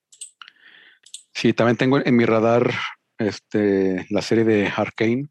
Sí, 1.34 1.54
también 1.54 1.78
tengo 1.78 2.00
en 2.04 2.16
mi 2.16 2.26
radar 2.26 2.72
este, 3.18 4.06
la 4.10 4.22
serie 4.22 4.44
de 4.44 4.68
Arcane, 4.76 5.30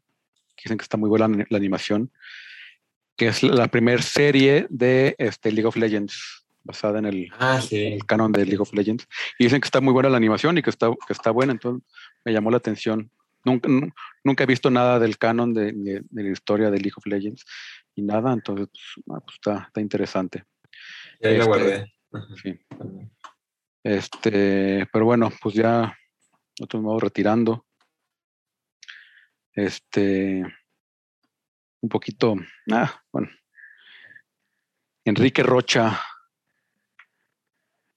que 0.55 0.63
dicen 0.65 0.77
que 0.77 0.83
está 0.83 0.97
muy 0.97 1.09
buena 1.09 1.27
la, 1.27 1.45
la 1.49 1.57
animación, 1.57 2.11
que 3.15 3.27
es 3.27 3.43
la 3.43 3.67
primera 3.67 4.01
serie 4.01 4.65
de 4.69 5.15
este, 5.17 5.51
League 5.51 5.67
of 5.67 5.75
Legends, 5.75 6.45
basada 6.63 6.99
en 6.99 7.05
el, 7.05 7.31
Ah, 7.37 7.61
sí. 7.61 7.77
el 7.93 8.05
canon 8.05 8.31
de 8.31 8.45
League 8.45 8.61
of 8.61 8.73
Legends. 8.73 9.07
Y 9.37 9.45
dicen 9.45 9.61
que 9.61 9.65
está 9.65 9.81
muy 9.81 9.93
buena 9.93 10.09
la 10.09 10.17
animación 10.17 10.57
y 10.57 10.61
que 10.61 10.69
está, 10.69 10.89
que 11.05 11.13
está 11.13 11.31
buena, 11.31 11.51
entonces 11.51 11.83
me 12.25 12.31
llamó 12.33 12.49
la 12.51 12.57
atención. 12.57 13.11
Nunca, 13.45 13.67
nu- 13.69 13.91
nunca 14.23 14.43
he 14.43 14.47
visto 14.47 14.69
nada 14.69 14.99
del 14.99 15.17
canon 15.17 15.53
de, 15.53 15.71
de- 15.73 16.01
de 16.09 16.23
la 16.23 16.29
historia 16.29 16.69
de 16.69 16.77
League 16.79 16.93
of 16.97 17.05
Legends 17.05 17.45
y 17.95 18.01
nada, 18.01 18.33
entonces 18.33 18.67
pues, 18.67 19.05
ah, 19.17 19.21
pues, 19.25 19.35
está, 19.35 19.63
está 19.67 19.81
interesante. 19.81 20.43
Y 21.21 21.27
ahí 21.27 21.37
la 21.37 21.43
Este, 21.43 21.47
guardé. 21.47 21.93
Sí. 22.41 22.59
Este, 23.83 24.87
pero 24.91 25.05
bueno, 25.05 25.29
pues 25.41 25.55
ya, 25.55 25.95
otro 26.61 26.81
modo, 26.81 26.99
retirando. 26.99 27.65
Este, 29.53 30.43
un 31.81 31.89
poquito, 31.89 32.35
ah, 32.71 33.01
bueno. 33.11 33.29
Enrique 35.05 35.41
Rocha, 35.43 35.99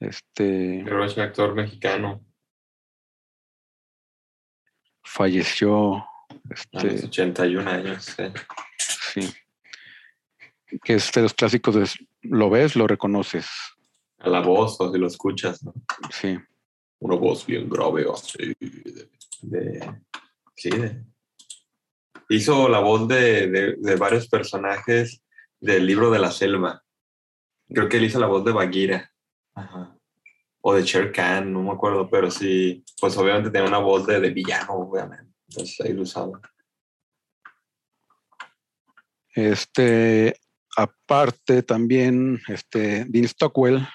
este, 0.00 0.82
un 0.84 1.20
actor 1.20 1.54
mexicano 1.54 2.24
falleció, 5.04 5.96
a 5.96 6.04
los 6.72 6.84
este, 6.84 7.06
81 7.06 7.70
años. 7.70 8.18
eh. 8.18 8.32
sí, 8.78 9.32
que 10.82 10.94
es 10.94 11.12
de 11.12 11.22
los 11.22 11.34
clásicos 11.34 11.74
de, 11.74 11.88
lo 12.22 12.48
ves, 12.50 12.76
lo 12.76 12.86
reconoces, 12.86 13.46
A 14.18 14.28
la 14.28 14.40
voz, 14.40 14.80
o 14.80 14.92
si 14.92 14.98
lo 14.98 15.06
escuchas, 15.06 15.62
¿no? 15.64 15.74
sí, 16.10 16.38
Una 17.00 17.16
voz 17.16 17.44
bien 17.46 17.68
grave, 17.68 18.06
así. 18.12 18.54
De, 18.58 19.60
de- 19.60 20.00
sí, 20.54 20.70
de- 20.70 21.04
Hizo 22.28 22.68
la 22.68 22.78
voz 22.78 23.06
de, 23.08 23.48
de- 23.48 23.74
de 23.78 23.96
varios 23.96 24.26
personajes 24.28 25.22
del 25.60 25.84
libro 25.86 26.10
de 26.10 26.18
la 26.18 26.30
selva. 26.30 26.82
Creo 27.68 27.88
que 27.88 27.98
él 27.98 28.04
hizo 28.04 28.18
la 28.18 28.26
voz 28.26 28.42
de 28.44 28.52
Bagheera. 28.52 29.12
Ajá. 29.54 29.94
O 30.62 30.74
de 30.74 30.82
Shere 30.82 31.12
Khan, 31.12 31.52
no 31.52 31.62
me 31.62 31.72
acuerdo, 31.72 32.08
pero 32.08 32.30
sí, 32.30 32.84
pues 33.00 33.16
obviamente 33.16 33.50
tenía 33.50 33.68
una 33.68 33.78
voz 33.78 34.06
de, 34.06 34.20
de 34.20 34.30
villano, 34.30 34.74
obviamente. 34.74 35.32
Entonces 35.48 35.80
ahí 35.80 35.92
lo 35.92 36.02
usaba. 36.02 36.40
Este, 39.34 40.34
aparte 40.76 41.62
también, 41.62 42.40
este, 42.48 43.04
Dean 43.06 43.26
Stockwell, 43.26 43.86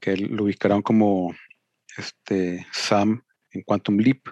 que 0.00 0.16
lo 0.16 0.44
ubicarán 0.44 0.82
como 0.82 1.34
este, 1.96 2.66
Sam 2.72 3.24
en 3.50 3.62
Quantum 3.62 3.98
Leap, 3.98 4.28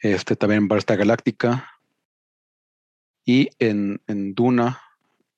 este, 0.00 0.36
también 0.36 0.62
en 0.62 0.68
Barsta 0.68 0.96
Galáctica, 0.96 1.70
y 3.24 3.50
en, 3.58 4.00
en 4.06 4.34
Duna, 4.34 4.80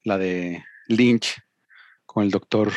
la 0.04 0.16
de 0.16 0.64
Lynch, 0.86 1.42
con 2.06 2.24
el 2.24 2.30
doctor, 2.30 2.70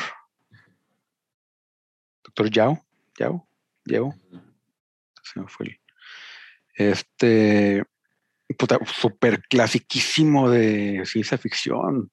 doctor 2.35 2.49
Yao, 2.49 2.85
Yao, 3.19 3.47
llevo. 3.85 4.15
Se 5.23 5.39
me 5.39 5.47
fue 5.47 5.67
el. 5.67 5.79
Este. 6.75 7.83
Puta, 8.57 8.77
súper 8.85 9.41
clasiquísimo 9.43 10.49
de 10.49 11.03
ciencia 11.05 11.37
ficción. 11.37 12.11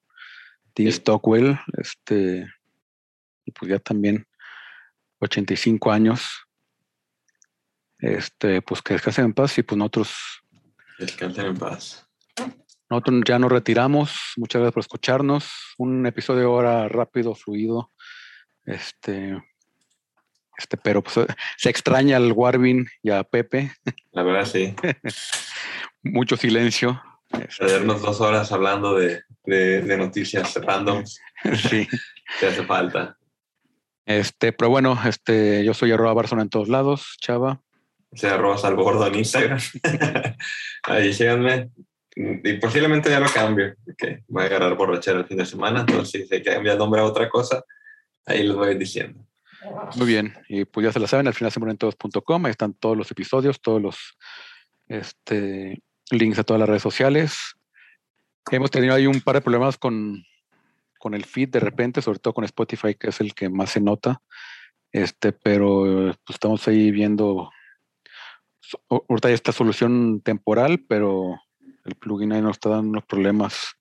Sí. 0.75 0.91
Stockwell, 0.91 1.59
este. 1.77 2.47
Y 3.45 3.51
pues 3.51 3.71
ya 3.71 3.79
también 3.79 4.25
85 5.19 5.91
años. 5.91 6.47
Este, 7.99 8.61
pues 8.61 8.81
que 8.81 8.95
descansen 8.95 9.25
en 9.25 9.33
paz 9.33 9.57
y 9.59 9.63
pues 9.63 9.77
nosotros, 9.77 10.15
Descansen 10.97 11.45
en 11.47 11.57
paz. 11.57 12.07
nosotros 12.89 13.21
ya 13.25 13.37
nos 13.37 13.51
retiramos. 13.51 14.15
Muchas 14.37 14.59
gracias 14.59 14.73
por 14.73 14.81
escucharnos. 14.81 15.51
Un 15.77 16.05
episodio 16.07 16.47
ahora 16.47 16.87
rápido, 16.87 17.35
fluido. 17.35 17.91
Este, 18.65 19.37
este, 20.61 20.77
pero 20.77 21.01
pues 21.01 21.25
se 21.57 21.69
extraña 21.69 22.17
al 22.17 22.31
Warvin 22.31 22.87
y 23.01 23.09
a 23.09 23.23
Pepe. 23.23 23.71
La 24.11 24.23
verdad, 24.23 24.45
sí. 24.45 24.75
Mucho 26.03 26.37
silencio. 26.37 27.01
Este, 27.31 27.65
Perdernos 27.65 28.01
dos 28.01 28.21
horas 28.21 28.51
hablando 28.51 28.95
de, 28.95 29.23
de, 29.45 29.81
de 29.81 29.97
noticias 29.97 30.53
random 30.55 31.03
sí. 31.69 31.87
te 32.39 32.47
hace 32.47 32.63
falta. 32.63 33.17
Este, 34.05 34.51
pero 34.51 34.69
bueno, 34.69 34.99
este, 35.05 35.63
yo 35.63 35.73
soy 35.73 35.91
arroba 35.91 36.13
Barzona 36.13 36.41
en 36.43 36.49
todos 36.49 36.69
lados, 36.69 37.17
Chava. 37.21 37.61
O 38.11 38.17
sea, 38.17 38.33
arroba 38.35 38.57
salvo 38.57 38.83
gordo 38.83 39.07
en 39.07 39.15
Instagram. 39.15 39.59
Ahí 40.83 41.13
síganme. 41.13 41.71
Y 42.13 42.53
posiblemente 42.57 43.09
ya 43.09 43.21
lo 43.21 43.29
cambie, 43.29 43.75
porque 43.85 44.23
voy 44.27 44.43
a 44.43 44.45
agarrar 44.47 44.75
borrachera 44.75 45.19
el 45.19 45.25
fin 45.25 45.37
de 45.37 45.45
semana. 45.45 45.81
Entonces, 45.81 46.23
si 46.23 46.27
se 46.27 46.43
cambia 46.43 46.73
el 46.73 46.77
nombre 46.77 46.99
a 46.99 47.05
otra 47.05 47.29
cosa, 47.29 47.63
ahí 48.25 48.43
les 48.43 48.55
voy 48.55 48.77
diciendo. 48.77 49.25
Muy 49.95 50.07
bien. 50.07 50.33
Y 50.49 50.65
pues 50.65 50.85
ya 50.85 50.91
se 50.91 50.99
la 50.99 51.07
saben, 51.07 51.27
al 51.27 51.33
final 51.33 51.77
todos.com, 51.77 52.45
ahí 52.45 52.51
están 52.51 52.73
todos 52.73 52.97
los 52.97 53.11
episodios, 53.11 53.61
todos 53.61 53.81
los 53.81 54.17
este, 54.87 55.81
links 56.09 56.39
a 56.39 56.43
todas 56.43 56.59
las 56.59 56.69
redes 56.69 56.81
sociales. 56.81 57.37
Hemos 58.49 58.71
tenido 58.71 58.93
ahí 58.93 59.07
un 59.07 59.21
par 59.21 59.35
de 59.35 59.41
problemas 59.41 59.77
con, 59.77 60.23
con 60.97 61.13
el 61.13 61.25
feed 61.25 61.49
de 61.49 61.59
repente, 61.59 62.01
sobre 62.01 62.19
todo 62.19 62.33
con 62.33 62.43
Spotify, 62.43 62.95
que 62.95 63.09
es 63.09 63.21
el 63.21 63.33
que 63.33 63.49
más 63.49 63.71
se 63.71 63.81
nota. 63.81 64.21
Este, 64.91 65.31
pero 65.31 65.83
pues, 66.25 66.35
estamos 66.35 66.67
ahí 66.67 66.91
viendo. 66.91 67.49
Ahorita 68.89 69.27
hay 69.27 69.33
esta 69.33 69.51
solución 69.51 70.21
temporal, 70.21 70.83
pero 70.87 71.39
el 71.85 71.95
plugin 71.95 72.33
ahí 72.33 72.41
nos 72.41 72.57
está 72.57 72.69
dando 72.69 72.89
unos 72.89 73.05
problemas 73.05 73.75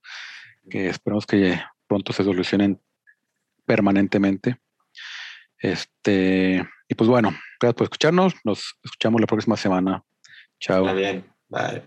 que 0.69 0.89
esperamos 0.89 1.27
que 1.27 1.61
pronto 1.87 2.13
se 2.13 2.25
solucionen 2.25 2.81
permanentemente. 3.65 4.59
Este, 5.61 6.67
y 6.89 6.95
pues 6.95 7.09
bueno, 7.09 7.31
gracias 7.61 7.75
por 7.75 7.85
escucharnos. 7.85 8.35
Nos 8.45 8.75
escuchamos 8.83 9.21
la 9.21 9.27
próxima 9.27 9.57
semana. 9.57 10.03
Chao. 10.59 10.87
Está 10.87 10.95
bien. 10.95 11.25
Bye. 11.49 11.83